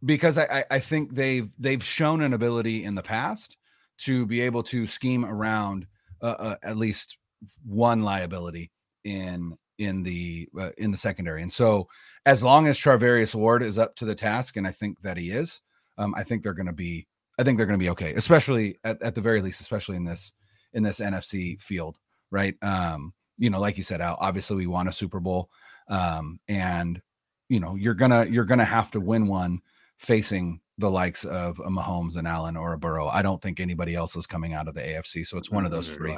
because 0.03 0.37
I, 0.37 0.43
I, 0.45 0.63
I 0.71 0.79
think 0.79 1.13
they've 1.13 1.49
they've 1.59 1.83
shown 1.83 2.21
an 2.21 2.33
ability 2.33 2.83
in 2.83 2.95
the 2.95 3.03
past 3.03 3.57
to 4.05 4.25
be 4.25 4.41
able 4.41 4.63
to 4.63 4.87
scheme 4.87 5.25
around 5.25 5.87
uh, 6.21 6.35
uh, 6.37 6.55
at 6.63 6.77
least 6.77 7.17
one 7.65 8.01
liability 8.01 8.71
in 9.03 9.57
in 9.77 10.03
the 10.03 10.47
uh, 10.59 10.69
in 10.77 10.91
the 10.91 10.97
secondary. 10.97 11.41
And 11.41 11.51
so, 11.51 11.87
as 12.25 12.43
long 12.43 12.67
as 12.67 12.77
Charvarius 12.77 13.33
Ward 13.33 13.63
is 13.63 13.79
up 13.79 13.95
to 13.95 14.05
the 14.05 14.15
task, 14.15 14.57
and 14.57 14.67
I 14.67 14.71
think 14.71 15.01
that 15.01 15.17
he 15.17 15.31
is, 15.31 15.61
um, 15.97 16.13
I 16.15 16.23
think 16.23 16.43
they're 16.43 16.53
going 16.53 16.67
to 16.67 16.73
be. 16.73 17.07
I 17.39 17.43
think 17.43 17.57
they're 17.57 17.65
going 17.65 17.79
to 17.79 17.83
be 17.83 17.89
okay, 17.89 18.13
especially 18.13 18.77
at, 18.83 19.01
at 19.01 19.15
the 19.15 19.21
very 19.21 19.41
least, 19.41 19.61
especially 19.61 19.95
in 19.95 20.03
this 20.03 20.33
in 20.73 20.83
this 20.83 20.99
NFC 20.99 21.59
field, 21.59 21.97
right? 22.29 22.55
Um, 22.61 23.13
you 23.37 23.49
know, 23.49 23.59
like 23.59 23.77
you 23.77 23.83
said. 23.83 24.01
Obviously, 24.01 24.57
we 24.57 24.67
want 24.67 24.89
a 24.89 24.91
Super 24.91 25.19
Bowl, 25.19 25.49
um, 25.87 26.39
and 26.47 27.01
you 27.49 27.59
know, 27.59 27.75
you're 27.75 27.95
gonna 27.95 28.25
you're 28.25 28.45
gonna 28.45 28.65
have 28.65 28.91
to 28.91 28.99
win 28.99 29.27
one 29.27 29.61
facing 29.97 30.59
the 30.81 30.91
likes 30.91 31.23
of 31.23 31.59
a 31.59 31.69
Mahomes 31.69 32.17
and 32.17 32.27
Allen 32.27 32.57
or 32.57 32.73
a 32.73 32.77
Burrow. 32.77 33.07
I 33.07 33.21
don't 33.21 33.41
think 33.41 33.59
anybody 33.59 33.95
else 33.95 34.15
is 34.17 34.27
coming 34.27 34.53
out 34.53 34.67
of 34.67 34.75
the 34.75 34.81
AFC, 34.81 35.25
so 35.25 35.37
it's 35.37 35.49
one 35.49 35.63
of 35.63 35.71
those 35.71 35.93
three. 35.93 36.17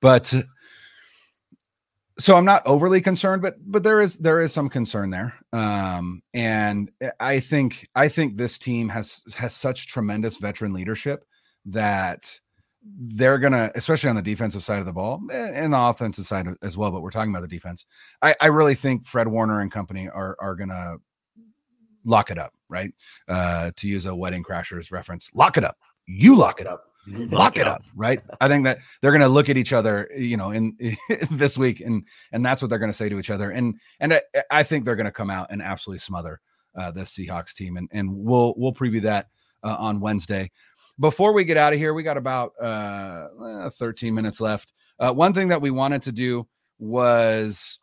But 0.00 0.34
so 2.18 2.36
i'm 2.36 2.44
not 2.44 2.62
overly 2.66 3.00
concerned 3.00 3.40
but 3.40 3.56
but 3.64 3.82
there 3.82 4.00
is 4.00 4.18
there 4.18 4.40
is 4.40 4.52
some 4.52 4.68
concern 4.68 5.10
there. 5.10 5.34
Um 5.52 6.22
and 6.34 6.90
i 7.18 7.40
think 7.40 7.86
i 7.94 8.08
think 8.08 8.36
this 8.36 8.58
team 8.58 8.88
has 8.88 9.24
has 9.36 9.54
such 9.54 9.88
tremendous 9.88 10.36
veteran 10.36 10.72
leadership 10.72 11.24
that 11.66 12.38
they're 12.84 13.38
gonna 13.38 13.70
especially 13.74 14.10
on 14.10 14.16
the 14.16 14.22
defensive 14.22 14.62
side 14.62 14.80
of 14.80 14.86
the 14.86 14.92
ball 14.92 15.20
eh, 15.30 15.52
and 15.54 15.72
the 15.72 15.80
offensive 15.80 16.26
side 16.26 16.48
as 16.62 16.76
well 16.76 16.90
but 16.90 17.00
we're 17.00 17.10
talking 17.10 17.32
about 17.32 17.42
the 17.42 17.48
defense. 17.48 17.86
I 18.20 18.34
i 18.40 18.46
really 18.46 18.74
think 18.74 19.06
fred 19.06 19.28
warner 19.28 19.60
and 19.60 19.70
company 19.70 20.08
are 20.08 20.36
are 20.38 20.54
gonna 20.54 20.96
lock 22.04 22.30
it 22.30 22.38
up 22.38 22.52
right 22.68 22.92
uh 23.28 23.70
to 23.76 23.88
use 23.88 24.06
a 24.06 24.14
wedding 24.14 24.42
crashers 24.42 24.90
reference 24.90 25.30
lock 25.34 25.56
it 25.56 25.64
up 25.64 25.76
you 26.06 26.34
lock 26.34 26.60
it 26.60 26.66
up 26.66 26.92
lock 27.06 27.56
it 27.56 27.66
up, 27.66 27.82
right? 27.94 28.20
I 28.40 28.48
think 28.48 28.64
that 28.64 28.78
they're 29.00 29.10
going 29.10 29.22
to 29.22 29.28
look 29.28 29.48
at 29.48 29.56
each 29.56 29.72
other, 29.72 30.08
you 30.16 30.36
know, 30.36 30.50
in, 30.52 30.76
this 31.30 31.58
week, 31.58 31.80
and 31.80 32.06
and 32.32 32.44
that's 32.44 32.62
what 32.62 32.68
they're 32.68 32.78
going 32.78 32.90
to 32.90 32.96
say 32.96 33.08
to 33.08 33.18
each 33.18 33.30
other, 33.30 33.50
and 33.50 33.76
and 34.00 34.14
I, 34.14 34.22
I 34.50 34.62
think 34.62 34.84
they're 34.84 34.96
going 34.96 35.06
to 35.06 35.12
come 35.12 35.30
out 35.30 35.48
and 35.50 35.62
absolutely 35.62 35.98
smother 35.98 36.40
uh, 36.76 36.90
this 36.90 37.16
Seahawks 37.16 37.54
team, 37.54 37.76
and 37.76 37.88
and 37.92 38.10
we'll 38.12 38.54
we'll 38.56 38.74
preview 38.74 39.02
that 39.02 39.28
uh, 39.62 39.76
on 39.78 40.00
Wednesday. 40.00 40.50
Before 41.00 41.32
we 41.32 41.44
get 41.44 41.56
out 41.56 41.72
of 41.72 41.78
here, 41.78 41.94
we 41.94 42.02
got 42.02 42.18
about 42.18 42.52
uh, 42.60 43.70
13 43.70 44.14
minutes 44.14 44.40
left. 44.40 44.72
Uh, 44.98 45.12
one 45.12 45.32
thing 45.32 45.48
that 45.48 45.60
we 45.60 45.70
wanted 45.70 46.02
to 46.02 46.12
do 46.12 46.46
was 46.78 47.80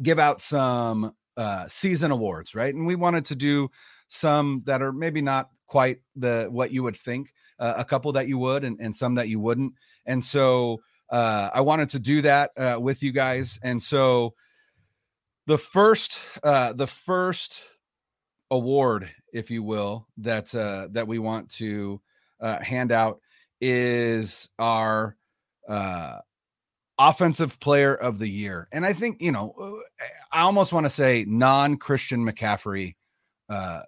give 0.00 0.18
out 0.18 0.40
some 0.40 1.12
uh, 1.36 1.66
season 1.68 2.10
awards, 2.10 2.54
right? 2.54 2.74
And 2.74 2.86
we 2.86 2.96
wanted 2.96 3.24
to 3.26 3.36
do 3.36 3.70
some 4.08 4.62
that 4.66 4.82
are 4.82 4.92
maybe 4.92 5.20
not 5.20 5.50
quite 5.66 5.98
the 6.16 6.48
what 6.50 6.70
you 6.70 6.82
would 6.82 6.96
think, 6.96 7.32
uh, 7.58 7.74
a 7.76 7.84
couple 7.84 8.12
that 8.12 8.28
you 8.28 8.38
would, 8.38 8.64
and, 8.64 8.78
and 8.80 8.94
some 8.94 9.14
that 9.16 9.28
you 9.28 9.40
wouldn't. 9.40 9.72
And 10.06 10.24
so 10.24 10.80
uh, 11.10 11.50
I 11.52 11.60
wanted 11.60 11.88
to 11.90 11.98
do 11.98 12.22
that 12.22 12.50
uh, 12.56 12.78
with 12.80 13.02
you 13.02 13.12
guys. 13.12 13.58
And 13.62 13.82
so 13.82 14.34
the 15.46 15.58
first, 15.58 16.20
uh, 16.42 16.72
the 16.72 16.86
first 16.86 17.62
award, 18.50 19.10
if 19.32 19.50
you 19.50 19.62
will, 19.62 20.06
that 20.18 20.54
uh, 20.54 20.88
that 20.92 21.06
we 21.08 21.18
want 21.18 21.50
to 21.50 22.00
uh, 22.40 22.62
hand 22.62 22.92
out 22.92 23.20
is 23.60 24.48
our 24.58 25.16
uh, 25.68 26.18
offensive 27.08 27.58
player 27.60 27.94
of 27.94 28.18
the 28.18 28.28
year. 28.28 28.68
And 28.72 28.84
I 28.84 28.92
think, 28.92 29.20
you 29.20 29.32
know, 29.32 29.54
uh, 29.60 30.06
I 30.32 30.40
almost 30.40 30.72
want 30.72 30.86
to 30.86 30.90
say 30.90 31.24
non 31.26 31.76
Christian 31.76 32.24
McCaffrey 32.24 32.94
uh, 33.48 33.82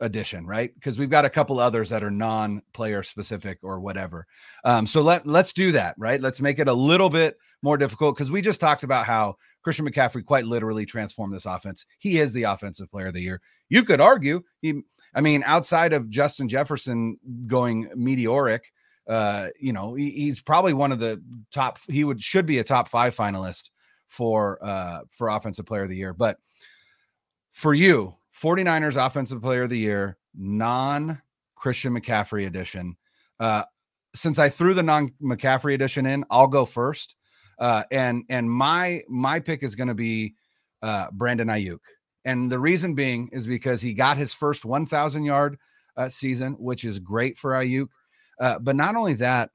edition, 0.00 0.46
right? 0.46 0.72
Because 0.74 0.98
we've 0.98 1.10
got 1.10 1.24
a 1.24 1.30
couple 1.30 1.58
others 1.58 1.88
that 1.90 2.02
are 2.02 2.10
non 2.10 2.62
player 2.72 3.02
specific 3.02 3.58
or 3.62 3.80
whatever. 3.80 4.26
Um, 4.64 4.86
so 4.86 5.00
let, 5.00 5.26
let's 5.26 5.52
do 5.52 5.72
that, 5.72 5.94
right? 5.98 6.20
Let's 6.20 6.40
make 6.40 6.58
it 6.58 6.68
a 6.68 6.72
little 6.72 7.08
bit 7.08 7.36
more 7.62 7.76
difficult 7.78 8.14
because 8.14 8.30
we 8.30 8.42
just 8.42 8.60
talked 8.60 8.84
about 8.84 9.06
how 9.06 9.36
Christian 9.62 9.88
McCaffrey 9.88 10.24
quite 10.24 10.44
literally 10.44 10.84
transformed 10.84 11.34
this 11.34 11.46
offense. 11.46 11.86
He 11.98 12.18
is 12.18 12.32
the 12.32 12.42
offensive 12.44 12.90
player 12.90 13.06
of 13.06 13.14
the 13.14 13.22
year. 13.22 13.40
You 13.68 13.84
could 13.84 14.00
argue 14.00 14.42
he, 14.60 14.82
I 15.14 15.20
mean, 15.20 15.42
outside 15.46 15.92
of 15.92 16.10
Justin 16.10 16.48
Jefferson 16.48 17.18
going 17.46 17.88
meteoric, 17.94 18.70
uh, 19.06 19.48
you 19.58 19.72
know, 19.72 19.94
he, 19.94 20.10
he's 20.10 20.40
probably 20.40 20.72
one 20.72 20.92
of 20.92 20.98
the 20.98 21.22
top. 21.52 21.78
He 21.88 22.04
would 22.04 22.22
should 22.22 22.46
be 22.46 22.58
a 22.58 22.64
top 22.64 22.88
five 22.88 23.14
finalist 23.14 23.70
for 24.06 24.58
uh 24.62 25.00
for 25.10 25.28
offensive 25.28 25.66
player 25.66 25.82
of 25.82 25.88
the 25.88 25.96
year. 25.96 26.12
But 26.12 26.38
for 27.52 27.74
you, 27.74 28.14
49ers 28.40 29.04
offensive 29.04 29.42
player 29.42 29.62
of 29.62 29.70
the 29.70 29.78
year, 29.78 30.16
non 30.34 31.20
Christian 31.54 31.98
McCaffrey 31.98 32.46
edition. 32.46 32.96
Uh, 33.40 33.64
since 34.14 34.38
I 34.38 34.48
threw 34.48 34.74
the 34.74 34.82
non 34.82 35.10
McCaffrey 35.22 35.74
edition 35.74 36.06
in, 36.06 36.24
I'll 36.30 36.46
go 36.46 36.64
first. 36.64 37.16
Uh, 37.58 37.84
and 37.90 38.24
and 38.28 38.50
my 38.50 39.02
my 39.08 39.40
pick 39.40 39.62
is 39.62 39.74
going 39.74 39.88
to 39.88 39.94
be 39.94 40.34
uh, 40.82 41.10
Brandon 41.12 41.48
Aiyuk, 41.48 41.80
And 42.24 42.50
the 42.52 42.58
reason 42.58 42.94
being 42.94 43.28
is 43.32 43.46
because 43.46 43.80
he 43.80 43.94
got 43.94 44.18
his 44.18 44.34
first 44.34 44.66
1,000 44.66 45.24
yard 45.24 45.56
uh, 45.96 46.10
season, 46.10 46.54
which 46.54 46.84
is 46.84 46.98
great 46.98 47.38
for 47.38 47.52
Aiyuk. 47.52 47.86
Uh, 48.40 48.58
but 48.58 48.76
not 48.76 48.96
only 48.96 49.14
that, 49.14 49.50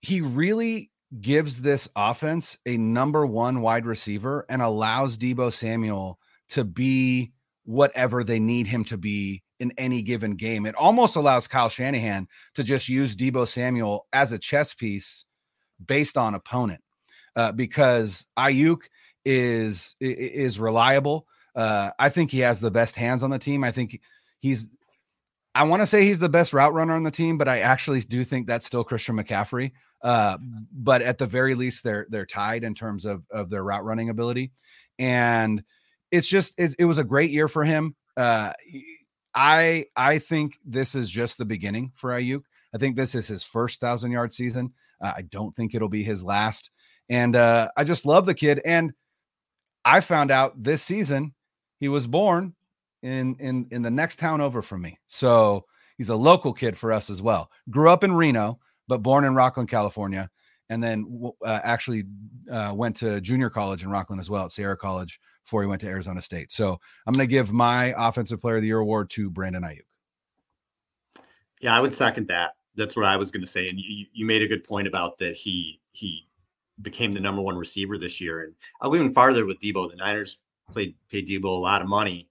he 0.00 0.20
really 0.20 0.90
gives 1.20 1.60
this 1.60 1.88
offense 1.96 2.58
a 2.66 2.76
number 2.76 3.26
one 3.26 3.60
wide 3.62 3.86
receiver 3.86 4.46
and 4.48 4.62
allows 4.62 5.18
Deebo 5.18 5.52
Samuel 5.52 6.18
to 6.50 6.64
be 6.64 7.32
whatever 7.64 8.24
they 8.24 8.38
need 8.38 8.66
him 8.66 8.84
to 8.84 8.96
be 8.96 9.42
in 9.58 9.72
any 9.76 10.02
given 10.02 10.36
game. 10.36 10.66
It 10.66 10.74
almost 10.74 11.16
allows 11.16 11.46
Kyle 11.46 11.68
Shanahan 11.68 12.28
to 12.54 12.64
just 12.64 12.88
use 12.88 13.14
Deebo 13.14 13.46
Samuel 13.46 14.06
as 14.12 14.32
a 14.32 14.38
chess 14.38 14.72
piece 14.72 15.26
based 15.84 16.16
on 16.16 16.34
opponent 16.34 16.80
uh, 17.36 17.52
because 17.52 18.26
Aiyuk 18.38 18.82
is 19.24 19.96
is 20.00 20.58
reliable. 20.58 21.26
Uh, 21.54 21.90
I 21.98 22.08
think 22.08 22.30
he 22.30 22.40
has 22.40 22.60
the 22.60 22.70
best 22.70 22.96
hands 22.96 23.22
on 23.22 23.30
the 23.30 23.38
team. 23.38 23.64
I 23.64 23.70
think 23.70 24.00
he's 24.38 24.72
I 25.54 25.64
want 25.64 25.82
to 25.82 25.86
say 25.86 26.04
he's 26.04 26.20
the 26.20 26.28
best 26.28 26.52
route 26.52 26.72
runner 26.72 26.94
on 26.94 27.02
the 27.02 27.10
team, 27.10 27.36
but 27.36 27.48
I 27.48 27.60
actually 27.60 28.00
do 28.00 28.24
think 28.24 28.46
that's 28.46 28.66
still 28.66 28.84
Christian 28.84 29.16
McCaffrey. 29.16 29.72
Uh, 30.02 30.38
but 30.72 31.02
at 31.02 31.18
the 31.18 31.26
very 31.26 31.54
least, 31.54 31.82
they're 31.82 32.06
they're 32.08 32.26
tied 32.26 32.64
in 32.64 32.74
terms 32.74 33.04
of 33.04 33.26
of 33.30 33.50
their 33.50 33.64
route 33.64 33.84
running 33.84 34.08
ability, 34.08 34.52
and 34.98 35.62
it's 36.10 36.28
just 36.28 36.58
it, 36.58 36.74
it 36.78 36.84
was 36.84 36.98
a 36.98 37.04
great 37.04 37.30
year 37.30 37.48
for 37.48 37.64
him. 37.64 37.94
Uh, 38.16 38.52
I 39.34 39.86
I 39.96 40.18
think 40.18 40.56
this 40.64 40.94
is 40.94 41.10
just 41.10 41.36
the 41.36 41.44
beginning 41.44 41.92
for 41.96 42.10
Aiyuk. 42.10 42.42
I 42.74 42.78
think 42.78 42.96
this 42.96 43.14
is 43.14 43.26
his 43.26 43.42
first 43.42 43.80
thousand 43.80 44.12
yard 44.12 44.32
season. 44.32 44.72
Uh, 45.00 45.12
I 45.16 45.22
don't 45.22 45.54
think 45.54 45.74
it'll 45.74 45.88
be 45.88 46.04
his 46.04 46.24
last, 46.24 46.70
and 47.08 47.34
uh, 47.34 47.68
I 47.76 47.84
just 47.84 48.06
love 48.06 48.24
the 48.24 48.34
kid. 48.34 48.60
And 48.64 48.92
I 49.84 50.00
found 50.00 50.30
out 50.30 50.62
this 50.62 50.82
season 50.82 51.34
he 51.80 51.88
was 51.88 52.06
born 52.06 52.54
in 53.02 53.34
in 53.36 53.66
in 53.70 53.82
the 53.82 53.90
next 53.90 54.18
town 54.18 54.40
over 54.40 54.62
from 54.62 54.82
me. 54.82 54.98
So 55.06 55.64
he's 55.96 56.10
a 56.10 56.16
local 56.16 56.52
kid 56.52 56.76
for 56.76 56.92
us 56.92 57.10
as 57.10 57.22
well. 57.22 57.50
Grew 57.70 57.90
up 57.90 58.04
in 58.04 58.12
Reno, 58.12 58.58
but 58.88 59.02
born 59.02 59.24
in 59.24 59.34
Rocklin, 59.34 59.68
California, 59.68 60.30
and 60.68 60.82
then 60.82 61.30
uh, 61.44 61.60
actually 61.62 62.04
uh, 62.50 62.72
went 62.74 62.96
to 62.96 63.20
junior 63.20 63.50
college 63.50 63.82
in 63.82 63.90
Rocklin 63.90 64.18
as 64.18 64.30
well 64.30 64.44
at 64.44 64.52
Sierra 64.52 64.76
College 64.76 65.20
before 65.44 65.62
he 65.62 65.68
went 65.68 65.80
to 65.82 65.88
Arizona 65.88 66.20
State. 66.20 66.52
So 66.52 66.78
I'm 67.06 67.12
going 67.12 67.26
to 67.26 67.30
give 67.30 67.52
my 67.52 67.94
Offensive 67.96 68.40
Player 68.40 68.56
of 68.56 68.62
the 68.62 68.68
Year 68.68 68.78
award 68.78 69.10
to 69.10 69.30
Brandon 69.30 69.62
Aiyuk. 69.62 69.80
Yeah, 71.60 71.76
I 71.76 71.80
would 71.80 71.92
second 71.92 72.28
that. 72.28 72.52
That's 72.76 72.96
what 72.96 73.04
I 73.04 73.16
was 73.16 73.30
going 73.30 73.42
to 73.42 73.50
say, 73.50 73.68
and 73.68 73.78
you, 73.78 74.06
you 74.12 74.24
made 74.24 74.42
a 74.42 74.46
good 74.46 74.64
point 74.64 74.86
about 74.86 75.18
that. 75.18 75.34
He 75.34 75.80
he 75.90 76.26
became 76.82 77.12
the 77.12 77.20
number 77.20 77.42
one 77.42 77.56
receiver 77.56 77.98
this 77.98 78.20
year, 78.20 78.44
and 78.44 78.54
I'll 78.80 78.90
go 78.90 78.96
even 78.96 79.12
farther 79.12 79.44
with 79.44 79.60
Deebo. 79.60 79.90
The 79.90 79.96
Niners 79.96 80.38
played 80.72 80.94
paid 81.10 81.28
Deebo 81.28 81.44
a 81.44 81.48
lot 81.48 81.82
of 81.82 81.88
money 81.88 82.29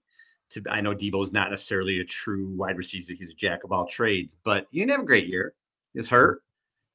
to 0.50 0.62
I 0.70 0.80
know 0.80 0.94
Deebo's 0.94 1.32
not 1.32 1.50
necessarily 1.50 2.00
a 2.00 2.04
true 2.04 2.48
wide 2.56 2.76
receiver. 2.76 3.12
He's 3.12 3.30
a 3.30 3.34
jack 3.34 3.64
of 3.64 3.72
all 3.72 3.86
trades, 3.86 4.36
but 4.44 4.66
he 4.70 4.80
didn't 4.80 4.92
have 4.92 5.00
a 5.00 5.06
great 5.06 5.26
year. 5.26 5.54
He's 5.94 6.08
hurt. 6.08 6.42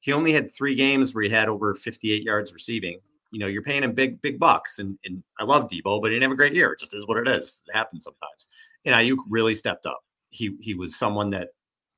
He 0.02 0.14
only 0.14 0.34
had 0.34 0.52
three 0.52 0.76
games 0.76 1.14
where 1.14 1.24
he 1.24 1.30
had 1.30 1.50
over 1.50 1.74
58 1.74 2.24
yards 2.24 2.54
receiving. 2.54 3.00
You 3.32 3.40
know, 3.40 3.48
you're 3.48 3.64
paying 3.64 3.84
him 3.84 3.94
big, 3.94 4.22
big 4.22 4.40
bucks. 4.40 4.80
And 4.80 4.98
and 5.06 5.24
I 5.40 5.44
love 5.44 5.70
Deebo, 5.70 6.02
but 6.02 6.12
he 6.12 6.16
didn't 6.16 6.24
have 6.24 6.32
a 6.32 6.36
great 6.36 6.54
year. 6.54 6.74
It 6.74 6.80
just 6.80 6.94
is 6.94 7.08
what 7.08 7.18
it 7.18 7.28
is. 7.28 7.64
It 7.68 7.76
happens 7.76 8.04
sometimes. 8.04 8.48
And 8.86 8.94
Aiyuk 8.94 9.18
really 9.30 9.56
stepped 9.56 9.86
up. 9.86 10.04
He 10.30 10.56
he 10.60 10.74
was 10.74 10.98
someone 10.98 11.30
that 11.32 11.50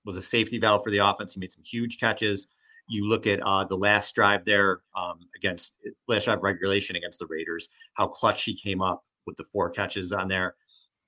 was 0.06 0.16
a 0.18 0.22
safety 0.22 0.60
valve 0.60 0.84
for 0.84 0.92
the 0.92 1.00
offense. 1.00 1.34
He 1.34 1.40
made 1.40 1.52
some 1.52 1.64
huge 1.64 2.00
catches. 2.00 2.48
You 2.90 3.06
look 3.06 3.28
at 3.28 3.42
uh, 3.42 3.66
the 3.66 3.76
last 3.76 4.16
drive 4.16 4.46
there 4.46 4.80
um, 4.96 5.20
against 5.36 5.76
last 6.08 6.24
drive 6.26 6.42
regulation 6.42 6.96
against 6.96 7.20
the 7.20 7.28
Raiders, 7.28 7.68
how 7.96 8.08
clutch 8.08 8.44
he 8.44 8.56
came 8.56 8.82
up 8.82 9.04
with 9.26 9.36
the 9.36 9.44
four 9.44 9.70
catches 9.70 10.14
on 10.14 10.30
there 10.30 10.56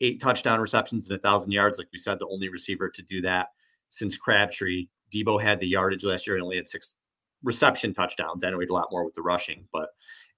eight 0.02 0.22
touchdown 0.22 0.60
receptions 0.60 1.08
and 1.08 1.18
a 1.18 1.22
thousand 1.22 1.52
yards. 1.52 1.78
Like 1.78 1.90
we 1.92 2.00
said, 2.00 2.20
the 2.20 2.28
only 2.28 2.50
receiver 2.50 2.90
to 2.90 3.02
do 3.02 3.22
that 3.22 3.50
since 3.90 4.18
Crabtree. 4.18 4.88
Deebo 5.14 5.42
had 5.42 5.60
the 5.60 5.68
yardage 5.68 6.04
last 6.04 6.28
year 6.28 6.36
and 6.36 6.44
only 6.44 6.58
had 6.58 6.68
six 6.68 6.96
reception 7.44 7.94
touchdowns. 7.94 8.44
I 8.44 8.50
know 8.50 8.60
he 8.60 8.64
had 8.64 8.70
a 8.70 8.74
lot 8.74 8.92
more 8.92 9.04
with 9.04 9.16
the 9.16 9.22
rushing, 9.22 9.66
but 9.74 9.90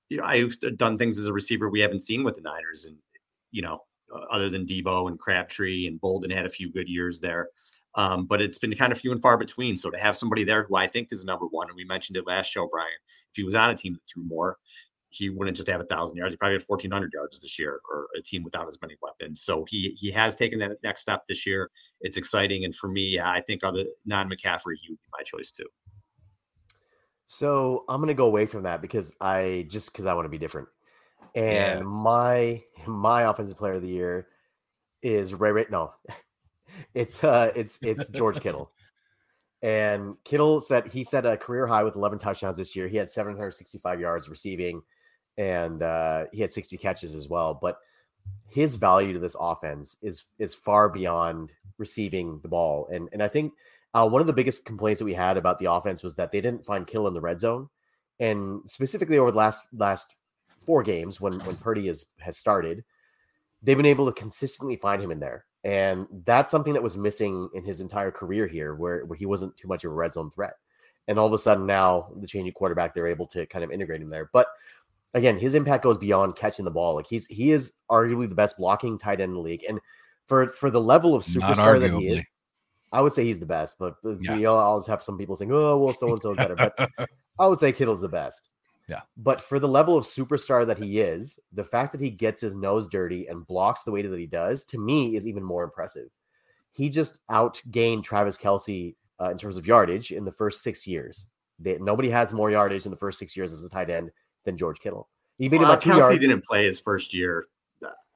you 0.09 0.17
know, 0.17 0.23
I've 0.23 0.57
done 0.77 0.97
things 0.97 1.17
as 1.17 1.27
a 1.27 1.33
receiver 1.33 1.69
we 1.69 1.79
haven't 1.79 2.01
seen 2.01 2.23
with 2.23 2.35
the 2.35 2.41
Niners, 2.41 2.85
and 2.85 2.97
you 3.51 3.61
know, 3.61 3.79
uh, 4.13 4.25
other 4.29 4.49
than 4.49 4.65
Deebo 4.65 5.07
and 5.07 5.19
Crabtree 5.19 5.87
and 5.87 5.99
Boldin 6.01 6.33
had 6.33 6.45
a 6.45 6.49
few 6.49 6.71
good 6.71 6.89
years 6.89 7.19
there. 7.19 7.49
Um, 7.95 8.25
but 8.25 8.41
it's 8.41 8.57
been 8.57 8.73
kind 8.75 8.93
of 8.93 8.99
few 8.99 9.11
and 9.11 9.21
far 9.21 9.37
between. 9.37 9.75
So 9.75 9.89
to 9.89 9.97
have 9.97 10.15
somebody 10.15 10.45
there 10.45 10.63
who 10.63 10.75
I 10.75 10.87
think 10.87 11.09
is 11.11 11.25
number 11.25 11.45
one, 11.45 11.67
and 11.67 11.75
we 11.75 11.83
mentioned 11.83 12.17
it 12.17 12.27
last 12.27 12.47
show, 12.47 12.67
Brian, 12.67 12.89
if 13.31 13.35
he 13.35 13.43
was 13.43 13.55
on 13.55 13.69
a 13.69 13.75
team 13.75 13.93
that 13.93 14.01
threw 14.07 14.23
more, 14.23 14.57
he 15.11 15.29
wouldn't 15.29 15.57
just 15.57 15.69
have 15.69 15.81
a 15.81 15.85
thousand 15.85 16.15
yards. 16.15 16.33
He 16.33 16.37
probably 16.37 16.55
had 16.55 16.63
fourteen 16.63 16.89
hundred 16.89 17.11
yards 17.13 17.39
this 17.41 17.59
year, 17.59 17.81
or 17.91 18.07
a 18.17 18.21
team 18.21 18.43
without 18.43 18.67
as 18.67 18.77
many 18.81 18.95
weapons. 19.01 19.43
So 19.43 19.65
he 19.67 19.95
he 19.97 20.09
has 20.11 20.37
taken 20.37 20.57
that 20.59 20.71
next 20.83 21.01
step 21.01 21.23
this 21.27 21.45
year. 21.45 21.69
It's 21.99 22.17
exciting, 22.17 22.63
and 22.63 22.73
for 22.73 22.87
me, 22.87 23.19
I 23.19 23.41
think 23.41 23.63
other 23.63 23.83
non 24.05 24.29
McCaffrey, 24.29 24.75
he 24.81 24.89
would 24.89 24.99
be 24.99 25.09
my 25.17 25.23
choice 25.23 25.51
too. 25.51 25.67
So 27.27 27.83
I'm 27.89 28.01
gonna 28.01 28.13
go 28.13 28.25
away 28.25 28.45
from 28.45 28.63
that 28.63 28.81
because 28.81 29.13
I 29.19 29.65
just 29.69 29.91
because 29.91 30.05
I 30.05 30.13
want 30.13 30.25
to 30.25 30.29
be 30.29 30.37
different. 30.37 30.69
And 31.35 31.79
yeah. 31.79 31.85
my 31.85 32.63
my 32.87 33.23
offensive 33.23 33.57
player 33.57 33.73
of 33.73 33.81
the 33.81 33.89
year 33.89 34.27
is 35.01 35.33
Ray 35.33 35.51
Ray. 35.51 35.65
No, 35.69 35.93
it's 36.93 37.21
uh 37.23 37.51
it's 37.53 37.79
it's 37.81 38.09
George 38.09 38.39
Kittle. 38.41 38.71
And 39.61 40.15
Kittle 40.23 40.59
said 40.59 40.87
he 40.87 41.03
set 41.03 41.25
a 41.25 41.37
career 41.37 41.67
high 41.67 41.83
with 41.83 41.95
11 41.95 42.17
touchdowns 42.17 42.57
this 42.57 42.75
year. 42.75 42.87
He 42.87 42.97
had 42.97 43.09
765 43.09 43.99
yards 43.99 44.27
receiving 44.27 44.81
and 45.37 45.81
uh, 45.81 46.25
he 46.31 46.41
had 46.41 46.51
60 46.51 46.77
catches 46.77 47.15
as 47.15 47.27
well. 47.27 47.53
But 47.53 47.79
his 48.49 48.75
value 48.75 49.13
to 49.13 49.19
this 49.19 49.35
offense 49.39 49.97
is 50.01 50.25
is 50.37 50.53
far 50.53 50.89
beyond 50.89 51.53
receiving 51.77 52.39
the 52.41 52.47
ball. 52.47 52.87
And 52.91 53.09
and 53.13 53.23
I 53.23 53.27
think 53.27 53.53
uh, 53.93 54.07
one 54.07 54.21
of 54.21 54.27
the 54.27 54.33
biggest 54.33 54.65
complaints 54.65 54.99
that 54.99 55.05
we 55.05 55.13
had 55.13 55.37
about 55.37 55.59
the 55.59 55.71
offense 55.71 56.03
was 56.03 56.15
that 56.15 56.31
they 56.31 56.41
didn't 56.41 56.65
find 56.65 56.87
Kill 56.87 57.07
in 57.07 57.13
the 57.13 57.21
red 57.21 57.39
zone, 57.39 57.69
and 58.19 58.61
specifically 58.67 59.17
over 59.17 59.31
the 59.31 59.37
last 59.37 59.61
last 59.73 60.15
four 60.65 60.83
games 60.83 61.19
when 61.19 61.39
when 61.41 61.55
Purdy 61.57 61.87
is 61.87 62.05
has 62.19 62.37
started, 62.37 62.83
they've 63.61 63.77
been 63.77 63.85
able 63.85 64.05
to 64.05 64.19
consistently 64.19 64.75
find 64.75 65.01
him 65.01 65.11
in 65.11 65.19
there. 65.19 65.45
And 65.63 66.07
that's 66.25 66.49
something 66.49 66.73
that 66.73 66.81
was 66.81 66.97
missing 66.97 67.49
in 67.53 67.63
his 67.63 67.81
entire 67.81 68.11
career 68.11 68.47
here, 68.47 68.73
where, 68.73 69.05
where 69.05 69.17
he 69.17 69.27
wasn't 69.27 69.55
too 69.57 69.67
much 69.67 69.83
of 69.83 69.91
a 69.91 69.93
red 69.93 70.13
zone 70.13 70.31
threat. 70.31 70.55
And 71.07 71.19
all 71.19 71.27
of 71.27 71.33
a 71.33 71.37
sudden 71.37 71.65
now 71.65 72.11
the 72.19 72.27
changing 72.27 72.53
quarterback, 72.53 72.93
they're 72.93 73.07
able 73.07 73.27
to 73.27 73.45
kind 73.45 73.63
of 73.63 73.71
integrate 73.71 74.01
him 74.01 74.09
there. 74.09 74.29
But 74.33 74.47
again, 75.13 75.37
his 75.37 75.55
impact 75.55 75.83
goes 75.83 75.97
beyond 75.97 76.35
catching 76.35 76.65
the 76.65 76.71
ball. 76.71 76.95
Like 76.95 77.07
he's 77.07 77.27
he 77.27 77.51
is 77.51 77.73
arguably 77.89 78.29
the 78.29 78.35
best 78.35 78.57
blocking 78.57 78.97
tight 78.97 79.21
end 79.21 79.31
in 79.31 79.33
the 79.33 79.39
league. 79.39 79.63
And 79.67 79.79
for 80.27 80.49
for 80.49 80.69
the 80.69 80.81
level 80.81 81.15
of 81.15 81.23
superstar 81.23 81.79
that 81.79 81.93
he 81.93 82.07
is, 82.07 82.25
I 82.91 83.01
would 83.01 83.13
say 83.13 83.23
he's 83.23 83.39
the 83.39 83.45
best. 83.45 83.77
But, 83.79 83.95
yeah. 84.03 84.35
you 84.35 84.43
know, 84.43 84.55
always 84.55 84.87
have 84.87 85.03
some 85.03 85.17
people 85.17 85.35
saying, 85.35 85.51
"Oh, 85.51 85.77
well, 85.77 85.93
so 85.93 86.09
and 86.09 86.21
so 86.21 86.31
is 86.31 86.37
better." 86.37 86.55
But 86.55 86.89
I 87.39 87.47
would 87.47 87.59
say 87.59 87.71
Kittle's 87.71 88.01
the 88.01 88.09
best. 88.09 88.49
Yeah. 88.87 89.01
But 89.15 89.39
for 89.39 89.59
the 89.59 89.67
level 89.67 89.97
of 89.97 90.03
superstar 90.03 90.67
that 90.67 90.77
he 90.77 90.99
is, 90.99 91.39
the 91.53 91.63
fact 91.63 91.93
that 91.93 92.01
he 92.01 92.09
gets 92.09 92.41
his 92.41 92.55
nose 92.55 92.87
dirty 92.87 93.27
and 93.27 93.47
blocks 93.47 93.83
the 93.83 93.91
way 93.91 94.01
that 94.01 94.19
he 94.19 94.25
does, 94.25 94.65
to 94.65 94.77
me, 94.77 95.15
is 95.15 95.27
even 95.27 95.43
more 95.43 95.63
impressive. 95.63 96.09
He 96.73 96.89
just 96.89 97.19
outgained 97.29 98.03
Travis 98.03 98.37
Kelce 98.37 98.95
uh, 99.21 99.29
in 99.29 99.37
terms 99.37 99.55
of 99.55 99.65
yardage 99.65 100.11
in 100.11 100.25
the 100.25 100.31
first 100.31 100.61
six 100.61 100.85
years. 100.85 101.25
They, 101.59 101.77
nobody 101.77 102.09
has 102.09 102.33
more 102.33 102.51
yardage 102.51 102.85
in 102.85 102.91
the 102.91 102.97
first 102.97 103.19
six 103.19 103.37
years 103.37 103.53
as 103.53 103.63
a 103.63 103.69
tight 103.69 103.89
end 103.89 104.11
than 104.45 104.57
George 104.57 104.79
Kittle. 104.79 105.09
He 105.37 105.47
beat 105.47 105.59
well, 105.59 105.71
him 105.71 105.77
by 105.77 105.83
two 105.83 105.89
Kelce 105.91 105.97
yards. 105.97 106.19
didn't 106.19 106.45
play 106.45 106.65
his 106.65 106.79
first 106.79 107.13
year. 107.13 107.45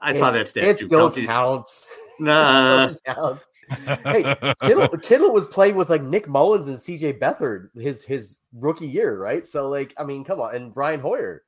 I 0.01 0.11
it's, 0.11 0.19
saw 0.19 0.31
that 0.31 0.47
stat 0.47 0.63
it 0.63 0.77
too. 0.77 0.85
Still 0.87 1.09
Kelce, 1.09 1.25
counts. 1.25 1.85
Nah. 2.17 2.87
Still 2.87 3.13
counts 3.13 3.45
hey, 3.69 4.35
Kittle, 4.61 4.87
Kittle 5.01 5.31
was 5.31 5.45
playing 5.45 5.75
with 5.75 5.89
like 5.89 6.03
Nick 6.03 6.27
Mullens 6.27 6.67
and 6.67 6.77
CJ 6.77 7.19
Beathard 7.19 7.69
his 7.79 8.03
his 8.03 8.37
rookie 8.53 8.87
year, 8.87 9.17
right? 9.17 9.45
So 9.45 9.69
like, 9.69 9.93
I 9.97 10.03
mean, 10.03 10.23
come 10.23 10.39
on, 10.39 10.55
and 10.55 10.73
Brian 10.73 10.99
Hoyer. 10.99 11.43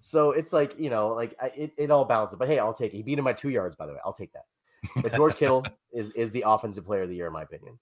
So 0.00 0.32
it's 0.32 0.52
like 0.52 0.78
you 0.78 0.90
know, 0.90 1.08
like 1.08 1.34
it, 1.56 1.72
it 1.76 1.90
all 1.90 2.04
balances. 2.04 2.38
But 2.38 2.48
hey, 2.48 2.58
I'll 2.58 2.74
take 2.74 2.92
it. 2.92 2.96
He 2.96 3.02
beat 3.02 3.18
him 3.18 3.24
by 3.24 3.32
two 3.32 3.50
yards, 3.50 3.76
by 3.76 3.86
the 3.86 3.92
way. 3.92 3.98
I'll 4.04 4.12
take 4.12 4.32
that. 4.32 4.44
But 5.02 5.14
George 5.14 5.36
Kittle 5.36 5.64
is 5.92 6.10
is 6.12 6.30
the 6.32 6.44
offensive 6.46 6.84
player 6.84 7.02
of 7.02 7.08
the 7.08 7.16
year, 7.16 7.26
in 7.26 7.32
my 7.32 7.42
opinion. 7.42 7.78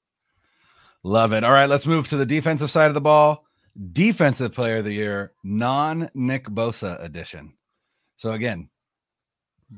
Love 1.03 1.33
it. 1.33 1.45
All 1.45 1.53
right, 1.53 1.69
let's 1.69 1.87
move 1.87 2.09
to 2.09 2.17
the 2.17 2.27
defensive 2.27 2.71
side 2.71 2.89
of 2.89 2.95
the 2.95 3.01
ball. 3.01 3.47
Defensive 3.93 4.53
player 4.53 4.79
of 4.79 4.85
the 4.85 4.93
year, 4.93 5.33
non 5.45 6.11
Nick 6.15 6.47
Bosa 6.47 7.03
edition. 7.03 7.55
So 8.17 8.33
again, 8.33 8.69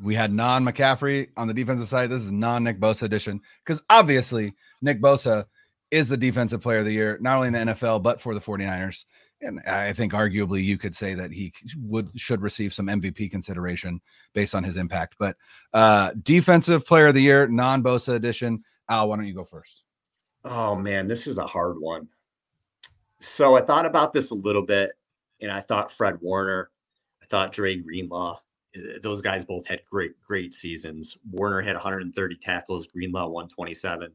we 0.01 0.15
had 0.15 0.33
non 0.33 0.65
McCaffrey 0.65 1.29
on 1.37 1.49
the 1.49 1.55
defensive 1.55 1.89
side. 1.89 2.09
This 2.09 2.25
is 2.25 2.33
non 2.33 2.65
Nick 2.65 2.81
Bosa 2.81 3.03
edition 3.03 3.41
because 3.65 3.83
obviously 3.91 4.55
Nick 4.81 5.01
Bosa 5.01 5.45
is 5.91 6.09
the 6.09 6.17
defensive 6.17 6.63
player 6.63 6.79
of 6.79 6.87
the 6.87 6.93
year, 6.93 7.19
not 7.21 7.37
only 7.37 7.49
in 7.49 7.53
the 7.53 7.73
NFL, 7.73 8.03
but 8.03 8.21
for 8.21 8.35
the 8.35 8.41
49ers. 8.41 9.05
And 9.43 9.61
I 9.61 9.93
think 9.93 10.13
arguably 10.13 10.63
you 10.63 10.79
could 10.79 10.95
say 10.95 11.15
that 11.15 11.33
he 11.33 11.53
would 11.77 12.09
should 12.19 12.41
receive 12.41 12.73
some 12.73 12.87
MVP 12.87 13.31
consideration 13.31 14.01
based 14.33 14.55
on 14.55 14.65
his 14.65 14.77
impact. 14.77 15.17
But 15.19 15.37
uh 15.75 16.13
defensive 16.23 16.87
player 16.87 17.09
of 17.09 17.15
the 17.15 17.23
year, 17.23 17.47
non 17.49 17.83
Bosa 17.83 18.15
edition. 18.15 18.63
Al, 18.89 19.09
why 19.09 19.17
don't 19.17 19.27
you 19.27 19.35
go 19.35 19.45
first? 19.45 19.83
Oh 20.45 20.75
man, 20.75 21.07
this 21.07 21.27
is 21.27 21.39
a 21.39 21.47
hard 21.47 21.77
one. 21.81 22.09
So 23.23 23.55
I 23.55 23.61
thought 23.61 23.87
about 23.87 24.13
this 24.13 24.33
a 24.33 24.35
little 24.35 24.63
bit, 24.63 24.91
and 25.41 25.51
I 25.51 25.61
thought 25.61 25.93
Fred 25.93 26.19
Warner, 26.21 26.71
I 27.23 27.27
thought 27.27 27.53
Dre 27.53 27.77
Greenlaw, 27.77 28.41
uh, 28.77 28.99
those 29.01 29.23
guys 29.23 29.45
both 29.45 29.67
had 29.67 29.81
great, 29.89 30.21
great 30.21 30.55
seasons. 30.55 31.17
Warner 31.31 31.61
had 31.61 31.77
130 31.77 32.37
tackles, 32.37 32.89
Greenlaw 32.89 33.29
127. 33.29 34.13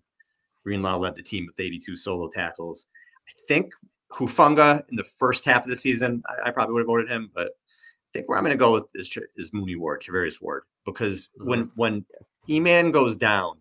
Greenlaw 0.63 0.97
led 0.97 1.15
the 1.15 1.23
team 1.23 1.45
with 1.47 1.57
82 1.57 1.95
solo 1.95 2.27
tackles. 2.27 2.87
I 3.29 3.31
think 3.47 3.71
Hufanga 4.11 4.83
in 4.89 4.97
the 4.97 5.05
first 5.05 5.45
half 5.45 5.63
of 5.63 5.69
the 5.69 5.75
season, 5.77 6.21
I, 6.27 6.49
I 6.49 6.51
probably 6.51 6.73
would 6.73 6.81
have 6.81 6.87
voted 6.87 7.09
him, 7.09 7.31
but 7.33 7.47
I 7.47 8.09
think 8.11 8.27
where 8.27 8.37
I'm 8.37 8.43
going 8.43 8.53
to 8.53 8.59
go 8.59 8.73
with 8.73 8.89
is, 8.93 9.17
is 9.37 9.53
Mooney 9.53 9.77
Ward, 9.77 10.01
Charvarius 10.01 10.41
Ward, 10.41 10.63
because 10.85 11.29
mm-hmm. 11.39 11.49
when 11.49 11.71
when 11.75 12.05
Eman 12.49 12.91
goes 12.91 13.15
down, 13.15 13.57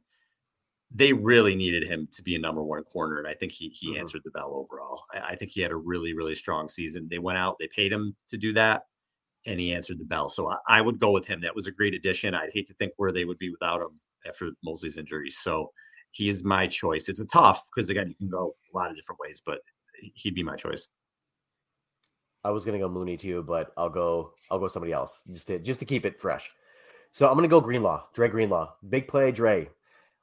they 0.97 1.13
really 1.13 1.55
needed 1.55 1.87
him 1.87 2.09
to 2.13 2.23
be 2.23 2.35
a 2.35 2.39
number 2.39 2.63
one 2.63 2.83
corner, 2.85 3.19
and 3.19 3.29
I 3.29 3.35
think 3.35 3.53
he 3.53 3.69
he 3.69 3.91
mm-hmm. 3.91 4.01
answered 4.01 4.23
the 4.25 4.31
bell 4.31 4.53
overall. 4.55 5.05
I, 5.13 5.33
I 5.33 5.37
think 5.37 5.51
he 5.53 5.61
had 5.61 5.71
a 5.71 5.77
really 5.77 6.15
really 6.15 6.35
strong 6.35 6.69
season. 6.69 7.09
They 7.11 7.19
went 7.19 7.39
out, 7.39 7.57
they 7.59 7.69
paid 7.69 7.93
him 7.93 8.17
to 8.29 8.37
do 8.37 8.53
that 8.55 8.85
and 9.47 9.61
he 9.61 9.73
answered 9.73 9.99
the 9.99 10.05
bell. 10.05 10.29
So 10.29 10.51
I, 10.51 10.57
I, 10.67 10.81
would 10.81 10.99
go 10.99 11.13
with 11.13 11.27
him. 11.27 11.41
That 11.41 11.55
was 11.55 11.69
a 11.69 11.73
great 11.73 11.95
addition. 11.95 12.35
I'd 12.35 12.51
hate 12.53 12.67
to 12.67 12.75
think 12.75 12.93
where 12.97 13.13
they 13.13 13.25
would 13.25 13.39
be 13.39 13.51
without 13.51 13.81
him 13.81 14.01
after 14.27 14.51
Moseley's 14.65 14.99
injury. 14.99 15.31
So 15.31 15.71
he's 16.11 16.45
my 16.45 16.67
choice. 16.67 17.09
It's 17.09 17.21
a 17.21 17.27
tough 17.27 17.65
because 17.67 17.91
again, 17.91 18.09
you 18.09 18.15
can 18.15 18.29
go 18.29 18.55
a 18.73 18.77
lot 18.77 18.91
of 18.91 18.97
different 18.97 19.21
ways, 19.21 19.41
but 19.45 19.61
he'd 20.01 20.35
be 20.35 20.43
my 20.43 20.57
choice. 20.57 20.89
I 22.45 22.51
was 22.51 22.65
gonna 22.65 22.79
go 22.79 22.89
Mooney 22.89 23.17
too, 23.17 23.43
but 23.43 23.73
I'll 23.77 23.91
go 23.91 24.33
I'll 24.51 24.59
go 24.59 24.69
somebody 24.69 24.93
else 24.93 25.23
just 25.31 25.49
to 25.49 25.59
just 25.59 25.81
to 25.81 25.87
keep 25.87 26.05
it 26.05 26.21
fresh. 26.21 26.51
So 27.11 27.29
I'm 27.29 27.35
gonna 27.35 27.49
go 27.49 27.61
Greenlaw, 27.61 28.07
Dre 28.15 28.29
Greenlaw. 28.29 28.73
Big 28.89 29.09
play, 29.09 29.33
Dre. 29.33 29.69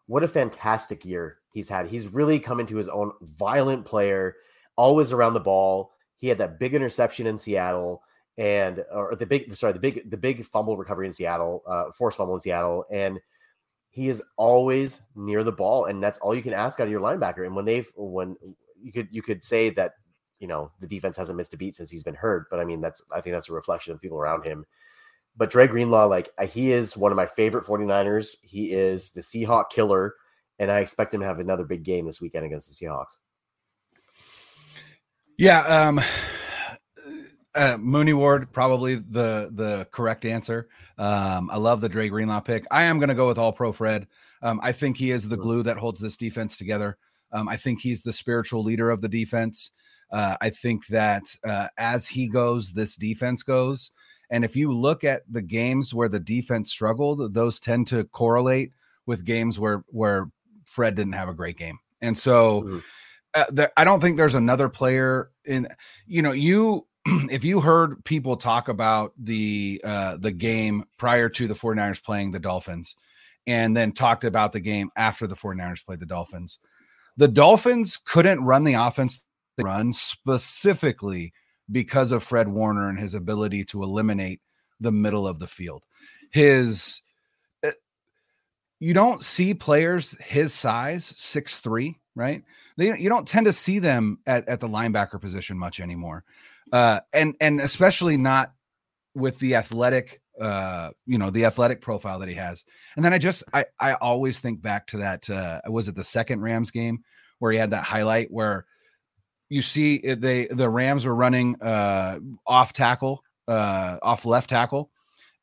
What 0.07 0.23
a 0.23 0.27
fantastic 0.27 1.05
year 1.05 1.37
he's 1.53 1.69
had. 1.69 1.87
He's 1.87 2.07
really 2.07 2.39
come 2.39 2.59
into 2.59 2.75
his 2.75 2.89
own 2.89 3.11
violent 3.21 3.85
player, 3.85 4.35
always 4.75 5.11
around 5.11 5.33
the 5.33 5.39
ball. 5.39 5.91
He 6.17 6.27
had 6.27 6.37
that 6.39 6.59
big 6.59 6.73
interception 6.73 7.27
in 7.27 7.37
Seattle 7.37 8.01
and 8.37 8.83
or 8.91 9.15
the 9.15 9.25
big 9.25 9.53
sorry 9.55 9.73
the 9.73 9.79
big 9.79 10.09
the 10.09 10.17
big 10.17 10.45
fumble 10.45 10.77
recovery 10.77 11.07
in 11.07 11.13
Seattle, 11.13 11.63
uh, 11.67 11.91
forced 11.91 12.17
fumble 12.17 12.35
in 12.35 12.41
Seattle, 12.41 12.85
and 12.91 13.19
he 13.89 14.09
is 14.09 14.23
always 14.37 15.03
near 15.15 15.43
the 15.43 15.51
ball, 15.51 15.85
and 15.85 16.01
that's 16.01 16.17
all 16.19 16.33
you 16.33 16.41
can 16.41 16.53
ask 16.53 16.79
out 16.79 16.87
of 16.87 16.91
your 16.91 17.01
linebacker. 17.01 17.45
And 17.45 17.55
when 17.55 17.65
they've 17.65 17.89
when 17.95 18.35
you 18.81 18.91
could 18.91 19.07
you 19.11 19.21
could 19.21 19.43
say 19.43 19.69
that 19.71 19.93
you 20.39 20.47
know 20.47 20.71
the 20.81 20.87
defense 20.87 21.15
hasn't 21.15 21.37
missed 21.37 21.53
a 21.53 21.57
beat 21.57 21.75
since 21.75 21.91
he's 21.91 22.03
been 22.03 22.15
hurt, 22.15 22.47
but 22.49 22.59
I 22.59 22.65
mean 22.65 22.81
that's 22.81 23.03
I 23.11 23.21
think 23.21 23.35
that's 23.35 23.49
a 23.49 23.53
reflection 23.53 23.93
of 23.93 24.01
people 24.01 24.17
around 24.17 24.43
him. 24.43 24.65
But 25.35 25.49
Dre 25.49 25.67
Greenlaw, 25.67 26.05
like 26.07 26.29
uh, 26.37 26.45
he 26.45 26.71
is 26.71 26.95
one 26.95 27.11
of 27.11 27.15
my 27.15 27.25
favorite 27.25 27.65
49ers. 27.65 28.35
He 28.43 28.71
is 28.71 29.11
the 29.11 29.21
Seahawk 29.21 29.69
killer, 29.71 30.13
and 30.59 30.71
I 30.71 30.79
expect 30.79 31.13
him 31.13 31.21
to 31.21 31.27
have 31.27 31.39
another 31.39 31.63
big 31.63 31.83
game 31.83 32.05
this 32.05 32.21
weekend 32.21 32.45
against 32.45 32.69
the 32.69 32.85
Seahawks. 32.85 33.17
Yeah, 35.37 35.61
um, 35.61 35.99
uh, 37.55 37.77
Mooney 37.79 38.13
Ward, 38.13 38.51
probably 38.51 38.95
the 38.95 39.49
the 39.51 39.87
correct 39.91 40.25
answer. 40.25 40.69
Um, 40.97 41.49
I 41.51 41.57
love 41.57 41.81
the 41.81 41.89
Dre 41.89 42.09
Greenlaw 42.09 42.41
pick. 42.41 42.65
I 42.69 42.83
am 42.83 42.99
going 42.99 43.09
to 43.09 43.15
go 43.15 43.27
with 43.27 43.37
All 43.37 43.53
Pro 43.53 43.71
Fred. 43.71 44.07
Um, 44.41 44.59
I 44.61 44.71
think 44.71 44.97
he 44.97 45.11
is 45.11 45.27
the 45.27 45.37
glue 45.37 45.63
that 45.63 45.77
holds 45.77 45.99
this 45.99 46.17
defense 46.17 46.57
together. 46.57 46.97
Um, 47.31 47.49
I 47.49 47.57
think 47.57 47.81
he's 47.81 48.03
the 48.03 48.13
spiritual 48.13 48.63
leader 48.63 48.91
of 48.91 49.01
the 49.01 49.09
defense. 49.09 49.71
Uh, 50.11 50.37
I 50.39 50.51
think 50.51 50.85
that 50.87 51.23
uh, 51.43 51.69
as 51.77 52.07
he 52.07 52.27
goes, 52.27 52.73
this 52.73 52.95
defense 52.95 53.41
goes. 53.41 53.91
And 54.33 54.43
if 54.43 54.55
you 54.55 54.73
look 54.73 55.03
at 55.03 55.21
the 55.31 55.43
games 55.43 55.93
where 55.93 56.09
the 56.09 56.19
defense 56.19 56.71
struggled, 56.71 57.35
those 57.35 57.59
tend 57.59 57.85
to 57.87 58.03
correlate 58.05 58.73
with 59.05 59.25
games 59.25 59.59
where 59.59 59.83
where 59.89 60.31
Fred 60.65 60.95
didn't 60.95 61.13
have 61.13 61.29
a 61.29 61.35
great 61.35 61.55
game. 61.55 61.77
And 62.01 62.17
so, 62.17 62.63
mm-hmm. 62.63 62.79
uh, 63.35 63.45
the, 63.51 63.71
I 63.77 63.83
don't 63.83 63.99
think 64.01 64.17
there's 64.17 64.33
another 64.33 64.69
player 64.69 65.29
in. 65.45 65.67
You 66.07 66.23
know, 66.23 66.31
you 66.31 66.87
if 67.05 67.43
you 67.43 67.61
heard 67.61 68.03
people 68.05 68.35
talk 68.35 68.69
about 68.69 69.13
the 69.19 69.79
uh, 69.83 70.17
the 70.17 70.31
game 70.31 70.85
prior 70.97 71.29
to 71.29 71.47
the 71.47 71.53
49ers 71.53 72.03
playing 72.03 72.31
the 72.31 72.39
Dolphins 72.39 72.95
and 73.45 73.77
then 73.77 73.91
talked 73.91 74.23
about 74.23 74.51
the 74.51 74.59
game 74.59 74.89
after 74.95 75.27
the 75.27 75.35
49ers 75.35 75.85
played 75.85 75.99
the 75.99 76.07
Dolphins, 76.07 76.59
the 77.17 77.27
Dolphins 77.27 77.97
couldn't 78.03 78.43
run 78.43 78.63
the 78.63 78.73
offense 78.73 79.21
they 79.57 79.63
run 79.63 79.93
specifically 79.93 81.33
because 81.71 82.11
of 82.11 82.23
Fred 82.23 82.47
Warner 82.47 82.89
and 82.89 82.99
his 82.99 83.15
ability 83.15 83.63
to 83.65 83.83
eliminate 83.83 84.41
the 84.79 84.91
middle 84.91 85.27
of 85.27 85.39
the 85.39 85.47
field. 85.47 85.85
His 86.31 87.01
uh, 87.63 87.71
you 88.79 88.93
don't 88.93 89.23
see 89.23 89.53
players 89.53 90.15
his 90.19 90.53
size, 90.53 91.05
six 91.05 91.59
three, 91.59 91.99
right? 92.15 92.43
They, 92.75 92.97
you 92.97 93.09
don't 93.09 93.27
tend 93.27 93.45
to 93.45 93.53
see 93.53 93.79
them 93.79 94.19
at, 94.25 94.47
at 94.47 94.59
the 94.59 94.67
linebacker 94.67 95.21
position 95.21 95.57
much 95.57 95.79
anymore 95.79 96.23
uh, 96.73 96.99
and 97.13 97.35
and 97.39 97.61
especially 97.61 98.17
not 98.17 98.53
with 99.15 99.37
the 99.39 99.55
athletic 99.55 100.21
uh 100.41 100.89
you 101.05 101.19
know 101.19 101.29
the 101.29 101.45
athletic 101.45 101.79
profile 101.79 102.17
that 102.17 102.27
he 102.27 102.33
has 102.33 102.65
and 102.95 103.05
then 103.05 103.13
i 103.13 103.19
just 103.19 103.43
i 103.53 103.63
i 103.79 103.93
always 103.93 104.39
think 104.39 104.59
back 104.59 104.87
to 104.87 104.97
that 104.97 105.29
uh 105.29 105.61
was 105.67 105.87
it 105.87 105.93
the 105.93 106.03
second 106.03 106.41
rams 106.41 106.71
game 106.71 107.03
where 107.37 107.51
he 107.51 107.57
had 107.59 107.69
that 107.69 107.83
highlight 107.83 108.31
where 108.31 108.65
you 109.53 109.61
see 109.61 109.99
they 109.99 110.47
the 110.47 110.69
rams 110.69 111.05
were 111.05 111.15
running 111.15 111.61
uh 111.61 112.19
off 112.47 112.73
tackle 112.73 113.23
uh 113.47 113.97
off 114.01 114.25
left 114.25 114.49
tackle 114.49 114.89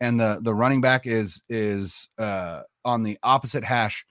and 0.01 0.19
the 0.19 0.41
the 0.43 0.55
running 0.55 0.81
back 0.81 1.07
is 1.07 1.43
is 1.49 2.09
uh 2.19 2.63
on 2.85 3.03
the 3.03 3.19
opposite 3.23 3.65
hash 3.65 4.05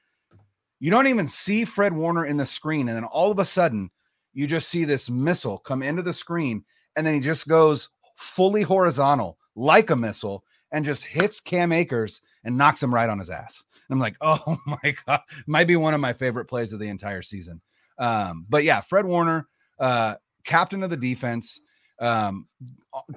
you 0.80 0.90
don't 0.90 1.08
even 1.08 1.28
see 1.28 1.66
fred 1.66 1.94
warner 1.94 2.26
in 2.26 2.38
the 2.38 2.46
screen 2.46 2.88
and 2.88 2.96
then 2.96 3.04
all 3.04 3.32
of 3.32 3.40
a 3.40 3.46
sudden 3.46 3.90
you 4.34 4.48
just 4.48 4.70
see 4.70 4.86
this 4.86 5.10
missile 5.10 5.58
come 5.58 5.84
into 5.84 6.02
the 6.02 6.14
screen 6.14 6.64
and 6.96 7.06
then 7.06 7.14
he 7.14 7.20
just 7.20 7.48
goes 7.48 7.90
fully 8.16 8.62
horizontal 8.62 9.38
like 9.56 9.90
a 9.90 9.96
missile 9.96 10.44
and 10.72 10.86
just 10.86 11.06
hits 11.06 11.40
Cam 11.40 11.72
Akers 11.72 12.22
and 12.44 12.58
knocks 12.58 12.82
him 12.82 12.94
right 12.94 13.10
on 13.10 13.20
his 13.20 13.30
ass. 13.30 13.64
And 13.90 13.96
I'm 13.96 14.00
like, 14.00 14.16
oh 14.22 14.58
my 14.66 14.96
god, 15.06 15.22
might 15.48 15.68
be 15.68 15.76
one 15.76 15.94
of 15.94 16.02
my 16.02 16.14
favorite 16.14 16.46
plays 16.46 16.74
of 16.74 16.80
the 16.80 16.90
entire 16.90 17.22
season. 17.22 17.62
Um, 17.98 18.46
but 18.48 18.64
yeah, 18.64 18.82
Fred 18.82 19.06
Warner, 19.06 19.48
uh, 19.80 20.16
captain 20.44 20.84
of 20.84 20.90
the 20.90 20.98
defense, 20.98 21.62
um, 22.00 22.48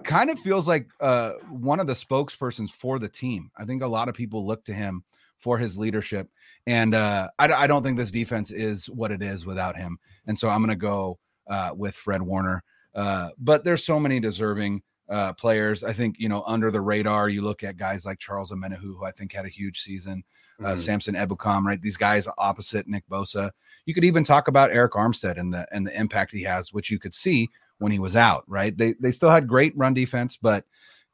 kind 0.02 0.30
of 0.30 0.38
feels 0.38 0.66
like 0.66 0.88
uh, 1.00 1.32
one 1.50 1.80
of 1.80 1.86
the 1.86 1.92
spokespersons 1.92 2.70
for 2.70 2.98
the 2.98 3.08
team. 3.08 3.50
I 3.56 3.64
think 3.64 3.82
a 3.82 3.86
lot 3.86 4.08
of 4.08 4.14
people 4.14 4.46
look 4.46 4.64
to 4.64 4.72
him 4.72 5.04
for 5.38 5.58
his 5.58 5.76
leadership. 5.76 6.28
And 6.66 6.94
uh, 6.94 7.28
I, 7.38 7.52
I, 7.52 7.66
don't 7.66 7.82
think 7.82 7.96
this 7.96 8.12
defense 8.12 8.52
is 8.52 8.88
what 8.88 9.10
it 9.10 9.22
is 9.22 9.44
without 9.44 9.76
him. 9.76 9.98
And 10.26 10.38
so 10.38 10.48
I'm 10.48 10.60
going 10.60 10.70
to 10.70 10.76
go 10.76 11.18
uh, 11.48 11.72
with 11.76 11.96
Fred 11.96 12.22
Warner. 12.22 12.62
Uh, 12.94 13.30
but 13.38 13.64
there's 13.64 13.84
so 13.84 13.98
many 13.98 14.20
deserving 14.20 14.82
uh, 15.12 15.32
players. 15.34 15.84
I 15.84 15.92
think, 15.92 16.16
you 16.18 16.28
know, 16.28 16.42
under 16.46 16.70
the 16.70 16.80
radar, 16.80 17.28
you 17.28 17.42
look 17.42 17.62
at 17.62 17.76
guys 17.76 18.06
like 18.06 18.18
Charles 18.18 18.50
Omenihu, 18.50 18.80
who 18.80 19.04
I 19.04 19.10
think 19.10 19.32
had 19.32 19.44
a 19.44 19.50
huge 19.50 19.80
season, 19.80 20.24
uh, 20.58 20.68
mm-hmm. 20.68 20.76
Samson 20.76 21.14
Ebukam, 21.14 21.64
right? 21.64 21.80
These 21.80 21.98
guys 21.98 22.26
opposite 22.38 22.88
Nick 22.88 23.06
Bosa. 23.10 23.50
You 23.84 23.92
could 23.92 24.06
even 24.06 24.24
talk 24.24 24.48
about 24.48 24.70
Arik 24.70 24.92
Armstead 24.92 25.36
and 25.36 25.52
the 25.52 25.68
and 25.70 25.86
the 25.86 25.94
impact 25.94 26.32
he 26.32 26.42
has, 26.44 26.72
which 26.72 26.90
you 26.90 26.98
could 26.98 27.12
see 27.12 27.50
when 27.78 27.92
he 27.92 27.98
was 27.98 28.16
out, 28.16 28.44
right? 28.46 28.76
They 28.76 28.94
they 29.00 29.12
still 29.12 29.28
had 29.28 29.46
great 29.46 29.76
run 29.76 29.92
defense, 29.92 30.38
but 30.38 30.64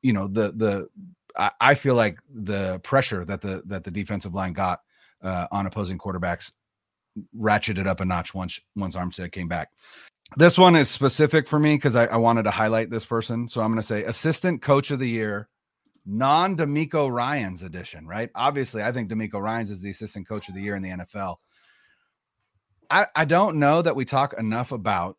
you 0.00 0.12
know, 0.12 0.28
the 0.28 0.52
the 0.52 0.88
I, 1.36 1.50
I 1.60 1.74
feel 1.74 1.96
like 1.96 2.20
the 2.32 2.78
pressure 2.80 3.24
that 3.24 3.40
the 3.40 3.62
that 3.66 3.82
the 3.82 3.90
defensive 3.90 4.34
line 4.34 4.52
got 4.52 4.80
uh, 5.22 5.48
on 5.50 5.66
opposing 5.66 5.98
quarterbacks 5.98 6.52
ratcheted 7.36 7.86
up 7.86 7.98
a 7.98 8.04
notch 8.04 8.32
once 8.32 8.60
once 8.76 8.94
Armstead 8.94 9.32
came 9.32 9.48
back. 9.48 9.70
This 10.36 10.58
one 10.58 10.76
is 10.76 10.90
specific 10.90 11.48
for 11.48 11.58
me 11.58 11.76
because 11.76 11.96
I, 11.96 12.04
I, 12.06 12.16
wanted 12.16 12.42
to 12.42 12.50
highlight 12.50 12.90
this 12.90 13.06
person. 13.06 13.48
So 13.48 13.62
I'm 13.62 13.68
going 13.68 13.80
to 13.80 13.86
say 13.86 14.04
assistant 14.04 14.60
coach 14.60 14.90
of 14.90 14.98
the 14.98 15.08
year, 15.08 15.48
non 16.04 16.56
DeMeco 16.56 17.10
Ryans 17.10 17.62
edition, 17.62 18.06
right? 18.06 18.30
Obviously, 18.34 18.82
I 18.82 18.92
think 18.92 19.10
DeMeco 19.10 19.40
Ryans 19.40 19.70
is 19.70 19.80
the 19.80 19.90
assistant 19.90 20.28
coach 20.28 20.48
of 20.48 20.54
the 20.54 20.60
year 20.60 20.76
in 20.76 20.82
the 20.82 20.90
NFL. 20.90 21.36
I, 22.90 23.06
I 23.16 23.24
don't 23.24 23.58
know 23.58 23.80
that 23.82 23.96
we 23.96 24.04
talk 24.04 24.38
enough 24.38 24.72
about, 24.72 25.16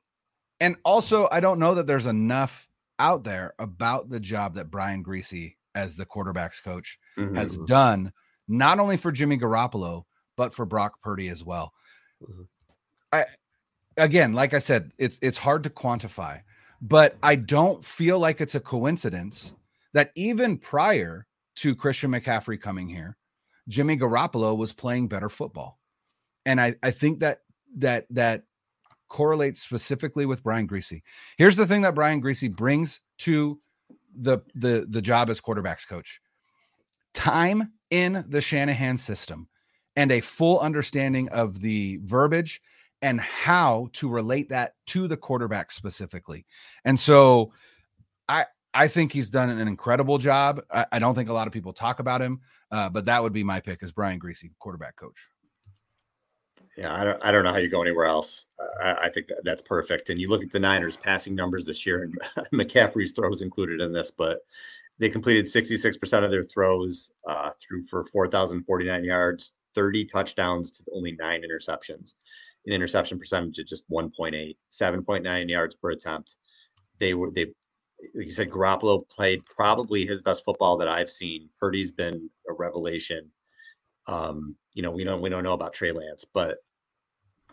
and 0.60 0.76
also 0.84 1.28
I 1.32 1.39
don't 1.39 1.60
know 1.60 1.76
that 1.76 1.88
there's 1.88 2.07
enough 2.07 2.68
out 2.99 3.24
there 3.24 3.53
about 3.60 4.10
the 4.10 4.20
job 4.20 4.55
that 4.55 4.70
Brian 4.70 5.03
Griese 5.03 5.55
as 5.74 5.95
the 5.95 6.05
quarterbacks 6.05 6.62
coach 6.64 6.99
mm-hmm. 7.18 7.36
has 7.36 7.57
done, 7.60 8.12
not 8.47 8.80
only 8.80 8.97
for 8.97 9.12
Jimmy 9.12 9.38
Garoppolo, 9.38 10.03
but 10.36 10.53
for 10.53 10.66
Brock 10.66 11.01
Purdy 11.01 11.30
as 11.30 11.43
well. 11.43 11.74
Mm-hmm. 12.22 12.43
I 13.12 13.26
again, 14.00 14.34
like 14.34 14.54
I 14.54 14.60
said, 14.60 14.91
it's 14.97 15.20
it's 15.22 15.38
hard 15.38 15.64
to 15.64 15.70
quantify, 15.70 16.41
but 16.82 17.18
I 17.22 17.36
don't 17.36 17.84
feel 17.84 18.20
like 18.20 18.41
it's 18.41 18.56
a 18.56 18.60
coincidence 18.60 19.54
that 19.93 20.12
even 20.16 20.58
prior 20.58 21.28
to 21.58 21.76
Christian 21.76 22.12
McCaffrey 22.12 22.60
coming 22.60 22.88
here, 22.88 23.18
Jimmy 23.68 23.97
Garoppolo 23.97 24.58
was 24.58 24.74
playing 24.74 25.08
better 25.08 25.30
football. 25.30 25.80
And 26.45 26.60
I, 26.60 26.76
I 26.82 26.91
think 26.91 27.20
that 27.20 27.39
that 27.78 28.06
that 28.12 28.43
correlates 29.10 29.62
specifically 29.62 30.26
with 30.26 30.43
Brian 30.43 30.68
Griese. 30.68 31.02
Here's 31.38 31.56
the 31.56 31.68
thing 31.68 31.82
that 31.82 31.95
Brian 31.95 32.22
Griese 32.22 32.56
brings 32.56 33.02
to 33.20 33.60
the 34.16 34.39
the 34.56 34.86
the 34.89 35.02
job 35.02 35.30
as 35.30 35.41
quarterbacks 35.41 35.88
coach. 35.88 36.22
Time 37.14 37.74
in 37.89 38.24
the 38.28 38.41
Shanahan 38.41 38.97
system 38.97 39.47
and 39.95 40.12
a 40.12 40.22
full 40.22 40.60
understanding 40.60 41.28
of 41.30 41.60
the 41.60 42.00
verbiage 42.04 42.62
and 43.02 43.20
how 43.20 43.89
to 43.93 44.10
relate 44.10 44.50
that 44.50 44.74
to 44.88 45.08
the 45.08 45.18
quarterback 45.18 45.72
specifically. 45.72 46.45
And 46.86 47.00
so 47.00 47.54
I 48.28 48.45
I 48.74 48.88
think 48.88 49.12
he's 49.12 49.30
done 49.30 49.50
an 49.50 49.68
incredible 49.68 50.18
job. 50.18 50.62
I, 50.72 50.86
I 50.91 51.00
don't 51.00 51.16
think 51.16 51.30
a 51.30 51.34
lot 51.34 51.47
of 51.47 51.54
people 51.54 51.74
talk 51.74 52.00
about 52.00 52.22
him, 52.22 52.39
uh, 52.72 52.89
but 52.89 53.06
that 53.06 53.22
would 53.22 53.34
be 53.34 53.43
my 53.43 53.60
pick 53.60 53.82
as 53.82 53.91
Brian 53.91 54.20
Griese, 54.20 54.50
quarterback 54.60 54.95
coach. 54.95 55.30
Yeah, 56.78 56.93
I 56.95 57.04
don't, 57.04 57.26
I 57.26 57.32
don't 57.32 57.43
know 57.43 57.52
how 57.52 57.58
you 57.58 57.68
go 57.68 57.82
anywhere 57.82 58.06
else. 58.06 58.45
I, 58.82 58.93
I 58.93 59.10
think 59.10 59.28
that, 59.28 59.41
that's 59.43 59.62
perfect. 59.62 60.10
And 60.10 60.22
you 60.22 60.30
look 60.30 60.43
at 60.43 60.52
the 60.52 60.60
Niners 60.60 60.95
passing 60.95 61.36
numbers 61.36 61.66
this 61.66 61.86
year, 61.86 62.04
and 62.04 62.47
McCaffrey's 62.54 63.12
throws 63.12 63.41
included 63.41 63.82
in 63.82 63.91
this, 63.91 64.12
but 64.12 64.39
they 64.97 65.10
completed 65.10 65.45
66% 65.45 66.24
of 66.24 66.32
their 66.32 66.43
throws, 66.43 67.12
uh, 67.28 67.50
through 67.60 67.84
for 67.84 68.06
4,049 68.06 69.04
yards, 69.04 69.54
30 69.76 70.06
touchdowns 70.06 70.72
to 70.72 70.84
only 70.93 71.18
nine 71.20 71.41
interceptions. 71.41 72.14
An 72.66 72.74
interception 72.74 73.18
percentage 73.18 73.60
of 73.60 73.68
just 73.68 73.89
1.8, 73.89 74.55
7.9 74.70 75.49
yards 75.49 75.76
per 75.76 75.91
attempt. 75.91 76.38
They 76.99 77.14
were, 77.14 77.32
they, 77.32 77.45
like 78.16 78.26
you 78.26 78.32
said, 78.32 78.49
Garoppolo 78.49 79.07
played 79.10 79.45
probably 79.45 80.05
his 80.05 80.22
best 80.22 80.43
football 80.43 80.78
that 80.78 80.88
I've 80.88 81.10
seen. 81.10 81.49
Purdy's 81.60 81.91
been 81.91 82.30
a 82.49 82.53
revelation. 82.53 83.30
Um, 84.07 84.55
you 84.74 84.84
know, 84.84 84.91
we 84.91 85.03
don't 85.03 85.22
we 85.22 85.30
don't 85.30 85.43
know 85.43 85.53
about 85.53 85.74
Trey 85.74 85.91
Lance, 85.91 86.26
but 86.34 86.57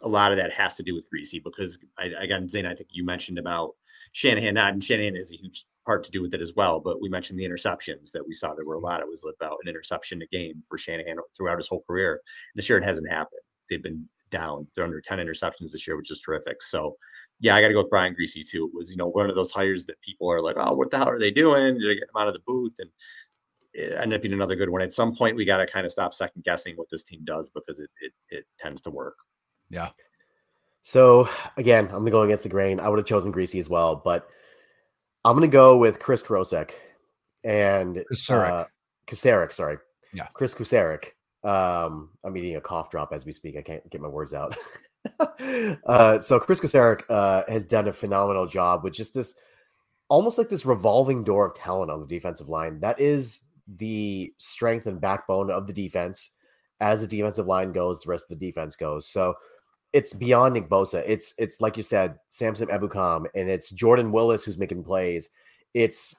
a 0.03 0.09
lot 0.09 0.31
of 0.31 0.39
that 0.39 0.53
has 0.53 0.77
to 0.77 0.83
do 0.83 0.95
with 0.95 1.07
Griese 1.11 1.43
because 1.43 1.79
I, 1.99 2.07
again, 2.19 2.49
Zain, 2.49 2.67
I 2.67 2.75
think 2.75 2.91
you 2.93 3.05
mentioned 3.05 3.39
about 3.39 3.73
Shanahan 4.13 4.55
not, 4.55 4.73
and 4.73 4.85
Shanahan 4.85 5.17
is 5.17 5.33
a 5.33 5.37
huge 5.37 5.65
part 5.85 6.05
to 6.05 6.11
do 6.11 6.21
with 6.21 6.35
it 6.35 6.41
as 6.41 6.53
well. 6.55 6.81
But 6.81 7.01
we 7.01 7.09
mentioned 7.09 7.39
the 7.39 7.49
interceptions 7.49 8.11
that 8.13 8.27
we 8.27 8.35
saw. 8.35 8.55
There 8.55 8.67
were 8.67 8.75
a 8.75 8.81
lot. 8.81 9.01
It 9.01 9.09
was 9.09 9.25
about 9.25 9.59
an 9.63 9.69
interception 9.69 10.23
a 10.23 10.27
game 10.27 10.63
for 10.69 10.79
Shanahan 10.79 11.17
throughout 11.37 11.59
his 11.59 11.69
whole 11.69 11.85
career. 11.87 12.21
This 12.55 12.69
year, 12.69 12.79
it 12.79 12.85
hasn't 12.85 13.09
happened. 13.09 13.41
They've 13.71 13.83
been 13.83 14.09
down. 14.31 14.66
They're 14.74 14.85
under 14.85 15.01
10 15.01 15.18
interceptions 15.18 15.72
this 15.72 15.87
year, 15.87 15.97
which 15.97 16.11
is 16.11 16.20
terrific. 16.20 16.62
So, 16.62 16.97
yeah, 17.41 17.55
I 17.55 17.61
got 17.61 17.68
to 17.68 17.74
go 17.74 17.83
with 17.83 17.91
Brian 17.91 18.14
Griese 18.14 18.49
too. 18.49 18.70
It 18.72 18.77
was, 18.77 18.91
you 18.91 18.97
know, 18.97 19.09
one 19.09 19.29
of 19.29 19.35
those 19.35 19.51
hires 19.51 19.87
that 19.87 20.01
people 20.01 20.31
are 20.31 20.41
like, 20.41 20.57
oh, 20.59 20.74
what 20.74 20.91
the 20.91 20.99
hell 20.99 21.09
are 21.09 21.18
they 21.18 21.31
doing? 21.31 21.74
Did 21.74 21.91
they 21.91 21.95
get 21.95 22.05
him 22.05 22.16
out 22.18 22.29
of 22.29 22.35
the 22.35 22.41
booth? 22.47 22.74
And 22.79 22.91
it 23.74 23.93
ended 23.93 24.18
up 24.18 24.22
being 24.22 24.35
another 24.35 24.57
good 24.57 24.70
one. 24.70 24.83
At 24.83 24.95
some 24.95 25.14
point, 25.14 25.37
we 25.37 25.45
got 25.45 25.59
to 25.59 25.66
kind 25.66 25.85
of 25.85 25.93
stop 25.93 26.14
second 26.14 26.45
guessing 26.45 26.77
what 26.77 26.89
this 26.91 27.05
team 27.05 27.20
does 27.24 27.51
because 27.51 27.79
it, 27.79 27.91
it, 28.01 28.12
it 28.31 28.47
tends 28.59 28.81
to 28.83 28.91
work. 28.91 29.16
Yeah. 29.70 29.91
So 30.83 31.29
again, 31.57 31.87
I'm 31.87 31.99
gonna 31.99 32.12
go 32.12 32.22
against 32.22 32.45
the 32.45 32.49
grain. 32.49 32.79
I 32.79 32.89
would 32.89 33.01
have 33.01 33.09
chosen 33.09 33.33
Griese 33.33 33.59
as 33.59 33.68
well, 33.68 33.97
but 33.97 34.29
I'm 35.24 35.35
gonna 35.35 35.49
go 35.49 35.77
with 35.77 35.99
Chris 35.99 36.22
Krosek 36.22 36.70
and 37.43 38.05
Kocurek. 38.12 38.51
Uh, 38.53 38.64
Kocurek, 39.09 39.53
sorry. 39.53 39.79
Yeah. 40.14 40.29
Chris 40.33 40.55
Kocurek. 40.55 41.11
Um, 41.47 42.11
I'm 42.25 42.37
eating 42.37 42.57
a 42.57 42.61
cough 42.61 42.91
drop 42.91 43.13
as 43.13 43.25
we 43.25 43.33
speak. 43.33 43.57
I 43.57 43.63
can't 43.63 43.89
get 43.91 44.01
my 44.01 44.09
words 44.09 44.35
out. 44.35 44.57
uh, 45.87 46.19
so 46.19 46.41
Chris 46.41 46.61
Kocurek 46.61 47.03
uh, 47.09 47.45
has 47.49 47.65
done 47.65 47.87
a 47.87 47.93
phenomenal 47.93 48.47
job 48.47 48.83
with 48.83 48.95
just 48.95 49.15
this 49.15 49.37
almost 50.09 50.39
like 50.39 50.49
this 50.49 50.67
revolving 50.67 51.23
door 51.25 51.47
of 51.47 51.55
talent 51.55 51.91
on 51.91 52.01
the 52.01 52.07
defensive 52.07 52.49
line. 52.49 52.81
That 52.81 53.01
is 53.01 53.41
the 53.79 54.33
strength 54.39 54.87
and 54.87 55.01
backbone 55.01 55.51
of 55.51 55.67
the 55.67 55.73
defense. 55.73 56.31
As 56.81 57.01
the 57.01 57.07
defensive 57.07 57.47
line 57.47 57.73
goes, 57.73 58.03
the 58.03 58.11
rest 58.11 58.31
of 58.31 58.39
the 58.39 58.47
defense 58.47 58.77
goes. 58.77 59.09
So 59.09 59.35
it's 59.93 60.13
beyond 60.13 60.55
Nick 60.55 60.69
Bosa. 60.69 61.03
It's 61.07 61.33
it's 61.39 61.61
like 61.61 61.77
you 61.77 61.83
said, 61.83 62.19
Samson 62.29 62.69
Ebukam, 62.69 63.27
and 63.35 63.49
it's 63.49 63.71
Jordan 63.71 64.13
Willis 64.13 64.45
who's 64.45 64.59
making 64.59 64.85
plays. 64.85 65.31
It's 65.75 66.15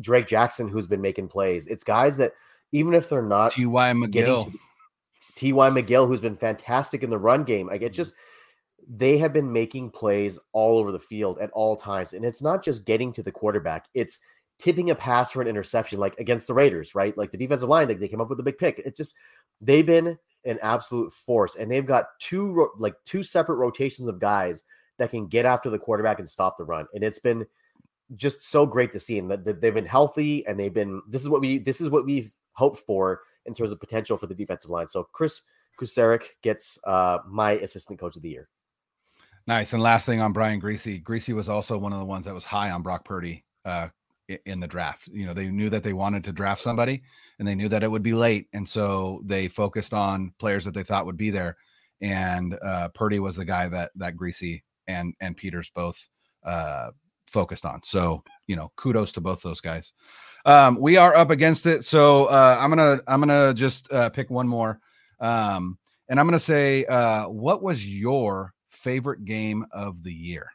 Drake 0.00 0.26
Jackson 0.26 0.68
who's 0.68 0.86
been 0.86 1.00
making 1.00 1.28
plays. 1.28 1.66
It's 1.66 1.82
guys 1.82 2.16
that 2.18 2.32
even 2.72 2.94
if 2.94 3.08
they're 3.08 3.22
not 3.22 3.52
T.Y. 3.52 3.92
McGill, 3.92 4.52
T.Y. 5.36 5.70
McGill, 5.70 6.08
who's 6.08 6.20
been 6.20 6.36
fantastic 6.36 7.02
in 7.02 7.10
the 7.10 7.18
run 7.18 7.44
game. 7.44 7.68
I 7.70 7.78
get 7.78 7.92
mm-hmm. 7.92 7.96
just 7.96 8.14
they 8.88 9.18
have 9.18 9.32
been 9.32 9.52
making 9.52 9.90
plays 9.90 10.38
all 10.52 10.78
over 10.78 10.92
the 10.92 10.98
field 10.98 11.38
at 11.38 11.50
all 11.50 11.76
times, 11.76 12.12
and 12.12 12.24
it's 12.24 12.42
not 12.42 12.64
just 12.64 12.84
getting 12.84 13.12
to 13.12 13.22
the 13.22 13.32
quarterback. 13.32 13.86
It's 13.94 14.18
tipping 14.58 14.90
a 14.90 14.94
pass 14.94 15.32
for 15.32 15.42
an 15.42 15.48
interception, 15.48 15.98
like 15.98 16.18
against 16.18 16.46
the 16.46 16.54
Raiders, 16.54 16.94
right? 16.94 17.16
Like 17.16 17.30
the 17.30 17.36
defensive 17.36 17.68
line, 17.68 17.88
like 17.88 18.00
they 18.00 18.08
came 18.08 18.20
up 18.20 18.30
with 18.30 18.40
a 18.40 18.44
big 18.44 18.58
pick. 18.58 18.80
It's 18.84 18.96
just 18.96 19.14
they've 19.60 19.86
been 19.86 20.18
an 20.44 20.58
absolute 20.62 21.12
force, 21.12 21.56
and 21.56 21.70
they've 21.70 21.86
got 21.86 22.06
two 22.20 22.70
like 22.78 22.94
two 23.04 23.22
separate 23.22 23.56
rotations 23.56 24.08
of 24.08 24.20
guys 24.20 24.62
that 24.98 25.10
can 25.10 25.26
get 25.26 25.44
after 25.44 25.68
the 25.68 25.78
quarterback 25.78 26.18
and 26.18 26.28
stop 26.28 26.56
the 26.56 26.64
run, 26.64 26.86
and 26.94 27.02
it's 27.04 27.18
been 27.18 27.44
just 28.14 28.40
so 28.42 28.64
great 28.64 28.92
to 28.92 29.00
see. 29.00 29.18
And 29.18 29.30
that 29.30 29.60
they've 29.60 29.74
been 29.74 29.84
healthy, 29.84 30.46
and 30.46 30.58
they've 30.58 30.72
been. 30.72 31.02
This 31.08 31.22
is 31.22 31.28
what 31.28 31.40
we. 31.40 31.58
This 31.58 31.80
is 31.80 31.90
what 31.90 32.06
we've 32.06 32.32
hoped 32.52 32.78
for 32.86 33.20
in 33.46 33.54
terms 33.54 33.72
of 33.72 33.80
potential 33.80 34.16
for 34.16 34.26
the 34.26 34.34
defensive 34.34 34.70
line. 34.70 34.88
So 34.88 35.08
Chris 35.12 35.42
Kocurek 35.80 36.22
gets 36.42 36.78
uh, 36.86 37.18
my 37.26 37.52
assistant 37.52 37.98
coach 37.98 38.16
of 38.16 38.22
the 38.22 38.30
year. 38.30 38.48
Nice. 39.46 39.72
And 39.72 39.82
last 39.82 40.06
thing 40.06 40.20
on 40.20 40.32
Brian 40.32 40.60
Griese. 40.60 41.02
Griese 41.02 41.34
was 41.34 41.48
also 41.48 41.78
one 41.78 41.92
of 41.92 41.98
the 42.00 42.04
ones 42.04 42.24
that 42.24 42.34
was 42.34 42.44
high 42.44 42.70
on 42.70 42.82
Brock 42.82 43.04
Purdy 43.04 43.44
uh, 43.64 43.88
in 44.44 44.58
the 44.58 44.66
draft. 44.66 45.08
You 45.08 45.26
know, 45.26 45.34
they 45.34 45.48
knew 45.48 45.70
that 45.70 45.82
they 45.82 45.92
wanted 45.92 46.24
to 46.24 46.32
draft 46.32 46.60
somebody 46.60 47.02
and 47.38 47.46
they 47.46 47.54
knew 47.54 47.68
that 47.68 47.84
it 47.84 47.90
would 47.90 48.02
be 48.02 48.14
late. 48.14 48.48
And 48.52 48.68
so 48.68 49.20
they 49.24 49.46
focused 49.46 49.94
on 49.94 50.32
players 50.38 50.64
that 50.64 50.74
they 50.74 50.82
thought 50.82 51.06
would 51.06 51.16
be 51.16 51.30
there. 51.30 51.56
And 52.00 52.58
uh, 52.64 52.88
Purdy 52.88 53.20
was 53.20 53.36
the 53.36 53.44
guy 53.44 53.68
that 53.68 53.90
that 53.96 54.16
Griese 54.16 54.62
and 54.88 55.14
and 55.20 55.36
Peters 55.36 55.70
both 55.74 56.08
uh, 56.44 56.90
focused 57.26 57.64
on. 57.64 57.82
So, 57.84 58.22
you 58.46 58.56
know, 58.56 58.70
kudos 58.76 59.12
to 59.12 59.20
both 59.20 59.42
those 59.42 59.60
guys. 59.60 59.92
Um, 60.46 60.80
we 60.80 60.96
are 60.96 61.14
up 61.16 61.30
against 61.30 61.66
it. 61.66 61.84
So 61.84 62.26
uh, 62.26 62.56
I'm 62.58 62.70
gonna 62.70 63.00
I'm 63.08 63.20
gonna 63.20 63.52
just 63.52 63.92
uh, 63.92 64.08
pick 64.10 64.30
one 64.30 64.46
more. 64.46 64.80
Um, 65.18 65.76
and 66.08 66.20
I'm 66.20 66.26
gonna 66.26 66.38
say, 66.38 66.84
uh, 66.84 67.28
what 67.28 67.62
was 67.62 67.86
your 67.86 68.54
favorite 68.70 69.24
game 69.24 69.66
of 69.72 70.04
the 70.04 70.12
year? 70.12 70.48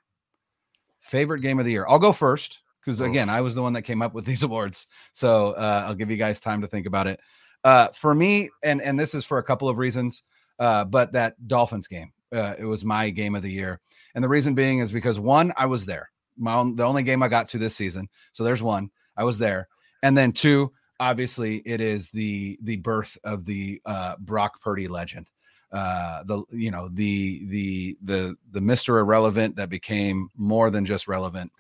Favorite 1.02 1.42
game 1.42 1.60
of 1.60 1.66
the 1.66 1.72
year. 1.72 1.86
I'll 1.90 2.00
go 2.00 2.14
first 2.14 2.62
because 2.80 3.02
again, 3.02 3.30
I 3.30 3.42
was 3.42 3.54
the 3.54 3.62
one 3.62 3.74
that 3.74 3.82
came 3.82 4.02
up 4.02 4.14
with 4.14 4.26
these 4.32 4.44
awards. 4.44 4.88
So 5.12 5.52
uh, 5.52 5.84
I'll 5.88 5.96
give 5.96 6.10
you 6.10 6.18
guys 6.18 6.40
time 6.40 6.62
to 6.62 6.68
think 6.68 6.88
about 6.88 7.08
it. 7.08 7.20
Uh, 7.66 7.90
for 7.90 8.16
me, 8.16 8.50
and 8.64 8.82
and 8.82 8.98
this 8.98 9.14
is 9.14 9.26
for 9.26 9.40
a 9.40 9.44
couple 9.44 9.68
of 9.68 9.78
reasons, 9.78 10.24
uh, 10.58 10.86
but 10.86 11.12
that 11.12 11.36
Dolphins 11.50 11.90
game, 11.90 12.14
uh, 12.34 12.56
it 12.58 12.66
was 12.66 12.86
my 12.86 13.10
game 13.10 13.36
of 13.36 13.42
the 13.42 13.52
year, 13.52 13.82
and 14.16 14.24
the 14.24 14.30
reason 14.30 14.56
being 14.56 14.80
is 14.80 14.92
because 14.92 15.20
one, 15.20 15.52
I 15.58 15.66
was 15.66 15.86
there, 15.86 16.10
my 16.38 16.56
own, 16.56 16.76
the 16.78 16.86
only 16.86 17.04
game 17.04 17.22
I 17.22 17.28
got 17.28 17.50
to 17.50 17.60
this 17.60 17.76
season, 17.76 18.08
so 18.32 18.44
there's 18.44 18.64
one, 18.64 18.90
I 19.16 19.26
was 19.26 19.38
there, 19.38 19.68
and 20.04 20.18
then 20.18 20.32
two, 20.32 20.72
obviously 21.00 21.58
it 21.66 21.82
is 21.82 22.10
the 22.12 22.58
the 22.62 22.78
birth 22.78 23.18
of 23.24 23.46
the 23.46 23.82
uh, 23.86 24.16
Brock 24.20 24.62
Purdy 24.62 24.88
legend. 24.88 25.30
Uh, 25.72 26.24
the 26.24 26.44
you 26.52 26.70
know 26.70 26.90
the 26.94 27.46
the 27.48 27.98
the 28.04 28.36
the 28.52 28.62
Mister 28.62 29.00
Irrelevant 29.00 29.56
that 29.56 29.70
became 29.70 30.30
more 30.36 30.70
than 30.70 30.86
just 30.86 31.08
relevant, 31.08 31.52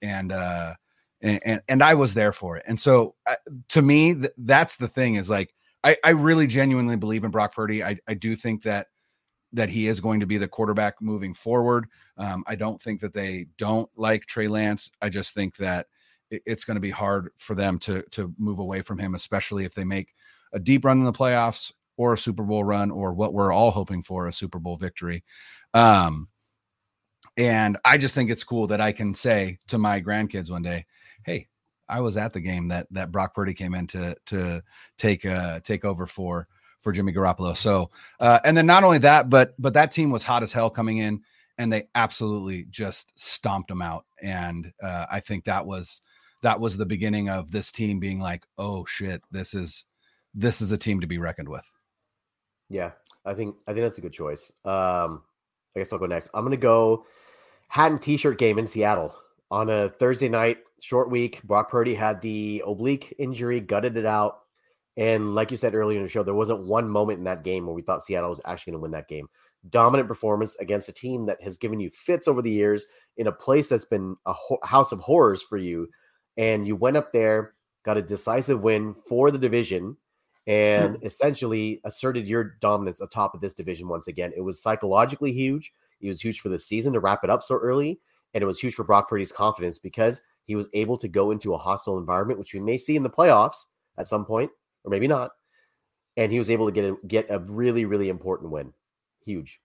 and 0.00 0.32
uh, 0.32 0.74
and, 1.20 1.40
and, 1.44 1.62
and 1.68 1.82
I 1.82 1.94
was 1.94 2.14
there 2.14 2.32
for 2.32 2.56
it. 2.56 2.64
And 2.66 2.78
so 2.78 3.14
uh, 3.26 3.36
to 3.68 3.82
me, 3.82 4.14
th- 4.14 4.32
that's 4.38 4.76
the 4.76 4.88
thing 4.88 5.16
is 5.16 5.28
like 5.28 5.52
I 5.82 5.96
I 6.04 6.10
really 6.10 6.46
genuinely 6.46 6.96
believe 6.96 7.24
in 7.24 7.30
Brock 7.30 7.54
Purdy. 7.54 7.82
I 7.82 7.98
I 8.06 8.14
do 8.14 8.36
think 8.36 8.62
that 8.62 8.86
that 9.52 9.70
he 9.70 9.88
is 9.88 10.00
going 10.00 10.20
to 10.20 10.26
be 10.26 10.38
the 10.38 10.46
quarterback 10.46 11.00
moving 11.00 11.34
forward. 11.34 11.86
Um, 12.16 12.44
I 12.46 12.54
don't 12.54 12.80
think 12.80 13.00
that 13.00 13.14
they 13.14 13.46
don't 13.56 13.90
like 13.96 14.26
Trey 14.26 14.46
Lance. 14.46 14.90
I 15.00 15.08
just 15.08 15.34
think 15.34 15.56
that 15.56 15.86
it's 16.30 16.64
going 16.64 16.76
to 16.76 16.80
be 16.80 16.90
hard 16.90 17.30
for 17.38 17.54
them 17.54 17.78
to 17.80 18.02
to 18.10 18.34
move 18.38 18.58
away 18.58 18.82
from 18.82 18.98
him, 18.98 19.14
especially 19.14 19.64
if 19.64 19.74
they 19.74 19.84
make 19.84 20.14
a 20.52 20.58
deep 20.58 20.84
run 20.84 20.98
in 20.98 21.04
the 21.04 21.12
playoffs 21.12 21.72
or 21.96 22.12
a 22.12 22.18
Super 22.18 22.42
Bowl 22.42 22.64
run 22.64 22.90
or 22.90 23.12
what 23.12 23.34
we're 23.34 23.52
all 23.52 23.70
hoping 23.70 24.02
for 24.02 24.26
a 24.26 24.32
Super 24.32 24.58
Bowl 24.58 24.76
victory. 24.76 25.24
Um, 25.74 26.28
and 27.36 27.76
I 27.84 27.98
just 27.98 28.14
think 28.14 28.30
it's 28.30 28.44
cool 28.44 28.66
that 28.68 28.80
I 28.80 28.92
can 28.92 29.14
say 29.14 29.58
to 29.68 29.78
my 29.78 30.00
grandkids 30.00 30.50
one 30.50 30.62
day, 30.62 30.86
"Hey, 31.24 31.48
I 31.88 32.00
was 32.00 32.16
at 32.16 32.32
the 32.32 32.40
game 32.40 32.68
that 32.68 32.86
that 32.90 33.12
Brock 33.12 33.34
Purdy 33.34 33.54
came 33.54 33.74
in 33.74 33.86
to 33.88 34.16
to 34.26 34.62
take 34.96 35.24
uh 35.24 35.60
take 35.60 35.84
over 35.84 36.06
for 36.06 36.48
for 36.80 36.92
Jimmy 36.92 37.12
Garoppolo." 37.12 37.56
So, 37.56 37.90
uh, 38.20 38.40
and 38.44 38.56
then 38.56 38.66
not 38.66 38.84
only 38.84 38.98
that, 38.98 39.30
but 39.30 39.54
but 39.58 39.74
that 39.74 39.90
team 39.90 40.10
was 40.10 40.22
hot 40.22 40.42
as 40.42 40.52
hell 40.52 40.70
coming 40.70 40.98
in, 40.98 41.22
and 41.58 41.72
they 41.72 41.88
absolutely 41.94 42.64
just 42.70 43.18
stomped 43.18 43.68
them 43.68 43.82
out. 43.82 44.04
And 44.20 44.72
uh, 44.82 45.06
I 45.10 45.20
think 45.20 45.44
that 45.44 45.66
was 45.66 46.02
that 46.42 46.60
was 46.60 46.76
the 46.76 46.86
beginning 46.86 47.28
of 47.28 47.50
this 47.50 47.72
team 47.72 47.98
being 47.98 48.20
like, 48.20 48.46
oh 48.58 48.84
shit, 48.84 49.22
this 49.30 49.54
is 49.54 49.84
this 50.34 50.60
is 50.60 50.72
a 50.72 50.78
team 50.78 51.00
to 51.00 51.06
be 51.06 51.18
reckoned 51.18 51.48
with. 51.48 51.68
Yeah, 52.68 52.92
I 53.24 53.34
think 53.34 53.56
I 53.66 53.72
think 53.72 53.82
that's 53.82 53.98
a 53.98 54.02
good 54.02 54.12
choice. 54.12 54.52
Um, 54.64 55.22
I 55.74 55.80
guess 55.80 55.92
I'll 55.92 55.98
go 55.98 56.06
next. 56.06 56.30
I'm 56.34 56.44
gonna 56.44 56.56
go 56.56 57.06
hat 57.68 57.90
and 57.90 58.00
t-shirt 58.00 58.38
game 58.38 58.58
in 58.58 58.66
Seattle 58.66 59.14
on 59.50 59.70
a 59.70 59.88
Thursday 59.88 60.28
night, 60.28 60.58
short 60.80 61.10
week. 61.10 61.42
Brock 61.42 61.70
Purdy 61.70 61.94
had 61.94 62.20
the 62.20 62.62
oblique 62.66 63.14
injury, 63.18 63.60
gutted 63.60 63.96
it 63.96 64.06
out. 64.06 64.40
And 64.96 65.34
like 65.34 65.50
you 65.50 65.56
said 65.56 65.74
earlier 65.74 65.98
in 65.98 66.02
the 66.02 66.08
show, 66.08 66.22
there 66.22 66.34
wasn't 66.34 66.66
one 66.66 66.88
moment 66.88 67.18
in 67.18 67.24
that 67.24 67.44
game 67.44 67.66
where 67.66 67.74
we 67.74 67.82
thought 67.82 68.02
Seattle 68.02 68.30
was 68.30 68.40
actually 68.44 68.72
going 68.72 68.80
to 68.80 68.82
win 68.82 68.90
that 68.90 69.08
game. 69.08 69.28
Dominant 69.70 70.08
performance 70.08 70.56
against 70.56 70.88
a 70.88 70.92
team 70.92 71.24
that 71.26 71.40
has 71.40 71.56
given 71.56 71.78
you 71.78 71.88
fits 71.90 72.26
over 72.26 72.42
the 72.42 72.50
years 72.50 72.84
in 73.16 73.28
a 73.28 73.32
place 73.32 73.68
that's 73.68 73.84
been 73.84 74.16
a 74.26 74.32
ho- 74.32 74.58
house 74.64 74.90
of 74.90 74.98
horrors 74.98 75.40
for 75.40 75.56
you 75.56 75.88
and 76.38 76.66
you 76.66 76.76
went 76.76 76.96
up 76.96 77.12
there, 77.12 77.54
got 77.84 77.98
a 77.98 78.02
decisive 78.02 78.62
win 78.62 78.94
for 78.94 79.30
the 79.30 79.38
division, 79.38 79.96
and 80.46 80.94
mm-hmm. 80.94 81.06
essentially 81.06 81.80
asserted 81.84 82.26
your 82.26 82.56
dominance 82.62 83.02
atop 83.02 83.34
of 83.34 83.42
this 83.42 83.52
division 83.52 83.88
once 83.88 84.06
again. 84.06 84.32
It 84.34 84.40
was 84.40 84.62
psychologically 84.62 85.32
huge. 85.32 85.72
It 86.00 86.08
was 86.08 86.22
huge 86.22 86.40
for 86.40 86.48
the 86.48 86.58
season 86.58 86.92
to 86.94 87.00
wrap 87.00 87.24
it 87.24 87.30
up 87.30 87.42
so 87.42 87.56
early, 87.56 88.00
and 88.32 88.42
it 88.42 88.46
was 88.46 88.58
huge 88.58 88.74
for 88.74 88.84
Brock 88.84 89.10
Purdy's 89.10 89.32
confidence 89.32 89.78
because 89.78 90.22
he 90.44 90.54
was 90.54 90.68
able 90.72 90.96
to 90.96 91.08
go 91.08 91.32
into 91.32 91.52
a 91.52 91.58
hostile 91.58 91.98
environment, 91.98 92.38
which 92.38 92.54
we 92.54 92.60
may 92.60 92.78
see 92.78 92.96
in 92.96 93.02
the 93.02 93.10
playoffs 93.10 93.66
at 93.98 94.08
some 94.08 94.24
point, 94.24 94.50
or 94.84 94.90
maybe 94.90 95.08
not. 95.08 95.32
And 96.16 96.32
he 96.32 96.38
was 96.38 96.50
able 96.50 96.66
to 96.66 96.72
get 96.72 96.84
a, 96.84 96.96
get 97.06 97.26
a 97.30 97.40
really, 97.40 97.84
really 97.84 98.08
important 98.08 98.50
win. 98.50 98.72
Huge. 99.24 99.60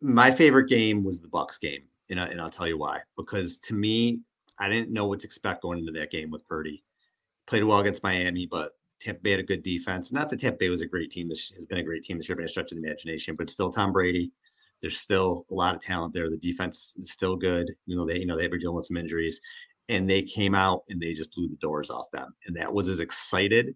My 0.00 0.30
favorite 0.30 0.68
game 0.68 1.02
was 1.02 1.20
the 1.20 1.28
Bucs 1.28 1.58
game, 1.58 1.84
and, 2.10 2.20
I, 2.20 2.26
and 2.26 2.40
I'll 2.40 2.50
tell 2.50 2.68
you 2.68 2.76
why. 2.76 3.00
Because 3.16 3.58
to 3.60 3.74
me, 3.74 4.20
I 4.58 4.68
didn't 4.68 4.92
know 4.92 5.06
what 5.06 5.20
to 5.20 5.26
expect 5.26 5.62
going 5.62 5.78
into 5.78 5.92
that 5.92 6.10
game 6.10 6.30
with 6.30 6.46
Purdy. 6.46 6.84
Played 7.46 7.64
well 7.64 7.80
against 7.80 8.02
Miami, 8.02 8.46
but 8.46 8.72
Tampa 9.00 9.20
Bay 9.20 9.32
had 9.32 9.40
a 9.40 9.44
good 9.44 9.62
defense. 9.62 10.12
Not 10.12 10.30
that 10.30 10.40
Tampa 10.40 10.58
Bay 10.58 10.68
was 10.70 10.80
a 10.80 10.86
great 10.86 11.10
team. 11.10 11.28
This 11.28 11.50
has 11.50 11.66
been 11.66 11.78
a 11.78 11.82
great 11.82 12.04
team. 12.04 12.16
This 12.16 12.26
should 12.26 12.32
have 12.32 12.38
been 12.38 12.46
a 12.46 12.48
stretch 12.48 12.72
of 12.72 12.78
the 12.78 12.84
imagination, 12.84 13.36
but 13.36 13.50
still 13.50 13.70
Tom 13.70 13.92
Brady. 13.92 14.32
There's 14.80 14.98
still 14.98 15.46
a 15.50 15.54
lot 15.54 15.74
of 15.74 15.82
talent 15.82 16.12
there. 16.12 16.28
The 16.28 16.36
defense 16.36 16.94
is 16.98 17.10
still 17.10 17.36
good. 17.36 17.70
You 17.86 17.96
know, 17.96 18.06
they 18.06 18.18
you 18.18 18.26
know 18.26 18.36
they 18.36 18.48
were 18.48 18.58
dealing 18.58 18.76
with 18.76 18.86
some 18.86 18.96
injuries, 18.96 19.40
and 19.88 20.08
they 20.08 20.22
came 20.22 20.54
out 20.54 20.82
and 20.88 21.00
they 21.00 21.14
just 21.14 21.34
blew 21.34 21.48
the 21.48 21.56
doors 21.56 21.90
off 21.90 22.10
them. 22.12 22.34
And 22.46 22.56
that 22.56 22.72
was 22.72 22.88
as 22.88 23.00
excited 23.00 23.74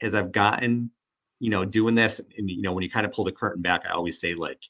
as 0.00 0.14
I've 0.14 0.32
gotten. 0.32 0.90
You 1.38 1.48
know, 1.48 1.64
doing 1.64 1.94
this, 1.94 2.20
and 2.36 2.50
you 2.50 2.60
know, 2.60 2.72
when 2.72 2.82
you 2.82 2.90
kind 2.90 3.06
of 3.06 3.12
pull 3.12 3.24
the 3.24 3.32
curtain 3.32 3.62
back, 3.62 3.86
I 3.86 3.92
always 3.92 4.20
say 4.20 4.34
like, 4.34 4.62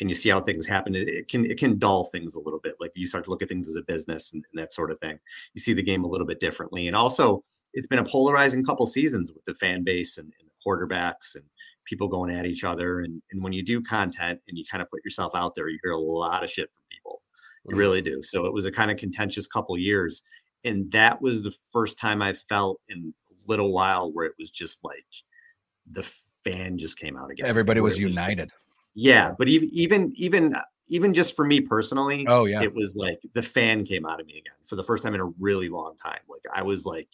and 0.00 0.08
you 0.10 0.14
see 0.14 0.28
how 0.28 0.40
things 0.40 0.66
happen, 0.66 0.94
it, 0.94 1.28
can 1.28 1.44
it 1.44 1.58
can 1.58 1.78
dull 1.78 2.04
things 2.04 2.34
a 2.34 2.40
little 2.40 2.60
bit. 2.60 2.74
Like 2.80 2.92
you 2.94 3.06
start 3.06 3.24
to 3.24 3.30
look 3.30 3.42
at 3.42 3.48
things 3.48 3.68
as 3.68 3.76
a 3.76 3.82
business 3.82 4.32
and, 4.32 4.44
and, 4.50 4.60
that 4.60 4.72
sort 4.72 4.90
of 4.90 4.98
thing. 4.98 5.18
You 5.54 5.60
see 5.60 5.72
the 5.72 5.82
game 5.82 6.04
a 6.04 6.08
little 6.08 6.26
bit 6.26 6.40
differently, 6.40 6.86
and 6.86 6.96
also 6.96 7.44
it's 7.72 7.86
been 7.86 7.98
a 7.98 8.04
polarizing 8.04 8.64
couple 8.64 8.86
seasons 8.86 9.32
with 9.32 9.44
the 9.44 9.54
fan 9.54 9.84
base 9.84 10.18
and, 10.18 10.32
and 10.40 10.48
the 10.48 10.54
quarterbacks 10.66 11.34
and 11.34 11.44
people 11.86 12.08
going 12.08 12.30
at 12.30 12.46
each 12.46 12.64
other. 12.64 13.00
And 13.00 13.22
and 13.30 13.42
when 13.42 13.52
you 13.52 13.62
do 13.62 13.80
content 13.80 14.40
and 14.48 14.56
you 14.56 14.64
kind 14.70 14.82
of 14.82 14.90
put 14.90 15.04
yourself 15.04 15.32
out 15.34 15.54
there, 15.54 15.68
you 15.68 15.78
hear 15.82 15.92
a 15.92 15.98
lot 15.98 16.44
of 16.44 16.50
shit 16.50 16.72
from 16.72 16.84
people. 16.90 17.22
You 17.64 17.72
mm-hmm. 17.72 17.78
really 17.78 18.02
do. 18.02 18.22
So 18.22 18.46
it 18.46 18.52
was 18.52 18.66
a 18.66 18.72
kind 18.72 18.90
of 18.90 18.96
contentious 18.96 19.46
couple 19.46 19.76
years, 19.76 20.22
and 20.64 20.90
that 20.92 21.20
was 21.20 21.44
the 21.44 21.54
first 21.72 21.98
time 21.98 22.22
I 22.22 22.32
felt 22.32 22.80
in 22.88 23.12
a 23.30 23.48
little 23.48 23.72
while 23.72 24.12
where 24.12 24.26
it 24.26 24.34
was 24.38 24.50
just 24.50 24.84
like 24.84 25.04
the 25.90 26.02
fan 26.44 26.78
just 26.78 26.98
came 26.98 27.16
out 27.16 27.30
again. 27.30 27.46
Everybody 27.46 27.80
was, 27.80 27.92
was 27.92 28.00
united. 28.00 28.50
Yeah, 28.94 29.32
but 29.36 29.48
even 29.48 29.68
even 29.72 30.12
even 30.16 30.54
even 30.88 31.14
just 31.14 31.36
for 31.36 31.46
me 31.46 31.60
personally, 31.60 32.26
oh 32.28 32.44
yeah, 32.44 32.62
it 32.62 32.74
was 32.74 32.96
like 32.96 33.20
the 33.34 33.42
fan 33.42 33.84
came 33.84 34.04
out 34.04 34.20
of 34.20 34.26
me 34.26 34.38
again 34.38 34.58
for 34.64 34.76
the 34.76 34.82
first 34.82 35.02
time 35.02 35.14
in 35.14 35.20
a 35.20 35.30
really 35.38 35.68
long 35.68 35.96
time. 35.96 36.20
Like 36.28 36.42
I 36.52 36.62
was 36.62 36.84
like 36.84 37.08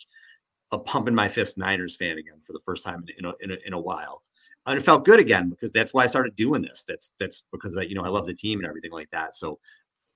a 0.72 0.78
pumping 0.78 1.14
my 1.14 1.28
fist 1.28 1.58
Niners 1.58 1.96
fan 1.96 2.18
again 2.18 2.40
for 2.44 2.52
the 2.52 2.60
first 2.64 2.84
time 2.84 3.04
in, 3.06 3.14
in 3.18 3.24
a, 3.24 3.34
in 3.40 3.50
a, 3.52 3.66
in 3.66 3.72
a 3.74 3.80
while, 3.80 4.22
and 4.66 4.78
it 4.78 4.82
felt 4.82 5.04
good 5.04 5.20
again 5.20 5.50
because 5.50 5.70
that's 5.70 5.92
why 5.92 6.04
I 6.04 6.06
started 6.06 6.34
doing 6.34 6.62
this. 6.62 6.84
That's 6.88 7.12
that's 7.18 7.44
because 7.52 7.76
I, 7.76 7.82
you 7.82 7.94
know 7.94 8.04
I 8.04 8.08
love 8.08 8.26
the 8.26 8.34
team 8.34 8.58
and 8.58 8.66
everything 8.66 8.92
like 8.92 9.10
that. 9.10 9.36
So 9.36 9.58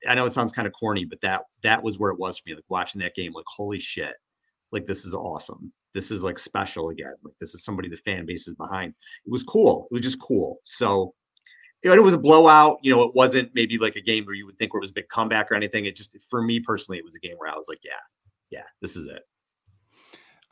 I 0.09 0.15
know 0.15 0.27
it 0.27 0.33
sounds 0.33 0.53
kind 0.53 0.67
of 0.67 0.73
corny, 0.73 1.05
but 1.05 1.21
that 1.21 1.45
that 1.63 1.83
was 1.83 1.99
where 1.99 2.11
it 2.11 2.19
was 2.19 2.39
for 2.39 2.49
me. 2.49 2.55
Like 2.55 2.65
watching 2.69 3.01
that 3.03 3.15
game, 3.15 3.33
like 3.35 3.45
holy 3.47 3.79
shit, 3.79 4.17
like 4.73 4.87
this 4.87 5.05
is 5.05 5.15
awesome. 5.15 5.73
This 5.93 6.11
is 6.11 6.25
like 6.25 6.39
special 6.39 6.89
again. 6.89 7.15
Like 7.23 7.37
this 7.39 7.55
is 7.55 7.65
somebody 7.65 7.89
the 7.89 7.97
fan 7.97 8.25
base 8.25 8.49
is 8.49 8.55
behind. 8.55 8.95
It 9.27 9.31
was 9.31 9.43
cool. 9.43 9.87
It 9.91 9.95
was 9.95 10.03
just 10.03 10.21
cool. 10.21 10.61
So 10.65 11.15
it 11.83 12.03
was 12.03 12.15
a 12.15 12.19
blowout. 12.19 12.79
You 12.83 12.95
know, 12.95 13.03
it 13.03 13.15
wasn't 13.15 13.51
maybe 13.55 13.79
like 13.79 13.97
a 13.97 14.01
game 14.01 14.25
where 14.25 14.35
you 14.35 14.47
would 14.47 14.59
think 14.59 14.73
where 14.73 14.79
it 14.79 14.83
was 14.83 14.91
a 14.91 14.95
big 14.95 15.09
comeback 15.09 15.51
or 15.51 15.55
anything. 15.55 15.87
It 15.87 15.97
just, 15.97 16.17
for 16.29 16.43
me 16.43 16.61
personally, 16.61 16.99
it 16.99 17.05
was 17.05 17.15
a 17.15 17.21
game 17.21 17.37
where 17.39 17.51
I 17.51 17.57
was 17.57 17.69
like, 17.69 17.81
yeah, 17.85 17.93
yeah, 18.51 18.65
this 18.81 18.97
is 18.97 19.07
it. 19.07 19.23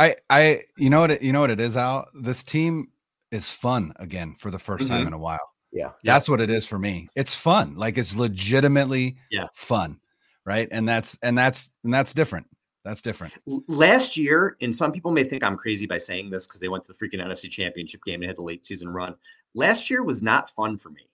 I, 0.01 0.17
I, 0.31 0.61
you 0.77 0.91
know 0.91 1.01
what, 1.01 1.11
it, 1.11 1.23
you 1.23 1.33
know 1.33 1.41
what 1.41 1.51
it 1.51 1.61
is, 1.61 1.77
Al. 1.77 2.07
This 2.15 2.45
team 2.45 2.89
is 3.31 3.51
fun 3.51 3.93
again 3.97 4.37
for 4.39 4.51
the 4.51 4.59
1st 4.59 4.77
mm-hmm. 4.77 4.89
time 4.89 5.07
in 5.07 5.13
a 5.13 5.19
while. 5.19 5.51
Yeah, 5.73 5.91
that's 6.03 6.29
yeah. 6.29 6.33
what 6.33 6.41
it 6.41 6.51
is 6.51 6.67
for 6.67 6.79
me. 6.79 7.09
It's 7.15 7.35
fun. 7.35 7.75
Like 7.75 7.99
it's 7.99 8.17
legitimately 8.17 9.19
yeah 9.31 9.49
fun, 9.53 10.01
right? 10.47 10.67
And 10.71 10.89
that's 10.89 11.19
and 11.23 11.37
that's 11.37 11.73
and 11.85 11.93
that's 11.93 12.15
different. 12.15 12.47
That's 12.85 13.03
different. 13.03 13.35
Last 13.69 14.17
year, 14.17 14.57
and 14.63 14.75
some 14.75 14.93
people 14.93 15.11
may 15.11 15.25
think 15.25 15.45
I'm 15.45 15.59
crazy 15.59 15.85
by 15.85 15.99
saying 15.99 16.31
this 16.31 16.47
because 16.47 16.61
they 16.61 16.69
went 16.69 16.85
to 16.85 16.93
the 16.93 16.99
freaking 16.99 17.23
NFC 17.23 17.51
Championship 17.51 18.03
game 18.07 18.23
and 18.23 18.31
had 18.31 18.39
the 18.39 18.43
late 18.43 18.65
season 18.65 18.89
run. 18.89 19.15
Last 19.55 19.91
year 19.91 20.03
was 20.03 20.23
not 20.23 20.49
fun 20.49 20.79
for 20.79 20.89
me. 20.89 21.07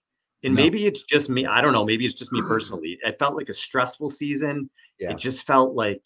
And 0.43 0.53
no. 0.53 0.61
maybe 0.61 0.85
it's 0.85 1.03
just 1.03 1.29
me. 1.29 1.45
I 1.45 1.61
don't 1.61 1.73
know. 1.73 1.85
Maybe 1.85 2.05
it's 2.05 2.13
just 2.13 2.31
me 2.31 2.41
personally. 2.41 2.99
It 3.03 3.17
felt 3.17 3.35
like 3.35 3.49
a 3.49 3.53
stressful 3.53 4.09
season. 4.09 4.69
Yeah. 4.99 5.11
It 5.11 5.17
just 5.17 5.45
felt 5.47 5.73
like 5.73 6.03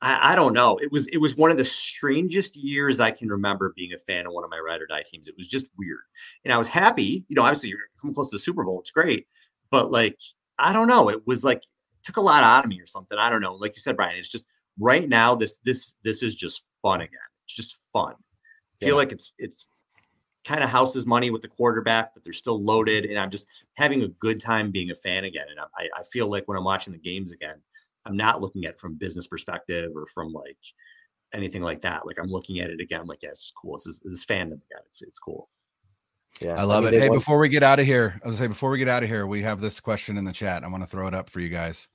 I, 0.00 0.32
I, 0.32 0.34
don't 0.34 0.52
know. 0.52 0.76
It 0.78 0.92
was 0.92 1.06
it 1.08 1.16
was 1.16 1.36
one 1.36 1.50
of 1.50 1.56
the 1.56 1.64
strangest 1.64 2.56
years 2.56 3.00
I 3.00 3.10
can 3.10 3.28
remember 3.28 3.72
being 3.74 3.92
a 3.94 3.98
fan 3.98 4.26
of 4.26 4.32
one 4.32 4.44
of 4.44 4.50
my 4.50 4.58
ride 4.58 4.80
or 4.80 4.86
die 4.86 5.02
teams. 5.06 5.28
It 5.28 5.34
was 5.36 5.48
just 5.48 5.66
weird. 5.78 6.00
And 6.44 6.52
I 6.52 6.58
was 6.58 6.68
happy. 6.68 7.24
You 7.28 7.36
know, 7.36 7.42
obviously 7.42 7.70
you're 7.70 7.78
coming 8.00 8.14
close 8.14 8.30
to 8.30 8.36
the 8.36 8.40
Super 8.40 8.64
Bowl. 8.64 8.80
It's 8.80 8.90
great. 8.90 9.26
But 9.70 9.90
like, 9.90 10.18
I 10.58 10.72
don't 10.72 10.88
know. 10.88 11.08
It 11.08 11.26
was 11.26 11.42
like 11.42 11.58
it 11.58 12.04
took 12.04 12.18
a 12.18 12.20
lot 12.20 12.44
out 12.44 12.64
of 12.64 12.68
me 12.68 12.80
or 12.80 12.86
something. 12.86 13.18
I 13.18 13.30
don't 13.30 13.40
know. 13.40 13.54
Like 13.54 13.74
you 13.74 13.80
said, 13.80 13.96
Brian, 13.96 14.18
it's 14.18 14.28
just 14.28 14.46
right 14.78 15.08
now, 15.08 15.34
this 15.34 15.58
this 15.64 15.96
this 16.04 16.22
is 16.22 16.34
just 16.34 16.62
fun 16.82 17.00
again. 17.00 17.18
It's 17.46 17.54
just 17.54 17.80
fun. 17.92 18.12
I 18.12 18.84
feel 18.84 18.88
yeah. 18.90 18.94
like 18.94 19.12
it's 19.12 19.32
it's 19.38 19.68
kind 20.44 20.62
of 20.62 20.70
houses 20.70 21.06
money 21.06 21.30
with 21.30 21.42
the 21.42 21.48
quarterback, 21.48 22.14
but 22.14 22.22
they're 22.22 22.32
still 22.32 22.62
loaded. 22.62 23.06
And 23.06 23.18
I'm 23.18 23.30
just 23.30 23.48
having 23.74 24.02
a 24.02 24.08
good 24.08 24.40
time 24.40 24.70
being 24.70 24.90
a 24.90 24.94
fan 24.94 25.24
again. 25.24 25.46
And 25.50 25.58
I, 25.60 25.88
I 25.98 26.02
feel 26.04 26.28
like 26.28 26.46
when 26.46 26.58
I'm 26.58 26.64
watching 26.64 26.92
the 26.92 26.98
games 26.98 27.32
again, 27.32 27.56
I'm 28.06 28.16
not 28.16 28.40
looking 28.40 28.64
at 28.64 28.72
it 28.72 28.78
from 28.78 28.94
business 28.94 29.26
perspective 29.26 29.92
or 29.96 30.06
from 30.06 30.32
like 30.32 30.58
anything 31.32 31.62
like 31.62 31.80
that. 31.82 32.06
Like 32.06 32.18
I'm 32.18 32.28
looking 32.28 32.60
at 32.60 32.70
it 32.70 32.80
again, 32.80 33.06
like, 33.06 33.22
yeah, 33.22 33.30
it's 33.30 33.50
cool. 33.50 33.76
This 33.76 33.86
is 33.86 34.00
this 34.04 34.24
fandom 34.24 34.52
again. 34.52 34.82
It's 34.86 35.02
it's 35.02 35.18
cool. 35.18 35.48
Yeah, 36.40 36.60
I 36.60 36.64
love 36.64 36.84
I 36.84 36.90
mean, 36.90 37.00
it. 37.00 37.02
Hey, 37.02 37.08
before 37.08 37.38
we 37.38 37.48
get 37.48 37.62
out 37.62 37.78
of 37.78 37.86
here, 37.86 38.20
I 38.22 38.26
was 38.26 38.38
gonna 38.38 38.48
say 38.48 38.48
before 38.48 38.70
we 38.70 38.78
get 38.78 38.88
out 38.88 39.02
of 39.02 39.08
here, 39.08 39.26
we 39.26 39.42
have 39.42 39.60
this 39.60 39.80
question 39.80 40.16
in 40.16 40.24
the 40.24 40.32
chat. 40.32 40.64
I 40.64 40.68
want 40.68 40.82
to 40.82 40.88
throw 40.88 41.06
it 41.06 41.14
up 41.14 41.30
for 41.30 41.40
you 41.40 41.48
guys. 41.48 41.88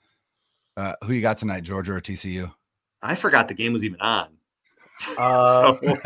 Uh, 0.78 0.94
who 1.04 1.14
you 1.14 1.22
got 1.22 1.38
tonight, 1.38 1.64
Georgia 1.64 1.94
or 1.94 2.02
TCU? 2.02 2.52
I 3.02 3.16
forgot 3.16 3.48
the 3.48 3.54
game 3.54 3.74
was 3.74 3.84
even 3.84 4.00
on. 4.00 4.30
Uh, 5.18 5.74
so, 5.74 5.98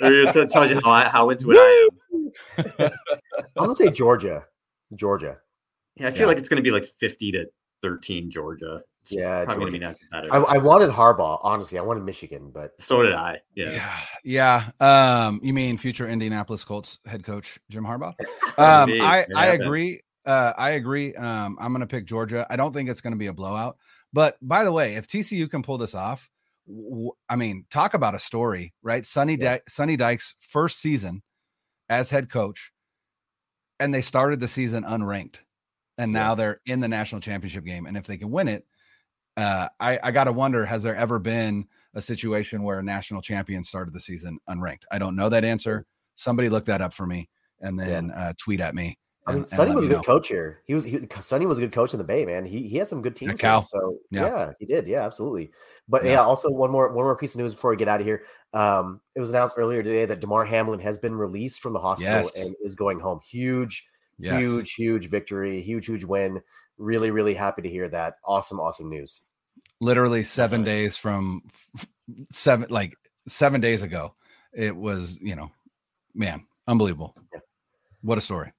it 0.00 0.50
tells 0.50 0.70
you 0.70 0.80
how, 0.82 1.08
how 1.10 1.30
into 1.30 1.50
it 1.52 1.56
I 1.58 1.88
am. 1.88 2.68
I'm 3.38 3.46
gonna 3.56 3.74
say 3.74 3.90
Georgia. 3.90 4.44
Georgia. 4.94 5.38
Yeah, 5.96 6.08
I 6.08 6.10
feel 6.12 6.20
yeah. 6.20 6.26
like 6.26 6.38
it's 6.38 6.48
gonna 6.48 6.62
be 6.62 6.70
like 6.70 6.84
50 6.86 7.32
to 7.32 7.46
13 7.82 8.30
Georgia. 8.30 8.82
it's 9.00 9.12
Yeah, 9.12 9.44
probably 9.44 9.60
going 9.60 9.72
to 9.72 9.78
be 9.78 9.84
not 9.84 9.98
competitive. 9.98 10.32
I, 10.34 10.54
I 10.54 10.58
wanted 10.58 10.90
Harbaugh, 10.90 11.38
honestly. 11.42 11.78
I 11.78 11.82
wanted 11.82 12.02
Michigan, 12.04 12.50
but 12.52 12.72
so 12.80 13.02
did 13.02 13.14
I. 13.14 13.40
Yeah. 13.54 14.00
Yeah, 14.24 14.70
yeah. 14.80 15.26
Um, 15.28 15.40
you 15.42 15.52
mean 15.52 15.78
future 15.78 16.08
Indianapolis 16.08 16.64
Colts 16.64 16.98
head 17.06 17.22
coach 17.24 17.58
Jim 17.70 17.84
Harbaugh? 17.84 18.14
Um, 18.58 18.90
I 18.90 19.20
It 19.20 19.28
I 19.36 19.46
happened. 19.46 19.62
agree. 19.62 20.02
Uh, 20.26 20.52
I 20.58 20.70
agree. 20.70 21.14
Um, 21.14 21.56
I'm 21.60 21.72
going 21.72 21.80
to 21.80 21.86
pick 21.86 22.04
Georgia. 22.04 22.46
I 22.50 22.56
don't 22.56 22.72
think 22.72 22.90
it's 22.90 23.00
going 23.00 23.12
to 23.12 23.16
be 23.18 23.28
a 23.28 23.32
blowout. 23.32 23.76
But 24.12 24.36
by 24.42 24.64
the 24.64 24.72
way, 24.72 24.94
if 24.96 25.06
TCU 25.06 25.48
can 25.48 25.62
pull 25.62 25.78
this 25.78 25.94
off, 25.94 26.28
w- 26.28 26.28
I 27.28 27.36
mean, 27.36 27.64
talk 27.70 27.94
about 27.94 28.14
a 28.14 28.20
story, 28.20 28.74
right? 28.82 29.04
Sonny 29.04 29.36
Di- 29.36 29.60
Sonny 29.68 29.96
Dykes' 29.96 30.34
first 30.38 30.80
season 30.80 31.22
as 31.88 32.10
head 32.10 32.30
coach, 32.30 32.72
and 33.80 33.94
they 33.94 34.02
started 34.02 34.40
the 34.40 34.48
season 34.48 34.84
unranked, 34.84 35.40
and 35.96 36.12
now 36.12 36.34
they're 36.34 36.60
in 36.66 36.80
the 36.80 36.88
national 36.88 37.20
championship 37.20 37.64
game. 37.64 37.86
And 37.86 37.96
if 37.96 38.06
they 38.06 38.18
can 38.18 38.30
win 38.30 38.48
it, 38.48 38.66
uh, 39.36 39.68
I, 39.80 39.98
I 40.02 40.10
got 40.10 40.24
to 40.24 40.32
wonder: 40.32 40.66
Has 40.66 40.82
there 40.82 40.96
ever 40.96 41.18
been 41.18 41.66
a 41.94 42.02
situation 42.02 42.62
where 42.62 42.80
a 42.80 42.82
national 42.82 43.22
champion 43.22 43.64
started 43.64 43.94
the 43.94 44.00
season 44.00 44.38
unranked? 44.48 44.82
I 44.90 44.98
don't 44.98 45.16
know 45.16 45.28
that 45.30 45.44
answer. 45.44 45.86
Somebody 46.16 46.48
look 46.48 46.66
that 46.66 46.82
up 46.82 46.92
for 46.92 47.06
me, 47.06 47.30
and 47.60 47.78
then 47.78 48.10
uh, 48.10 48.34
tweet 48.38 48.60
at 48.60 48.74
me. 48.74 48.98
I 49.28 49.32
mean, 49.32 49.42
and- 49.42 49.50
Sonny 49.50 49.74
was 49.74 49.84
a 49.84 49.88
good 49.88 49.96
know. 49.98 50.02
coach 50.02 50.28
here. 50.28 50.62
He 50.66 50.74
was 50.74 50.84
he, 50.84 51.00
Sonny 51.20 51.46
was 51.46 51.58
a 51.58 51.60
good 51.60 51.72
coach 51.72 51.92
in 51.94 51.98
the 51.98 52.04
Bay, 52.04 52.24
man. 52.24 52.44
He 52.44 52.66
he 52.68 52.76
had 52.78 52.88
some 52.88 53.02
good 53.02 53.14
teams. 53.16 53.30
here, 53.32 53.38
Cal. 53.38 53.62
So 53.62 53.98
Yeah. 54.10 54.26
yeah. 54.26 54.52
he 54.58 54.66
did. 54.66 54.86
Yeah, 54.86 55.04
absolutely. 55.04 55.50
But 55.88 56.04
Yeah. 56.04 56.12
yeah. 56.12 56.20
also 56.22 56.50
one 56.50 56.70
more 56.70 56.88
one 56.92 57.04
more 57.04 57.16
piece 57.16 57.34
of 57.34 57.40
news 57.40 57.54
before 57.54 57.70
we 57.70 57.76
get 57.76 57.88
out 57.88 58.00
of 58.00 58.06
here. 58.06 58.22
Um, 58.54 59.00
it 59.14 59.20
was 59.20 59.30
announced 59.30 59.54
earlier 59.58 59.82
today 59.82 60.06
that 60.06 60.20
Damar 60.20 60.44
Hamlin 60.44 60.80
has 60.80 60.98
been 60.98 61.14
released 61.14 61.60
from 61.60 61.74
the 61.74 61.78
hospital 61.80 62.12
Yes. 62.14 62.44
and 62.46 62.56
is 62.62 62.74
going 62.74 62.98
home. 63.00 63.20
Huge, 63.28 63.86
Yes. 64.18 64.42
huge, 64.44 64.72
huge 64.74 65.10
victory. 65.10 65.60
Huge, 65.60 65.86
huge 65.86 66.04
win. 66.04 66.40
Really, 66.78 67.10
really 67.10 67.34
happy 67.34 67.60
to 67.62 67.68
hear 67.68 67.88
that. 67.90 68.14
Awesome, 68.24 68.58
awesome 68.60 68.88
news. 68.88 69.20
literally 69.80 70.24
seven 70.24 70.64
days 70.64 70.96
from 70.96 71.42
seven 72.32 72.66
like 72.70 72.94
seven 73.28 73.60
days 73.60 73.82
ago 73.82 74.12
it 74.52 74.74
was 74.74 75.16
you 75.20 75.36
know 75.36 75.50
man 76.14 76.44
unbelievable 76.66 77.14
Yeah. 77.32 77.40
what 78.02 78.18
a 78.18 78.20
story 78.20 78.52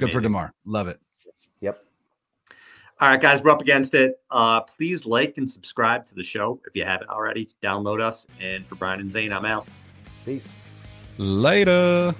good 0.00 0.10
for 0.10 0.18
Amazing. 0.18 0.32
damar 0.32 0.54
love 0.64 0.88
it 0.88 0.98
Yep. 1.60 1.84
All 3.00 3.08
right, 3.10 3.20
guys, 3.20 3.42
we're 3.42 3.50
up 3.50 3.60
against 3.60 3.94
it. 3.94 4.18
Uh, 4.30 4.60
please 4.62 5.06
like 5.06 5.38
and 5.38 5.48
subscribe 5.48 6.04
to 6.06 6.14
the 6.14 6.22
show 6.24 6.60
if 6.66 6.74
you 6.74 6.84
haven't 6.84 7.08
already. 7.08 7.48
Download 7.62 8.00
us. 8.00 8.26
And 8.40 8.66
for 8.66 8.74
Brian 8.74 9.00
and 9.00 9.12
Zain, 9.12 9.32
I'm 9.32 9.44
out. 9.44 9.68
Peace. 10.24 10.52
later 11.18 12.14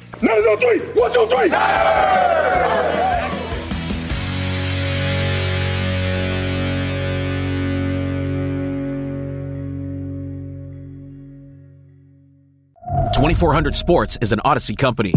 Twenty 13.15 13.35
four 13.35 13.53
hundred 13.53 13.75
Sports 13.75 14.19
is 14.23 14.33
an 14.33 14.41
Audacy 14.45 14.77
company. 14.77 15.13